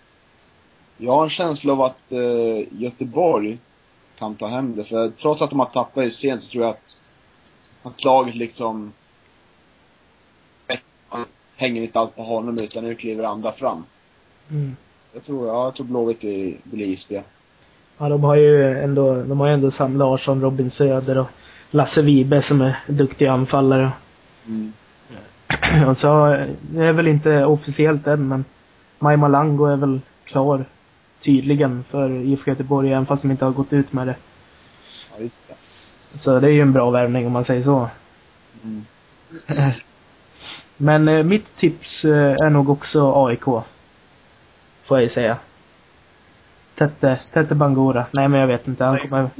jag 0.96 1.12
har 1.12 1.24
en 1.24 1.30
känsla 1.30 1.72
av 1.72 1.80
att 1.80 2.12
eh, 2.12 2.80
Göteborg 2.82 3.58
kan 4.18 4.34
ta 4.34 4.46
hem 4.46 4.76
det. 4.76 4.84
För 4.84 5.08
trots 5.08 5.42
att 5.42 5.50
de 5.50 5.58
har 5.58 5.66
tappat 5.66 6.04
i 6.04 6.10
sent 6.10 6.42
så 6.42 6.48
tror 6.48 6.64
jag 6.64 6.70
att, 6.70 6.98
att 7.88 8.04
laget 8.04 8.34
liksom 8.34 8.92
hänger 11.56 11.82
inte 11.82 11.98
allt 11.98 12.16
på 12.16 12.22
honom 12.22 12.54
utan 12.54 12.84
nu 12.84 12.94
kliver 12.94 13.24
andra 13.24 13.52
fram. 13.52 13.84
Mm. 14.50 14.76
Jag 15.12 15.22
tror, 15.22 15.48
ja, 15.48 15.64
jag 15.64 15.74
tror 15.74 15.86
Blåvitt 15.86 16.20
blir 16.62 16.86
giftiga. 16.86 17.22
Ja, 17.98 18.08
de 18.08 18.24
har 18.24 18.36
ju 18.36 18.78
ändå, 18.78 19.22
de 19.22 19.40
har 19.40 19.46
ju 19.48 19.54
ändå 19.54 19.70
Sam 19.70 19.96
Larsson, 19.96 20.40
Robin 20.40 20.70
Söder 20.70 21.18
och 21.18 21.26
Lasse 21.70 22.02
Vibe 22.02 22.42
som 22.42 22.60
är 22.60 22.76
duktiga 22.86 23.32
anfallare. 23.32 23.92
Mm. 24.46 24.72
Och 25.88 25.98
så, 25.98 26.26
det 26.60 26.84
är 26.84 26.92
väl 26.92 27.08
inte 27.08 27.44
officiellt 27.44 28.06
än, 28.06 28.28
men 28.28 28.44
Maj 28.98 29.16
Malango 29.16 29.64
är 29.64 29.76
väl 29.76 30.00
klar 30.24 30.64
tydligen 31.20 31.84
för 31.90 32.10
IFK 32.10 32.50
Göteborg, 32.50 32.92
även 32.92 33.06
fast 33.06 33.22
de 33.22 33.30
inte 33.30 33.44
har 33.44 33.52
gått 33.52 33.72
ut 33.72 33.92
med 33.92 34.06
det. 34.06 34.16
Ja, 35.10 35.22
just 35.22 35.38
det. 35.48 35.54
Så 36.14 36.40
det 36.40 36.46
är 36.46 36.50
ju 36.52 36.62
en 36.62 36.72
bra 36.72 36.90
värvning 36.90 37.26
om 37.26 37.32
man 37.32 37.44
säger 37.44 37.62
så. 37.62 37.88
Mm. 38.64 38.84
Men 40.76 41.08
eh, 41.08 41.22
mitt 41.22 41.56
tips 41.56 42.04
eh, 42.04 42.34
är 42.42 42.50
nog 42.50 42.68
också 42.70 43.26
AIK. 43.26 43.42
Får 43.44 43.64
jag 44.88 45.02
ju 45.02 45.08
säga. 45.08 45.36
Tette, 46.74 47.16
Tette 47.32 47.54
Bangura. 47.54 48.06
Nej 48.12 48.28
men 48.28 48.40
jag 48.40 48.46
vet 48.46 48.68
inte. 48.68 48.84
Han 48.84 48.98
kommer... 48.98 49.30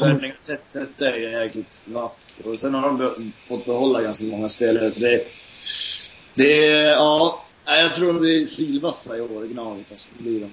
Värvningen 0.00 0.36
Tette 0.72 1.06
är 1.08 1.42
jäkligt 1.42 1.88
vass. 1.92 2.40
Och 2.44 2.60
sen 2.60 2.74
har 2.74 2.82
de 2.82 2.98
be- 2.98 3.30
fått 3.48 3.64
behålla 3.64 4.02
ganska 4.02 4.24
många 4.24 4.48
spelare, 4.48 4.90
så 4.90 5.00
det... 5.00 5.24
Det 6.34 6.68
är, 6.68 6.90
ja... 6.90 7.44
Nej, 7.66 7.82
Jag 7.82 7.94
tror 7.94 8.06
de 8.12 8.18
blir 8.20 8.44
sylvassa 8.44 9.16
i 9.16 9.20
år, 9.20 9.36
originalet 9.36 9.90
alltså. 9.90 10.10
Det 10.16 10.22
blir 10.22 10.40
de. 10.40 10.50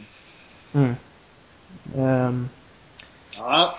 Mm. 0.80 0.95
Ehm, 1.97 2.49
Ja. 3.38 3.76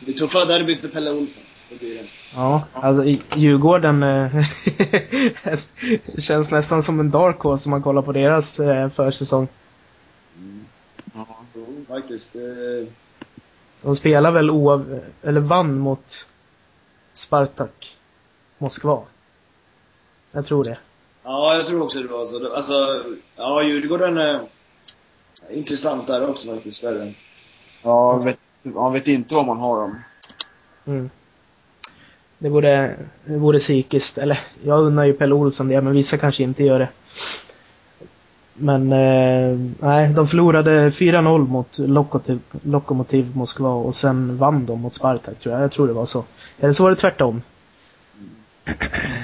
Det 0.00 0.12
tuffa 0.12 0.44
derbyt 0.44 0.80
för 0.80 0.88
Pelle 0.88 1.10
Olsson. 1.10 1.44
Det 1.68 1.78
blir 1.78 1.94
det. 1.94 2.04
ja, 2.34 2.64
alltså 2.72 3.04
i 3.04 3.22
Djurgården 3.36 4.02
eh, 4.02 4.44
känns 6.18 6.50
nästan 6.50 6.82
som 6.82 7.00
en 7.00 7.10
dark 7.10 7.38
horse 7.40 7.66
om 7.68 7.70
man 7.70 7.82
kollar 7.82 8.02
på 8.02 8.12
deras 8.12 8.60
eh, 8.60 8.88
försäsong. 8.88 9.48
Ja. 11.14 11.26
Jo, 11.54 11.66
faktiskt. 11.88 12.36
Eh, 12.36 12.88
De 13.82 13.96
spelar 13.96 14.30
väl 14.32 14.50
oav... 14.50 15.00
eller 15.22 15.40
vann 15.40 15.78
mot 15.78 16.26
Spartak 17.12 17.96
Moskva. 18.58 19.02
Jag 20.32 20.46
tror 20.46 20.64
det. 20.64 20.78
Ja, 21.24 21.54
jag 21.54 21.66
tror 21.66 21.82
också 21.82 21.98
det 22.02 22.08
var 22.08 22.26
så. 22.26 22.54
Alltså, 22.54 23.04
ja, 23.36 23.62
Djurgården 23.62 24.18
är 24.18 24.40
intressant 25.50 26.06
där 26.06 26.28
också 26.28 26.54
faktiskt. 26.54 26.84
Är 26.84 26.92
det. 26.92 27.14
Ja, 27.82 28.16
vet, 28.16 28.38
man 28.62 28.92
vet 28.92 29.08
inte 29.08 29.34
vad 29.34 29.46
man 29.46 29.58
har 29.58 29.80
dem. 29.80 29.96
Mm. 30.86 31.10
Det 32.38 32.48
vore, 32.48 32.96
det 33.24 33.36
vore 33.36 33.58
psykiskt, 33.58 34.18
eller 34.18 34.40
jag 34.62 34.80
undrar 34.80 35.04
ju 35.04 35.12
Pelle 35.12 35.34
Olsson 35.34 35.68
det, 35.68 35.80
men 35.80 35.92
vissa 35.92 36.18
kanske 36.18 36.42
inte 36.42 36.64
gör 36.64 36.78
det. 36.78 36.88
Men 38.54 38.92
eh, 38.92 39.58
nej, 39.80 40.08
de 40.08 40.26
förlorade 40.26 40.90
4-0 40.90 41.48
mot 41.48 41.78
Lokomotiv, 41.78 42.40
Lokomotiv 42.62 43.36
Moskva 43.36 43.68
och 43.68 43.96
sen 43.96 44.36
vann 44.36 44.66
de 44.66 44.80
mot 44.80 44.92
Spartak 44.92 45.38
tror 45.38 45.54
jag. 45.54 45.64
Jag 45.64 45.72
tror 45.72 45.86
det 45.86 45.92
var 45.92 46.06
så. 46.06 46.24
Eller 46.60 46.72
så 46.72 46.82
var 46.82 46.90
det 46.90 46.96
tvärtom. 46.96 47.42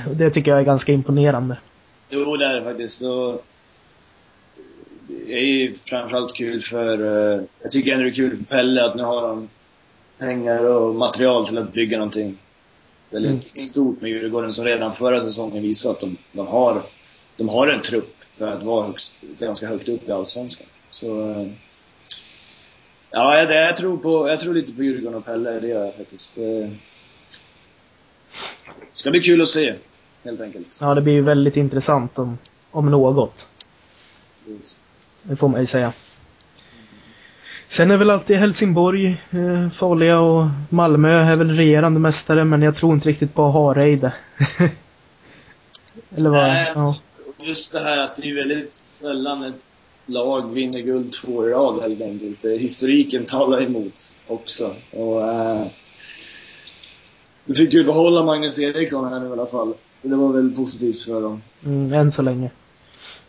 Och 0.08 0.16
det 0.16 0.30
tycker 0.30 0.50
jag 0.50 0.60
är 0.60 0.64
ganska 0.64 0.92
imponerande. 0.92 1.56
Jo, 2.08 2.36
det 2.36 2.46
är 2.46 2.60
det 2.60 2.64
faktiskt. 2.64 3.02
Och 3.02 3.44
är 5.26 5.38
ju 5.44 5.74
framförallt 5.84 6.34
kul 6.34 6.62
för... 6.62 6.92
eh, 7.38 7.42
Jag 7.62 7.70
tycker 7.72 7.92
ändå 7.92 8.04
det 8.04 8.10
är 8.10 8.14
kul 8.14 8.36
för 8.36 8.44
Pelle 8.44 8.84
att 8.84 8.96
nu 8.96 9.02
har 9.02 9.28
han 9.28 9.48
pengar 10.18 10.64
och 10.64 10.94
material 10.94 11.46
till 11.46 11.58
att 11.58 11.72
bygga 11.72 11.98
någonting 11.98 12.38
väldigt 13.10 13.30
Mm. 13.30 13.40
stort 13.42 14.00
med 14.00 14.10
Djurgården 14.10 14.52
som 14.52 14.64
redan 14.64 14.94
förra 14.94 15.20
säsongen 15.20 15.62
visade 15.62 15.94
att 15.94 16.00
de, 16.00 16.16
de, 16.32 16.46
har, 16.46 16.82
de 17.36 17.48
har 17.48 17.66
en 17.68 17.82
trupp 17.82 18.14
för 18.38 18.46
att 18.46 18.62
vara 18.62 18.86
högst, 18.86 19.12
ganska 19.38 19.66
högt 19.66 19.88
upp 19.88 20.08
i 20.08 20.12
Allsvenskan. 20.12 20.66
Så... 20.90 21.30
eh, 21.30 21.46
Ja, 23.10 23.38
jag, 23.38 23.52
jag, 23.68 23.76
tror 23.76 23.96
på, 23.96 24.28
jag 24.28 24.40
tror 24.40 24.54
lite 24.54 24.72
på 24.72 24.82
Djurgården 24.82 25.14
och 25.18 25.24
Pelle, 25.24 25.60
det 25.60 25.68
gör 25.68 25.84
jag 25.84 25.94
faktiskt. 25.94 26.34
Det 26.34 26.70
ska 28.92 29.10
bli 29.10 29.20
kul 29.20 29.42
att 29.42 29.48
se, 29.48 29.74
helt 30.24 30.40
enkelt. 30.40 30.78
Ja, 30.80 30.94
det 30.94 31.00
blir 31.00 31.12
ju 31.12 31.22
väldigt 31.22 31.56
intressant 31.56 32.18
om, 32.18 32.38
om 32.70 32.90
något. 32.90 33.46
Det 35.28 35.36
får 35.36 35.48
man 35.48 35.60
ju 35.60 35.66
säga. 35.66 35.92
Sen 37.68 37.90
är 37.90 37.96
väl 37.96 38.10
alltid 38.10 38.36
Helsingborg 38.36 39.06
eh, 39.30 39.70
farliga 39.70 40.18
och 40.20 40.46
Malmö 40.70 41.08
är 41.08 41.36
väl 41.36 41.56
regerande 41.56 42.00
mästare 42.00 42.44
men 42.44 42.62
jag 42.62 42.76
tror 42.76 42.94
inte 42.94 43.08
riktigt 43.08 43.34
på 43.34 43.50
Hareide. 43.50 44.12
Eller 46.16 46.30
vad? 46.30 46.42
Nej, 46.42 46.72
Ja. 46.74 46.96
Just 47.42 47.72
det 47.72 47.80
här 47.80 47.98
att 47.98 48.16
det 48.16 48.30
är 48.30 48.34
väldigt 48.34 48.74
sällan 48.74 49.44
ett 49.44 49.54
lag 50.06 50.52
vinner 50.52 50.80
guld 50.80 51.12
två 51.12 51.48
i 51.48 51.50
rad 51.52 51.82
helt 51.82 52.00
enkelt. 52.00 52.44
Historiken 52.44 53.24
talar 53.24 53.62
emot 53.62 54.16
också. 54.26 54.74
Och, 54.90 55.28
eh, 55.28 55.66
vi 57.44 57.54
fick 57.54 57.72
ju 57.72 57.84
behålla 57.84 58.22
Magnus 58.24 58.58
Eriksson 58.58 59.12
här 59.12 59.20
nu 59.20 59.28
i 59.28 59.32
alla 59.32 59.46
fall. 59.46 59.74
Det 60.02 60.16
var 60.16 60.32
väl 60.32 60.50
positivt 60.50 61.04
för 61.04 61.20
dem, 61.22 61.42
Mm, 61.64 61.92
än 61.92 62.12
så 62.12 62.22
länge. 62.22 62.50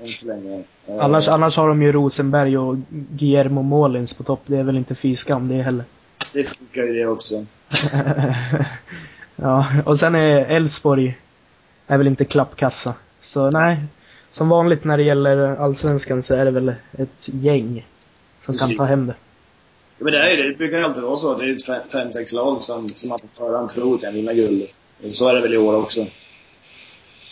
Än 0.02 0.14
så 0.14 0.28
länge. 0.28 0.64
Eh, 0.88 1.00
Annars, 1.00 1.28
annars 1.28 1.58
har 1.58 1.68
de 1.68 1.82
ju 1.82 1.92
Rosenberg 1.92 2.58
och 2.58 2.78
Guillermo 2.90 3.62
Målins 3.62 4.14
på 4.14 4.24
topp. 4.24 4.42
Det 4.46 4.58
är 4.58 4.64
väl 4.64 4.78
inte 4.78 4.96
fy 4.96 5.16
skam 5.16 5.48
det 5.48 5.62
heller. 5.62 5.86
Det 6.34 6.44
funkar 6.44 6.84
ju 6.84 6.94
det 6.94 7.08
också. 7.08 7.46
ja, 9.36 9.66
och 9.86 10.00
sen 10.00 10.16
är 10.16 10.38
Elfsborg 10.38 11.18
är 11.88 11.98
väl 11.98 12.08
inte 12.08 12.26
klappkassa. 12.26 12.94
Så 13.22 13.50
nej, 13.52 13.78
som 14.32 14.50
vanligt 14.50 14.84
när 14.84 14.98
det 14.98 15.04
gäller 15.04 15.38
Allsvenskan 15.38 16.22
så 16.22 16.36
är 16.36 16.46
det 16.46 16.52
väl 16.52 16.74
ett 16.98 17.30
gäng 17.32 17.86
som 18.42 18.58
kan 18.58 18.70
ta 18.70 18.76
Precis. 18.76 18.90
hem 18.90 19.08
det. 19.08 19.16
Ja, 19.98 20.04
men 20.04 20.14
det 20.14 20.20
är 20.20 20.38
det. 20.38 20.52
Det 20.52 20.58
brukar 20.58 20.82
alltid 20.82 21.04
vara 21.04 21.16
så. 21.16 21.38
Det 21.38 21.46
är 21.46 21.56
ett 21.56 21.66
fem, 21.66 21.82
fem 21.92 22.14
sex 22.14 22.34
lag 22.34 22.62
som, 22.62 22.88
som 22.88 23.10
man 23.10 23.20
på 23.20 23.28
förhand 23.28 23.70
tror 23.70 23.98
kan 23.98 24.14
vinna 24.14 24.34
guld. 24.34 24.64
Så 25.12 25.30
är 25.30 25.34
det 25.34 25.42
väl 25.42 25.54
i 25.54 25.58
år 25.58 25.76
också. 25.76 26.06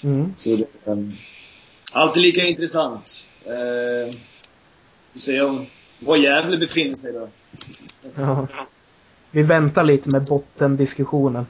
Mm. 0.04 0.34
Så 0.36 0.56
det, 0.56 0.66
um, 0.86 1.14
alltid 1.94 2.24
lika 2.24 2.44
intressant. 2.44 3.30
Vi 5.14 5.20
ser 5.22 5.46
om 5.46 5.66
var 6.00 6.18
Gävle 6.18 6.58
befinner 6.58 6.94
sig 6.94 7.14
då. 7.14 7.30
Ja. 8.18 8.48
Vi 9.32 9.42
väntar 9.42 9.84
lite 9.84 10.10
med 10.10 10.24
bottendiskussionen. 10.26 11.46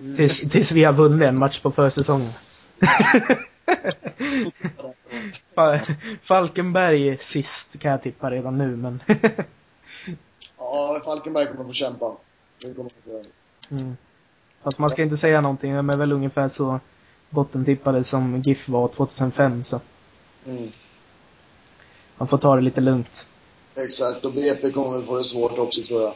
Mm. 0.00 0.16
Tills, 0.16 0.40
tills 0.40 0.72
vi 0.72 0.84
har 0.84 0.92
vunnit 0.92 1.28
en 1.28 1.38
match 1.38 1.60
på 1.60 1.70
försäsongen. 1.72 2.32
Fa- 5.54 5.94
Falkenberg 6.22 7.18
sist 7.18 7.78
kan 7.78 7.90
jag 7.90 8.02
tippa 8.02 8.30
redan 8.30 8.58
nu 8.58 8.76
men 8.76 9.02
Ja, 10.58 11.00
Falkenberg 11.04 11.46
kommer 11.46 11.64
få 11.64 11.72
kämpa. 11.72 12.16
Det 12.62 12.74
kommer 12.74 12.90
få 12.90 13.22
mm. 13.70 13.96
Fast 14.62 14.78
man 14.78 14.90
ska 14.90 15.02
inte 15.02 15.16
säga 15.16 15.40
någonting, 15.40 15.74
de 15.74 15.90
är 15.90 15.96
väl 15.96 16.12
ungefär 16.12 16.48
så 16.48 16.80
bottentippade 17.30 18.04
som 18.04 18.40
GIF 18.40 18.68
var 18.68 18.88
2005 18.88 19.64
så 19.64 19.80
Mm. 20.46 20.70
man 22.16 22.28
får 22.28 22.38
ta 22.38 22.56
det 22.56 22.62
lite 22.62 22.80
lugnt. 22.80 23.26
Exakt, 23.76 24.24
och 24.24 24.32
BP 24.32 24.70
kommer 24.70 24.96
väl 24.96 25.06
få 25.06 25.16
det 25.16 25.24
svårt 25.24 25.58
också 25.58 25.82
tror 25.82 26.02
jag. 26.02 26.14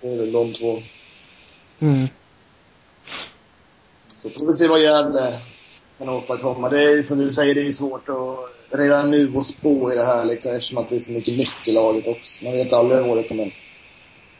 Det 0.00 0.08
är 0.08 0.16
väl 0.16 0.32
de 0.32 0.52
två. 0.52 0.82
Mm. 1.80 2.08
Så 4.22 4.30
får 4.30 4.46
vi 4.46 4.52
se 4.52 4.68
vad 4.68 4.80
Gävle 4.82 5.40
kan 5.98 6.08
åstadkomma. 6.08 6.68
Det 6.68 6.82
är 6.92 7.02
som 7.02 7.18
du 7.18 7.30
säger, 7.30 7.54
det 7.54 7.66
är 7.68 7.72
svårt 7.72 8.08
att 8.08 8.78
redan 8.78 9.10
nu 9.10 9.32
få 9.32 9.42
spå 9.42 9.92
i 9.92 9.96
det 9.96 10.04
här 10.04 10.24
liksom, 10.24 10.52
eftersom 10.52 10.78
att 10.78 10.88
det 10.88 10.96
är 10.96 11.00
så 11.00 11.12
mycket 11.12 11.38
nytt 11.38 11.68
i 11.68 11.72
laget 11.72 12.06
också. 12.06 12.44
Man 12.44 12.52
vet 12.52 12.72
aldrig 12.72 13.00
var 13.02 13.16
det 13.16 13.28
kommer 13.28 13.54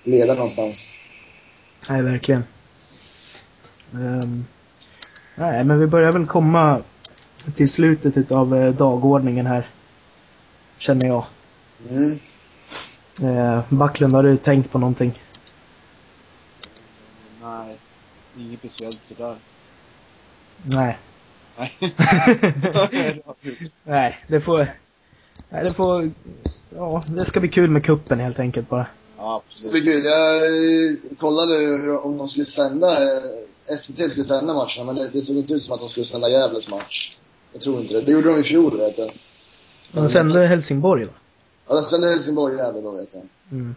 leda 0.05 0.35
någonstans. 0.35 0.93
Nej, 1.89 2.03
verkligen. 2.03 2.45
Ehm, 3.95 4.45
nej, 5.35 5.65
men 5.65 5.79
vi 5.81 5.87
börjar 5.87 6.13
väl 6.13 6.27
komma 6.27 6.83
till 7.57 7.69
slutet 7.71 8.17
utav 8.17 8.57
eh, 8.57 8.75
dagordningen 8.75 9.47
här. 9.47 9.69
Känner 10.79 11.07
jag. 11.07 11.25
Mm. 11.91 12.19
Eh, 13.23 13.61
Backlund, 13.69 14.13
har 14.15 14.23
du 14.23 14.37
tänkt 14.37 14.71
på 14.73 14.79
någonting? 14.79 15.23
Nej, 17.43 17.79
inget 18.39 18.59
speciellt 18.59 19.05
sådär. 19.05 19.37
Nej. 20.63 20.99
Nej. 21.59 21.73
Nej, 23.85 24.19
det 24.29 24.41
får... 24.41 24.67
Nej, 25.49 25.65
det 25.65 25.71
får... 25.73 26.11
Ja, 26.71 27.03
det 27.07 27.25
ska 27.25 27.41
bli 27.41 27.49
kul 27.49 27.71
med 27.71 27.85
kuppen 27.85 28.21
helt 28.21 28.39
enkelt 28.39 28.69
bara. 28.69 28.87
ja, 29.19 29.43
Det 29.45 29.51
absolut. 29.51 29.73
blir 29.73 29.93
kul. 29.93 30.05
Jag 30.05 30.37
eh, 30.37 30.97
kollade 31.19 31.55
hur, 31.55 32.05
om 32.05 32.19
de 32.19 32.29
skulle 32.29 32.45
sända, 32.45 32.99
SVT 33.79 34.11
skulle 34.11 34.25
sända 34.25 34.55
matcherna, 34.55 34.85
men 34.85 34.95
det, 34.95 35.09
det 35.09 35.21
såg 35.21 35.37
inte 35.37 35.55
ut 35.55 35.63
som 35.63 35.75
att 35.75 35.81
de 35.81 35.89
skulle 35.89 36.05
sända 36.05 36.29
Gävles 36.29 36.69
match. 36.69 37.17
Jag 37.53 37.63
tror 37.63 37.81
inte 37.81 37.95
det. 37.95 38.01
Det 38.01 38.13
gjorde 38.13 38.29
de 38.29 38.41
i 38.41 38.43
fjol, 38.43 38.79
vet 38.79 38.99
jag. 38.99 39.11
De 39.93 40.09
sände 40.09 40.47
Helsingborg 40.47 41.05
va? 41.05 41.13
Ja, 41.69 41.75
de 41.75 41.83
sände 41.83 42.09
Helsingborg-Gävle 42.09 42.81
då, 42.81 42.91
vet 42.91 43.15
jag. 43.15 43.23
Mm. 43.53 43.75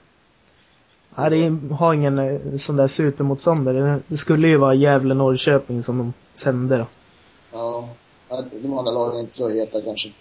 Ja, 1.17 1.29
det 1.29 1.75
har 1.75 1.93
ingen 1.93 2.19
eh, 2.19 2.57
sån 2.57 2.75
där 2.75 2.87
supermotståndare. 2.87 3.99
Det 4.07 4.17
skulle 4.17 4.47
ju 4.47 4.57
vara 4.57 4.73
Gävle-Norrköping 4.73 5.83
som 5.83 5.97
de 5.97 6.13
sände 6.33 6.77
då. 6.77 6.85
Ja. 7.51 7.89
Ja, 8.29 8.43
De 8.61 8.77
andra 8.77 8.91
lagen 8.91 9.15
är 9.15 9.19
inte 9.19 9.33
så 9.33 9.49
heta 9.49 9.81
kanske. 9.81 10.11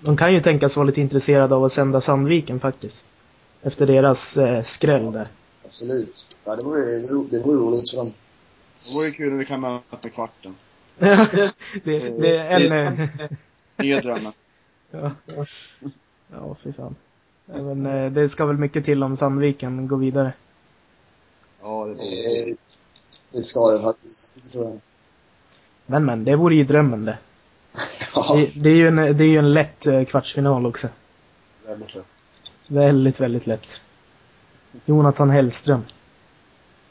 De 0.00 0.16
kan 0.16 0.34
ju 0.34 0.40
tänkas 0.40 0.76
vara 0.76 0.86
lite 0.86 1.00
intresserade 1.00 1.54
av 1.54 1.64
att 1.64 1.72
sända 1.72 2.00
Sandviken 2.00 2.60
faktiskt. 2.60 3.06
Efter 3.62 3.86
deras 3.86 4.36
eh, 4.36 4.62
skräll 4.62 5.12
där. 5.12 5.28
Absolut. 5.64 6.26
Ja, 6.44 6.56
det 6.56 6.64
vore, 6.64 6.98
det 7.30 7.38
vore 7.38 7.56
roligt 7.56 7.90
för 7.90 7.96
dem. 7.96 8.12
Det 8.84 8.94
vore 8.94 9.10
kul 9.10 9.32
om 9.32 9.38
vi 9.38 9.44
kan 9.44 9.60
möta 9.60 10.08
i 10.08 10.10
kvarten. 10.10 10.54
det, 10.98 11.50
det 11.84 12.36
är 12.36 12.60
en... 12.60 13.00
eh, 13.00 13.30
Nya 13.76 14.00
drömmar. 14.00 14.32
ja, 14.90 15.10
ja 16.32 16.56
fy 16.62 16.72
fan. 16.72 16.96
Men, 17.46 17.86
eh, 17.86 18.12
det 18.12 18.28
ska 18.28 18.46
väl 18.46 18.58
mycket 18.58 18.84
till 18.84 19.02
om 19.02 19.16
Sandviken 19.16 19.88
går 19.88 19.96
vidare. 19.96 20.32
Ja, 21.62 21.84
det 21.86 21.94
borde 21.94 22.48
Eh, 22.50 22.54
Det 23.30 23.42
ska 23.42 23.70
det 23.70 23.80
faktiskt, 23.80 24.42
det 24.44 24.50
tror 24.50 24.64
jag. 24.64 24.80
Men 25.86 26.04
men, 26.04 26.24
det 26.24 26.36
vore 26.36 26.54
ju 26.54 26.64
drömmen 26.64 27.04
det. 27.04 27.18
Ja, 28.14 28.34
Det, 28.36 28.52
det 28.62 28.70
är 28.70 28.74
ju 28.74 28.88
en, 28.88 28.96
det 28.96 29.24
är 29.24 29.28
ju 29.28 29.38
en 29.38 29.52
lätt 29.52 29.86
kvartsfinal 30.08 30.66
också. 30.66 30.88
väldigt 31.66 31.94
lätt. 31.94 32.04
Väldigt, 32.66 33.20
väldigt 33.20 33.46
lätt. 33.46 33.80
Jonathan 34.86 35.30
Hellström. 35.30 35.84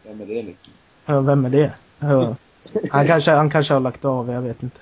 Vem 0.03 0.21
är 0.21 0.25
det 0.25 0.41
liksom? 0.43 0.73
Vem 1.19 1.45
är 1.45 1.49
det? 1.49 1.71
Han 1.99 2.35
kanske, 3.07 3.31
han 3.31 3.49
kanske 3.49 3.73
har 3.73 3.79
lagt 3.79 4.05
av, 4.05 4.31
jag 4.31 4.41
vet 4.41 4.63
inte. 4.63 4.79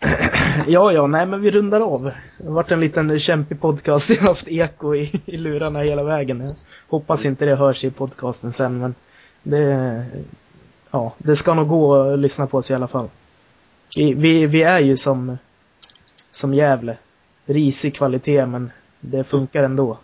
Ja, 0.66 0.92
ja, 0.92 1.06
nej 1.06 1.26
men 1.26 1.40
vi 1.40 1.50
rundar 1.50 1.80
av. 1.80 2.02
Det 2.38 2.46
har 2.46 2.52
varit 2.52 2.72
en 2.72 2.80
liten 2.80 3.18
kämpig 3.18 3.60
podcast. 3.60 4.10
Jag 4.10 4.20
har 4.20 4.28
haft 4.28 4.48
eko 4.48 4.94
i, 4.94 5.20
i 5.26 5.36
lurarna 5.36 5.80
hela 5.80 6.02
vägen. 6.02 6.40
Jag 6.40 6.54
hoppas 6.88 7.24
inte 7.24 7.44
det 7.44 7.56
hörs 7.56 7.84
i 7.84 7.90
podcasten 7.90 8.52
sen, 8.52 8.78
men 8.78 8.94
det, 9.42 10.06
ja, 10.90 11.12
det 11.18 11.36
ska 11.36 11.54
nog 11.54 11.68
gå 11.68 11.94
att 11.94 12.18
lyssna 12.18 12.46
på 12.46 12.58
oss 12.58 12.70
i 12.70 12.74
alla 12.74 12.88
fall. 12.88 13.08
Vi, 13.96 14.14
vi, 14.14 14.46
vi 14.46 14.62
är 14.62 14.78
ju 14.78 14.96
som, 14.96 15.38
som 16.32 16.54
Gävle. 16.54 16.96
Risig 17.46 17.94
kvalitet, 17.94 18.46
men 18.46 18.70
det 19.00 19.24
funkar 19.24 19.62
ändå. 19.62 19.98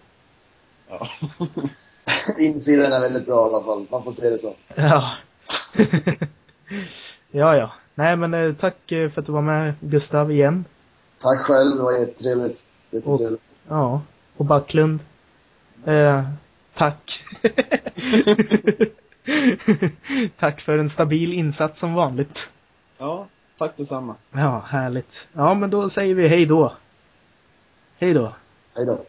Ja. 0.88 1.08
insidan 2.38 2.92
är 2.92 3.00
väldigt 3.00 3.26
bra 3.26 3.46
i 3.46 3.54
alla 3.54 3.64
fall. 3.64 3.86
Man 3.90 4.04
får 4.04 4.10
se 4.10 4.30
det 4.30 4.38
så. 4.38 4.54
Ja. 4.74 5.12
ja, 7.30 7.56
ja. 7.56 7.72
Nej, 7.94 8.16
men 8.16 8.34
eh, 8.34 8.54
tack 8.54 8.92
eh, 8.92 9.08
för 9.08 9.20
att 9.20 9.26
du 9.26 9.32
var 9.32 9.42
med 9.42 9.74
Gustav 9.80 10.32
igen. 10.32 10.64
Tack 11.18 11.40
själv, 11.40 11.76
det 11.76 11.82
var 11.82 11.98
jättetrevligt. 11.98 12.70
Jättetrevligt. 12.90 13.42
Ja. 13.68 14.02
Och 14.36 14.44
Backlund. 14.44 15.00
Eh, 15.84 16.22
tack. 16.74 17.24
tack 20.38 20.60
för 20.60 20.78
en 20.78 20.90
stabil 20.90 21.32
insats 21.32 21.78
som 21.78 21.94
vanligt. 21.94 22.48
ja, 22.98 23.26
tack 23.58 23.76
detsamma. 23.76 24.14
Ja, 24.32 24.64
härligt. 24.68 25.28
Ja, 25.32 25.54
men 25.54 25.70
då 25.70 25.88
säger 25.88 26.14
vi 26.14 26.28
hej 26.28 26.46
då. 26.46 26.72
Hej 27.98 28.14
då. 28.14 28.34
Hej 28.76 28.86
då. 28.86 29.04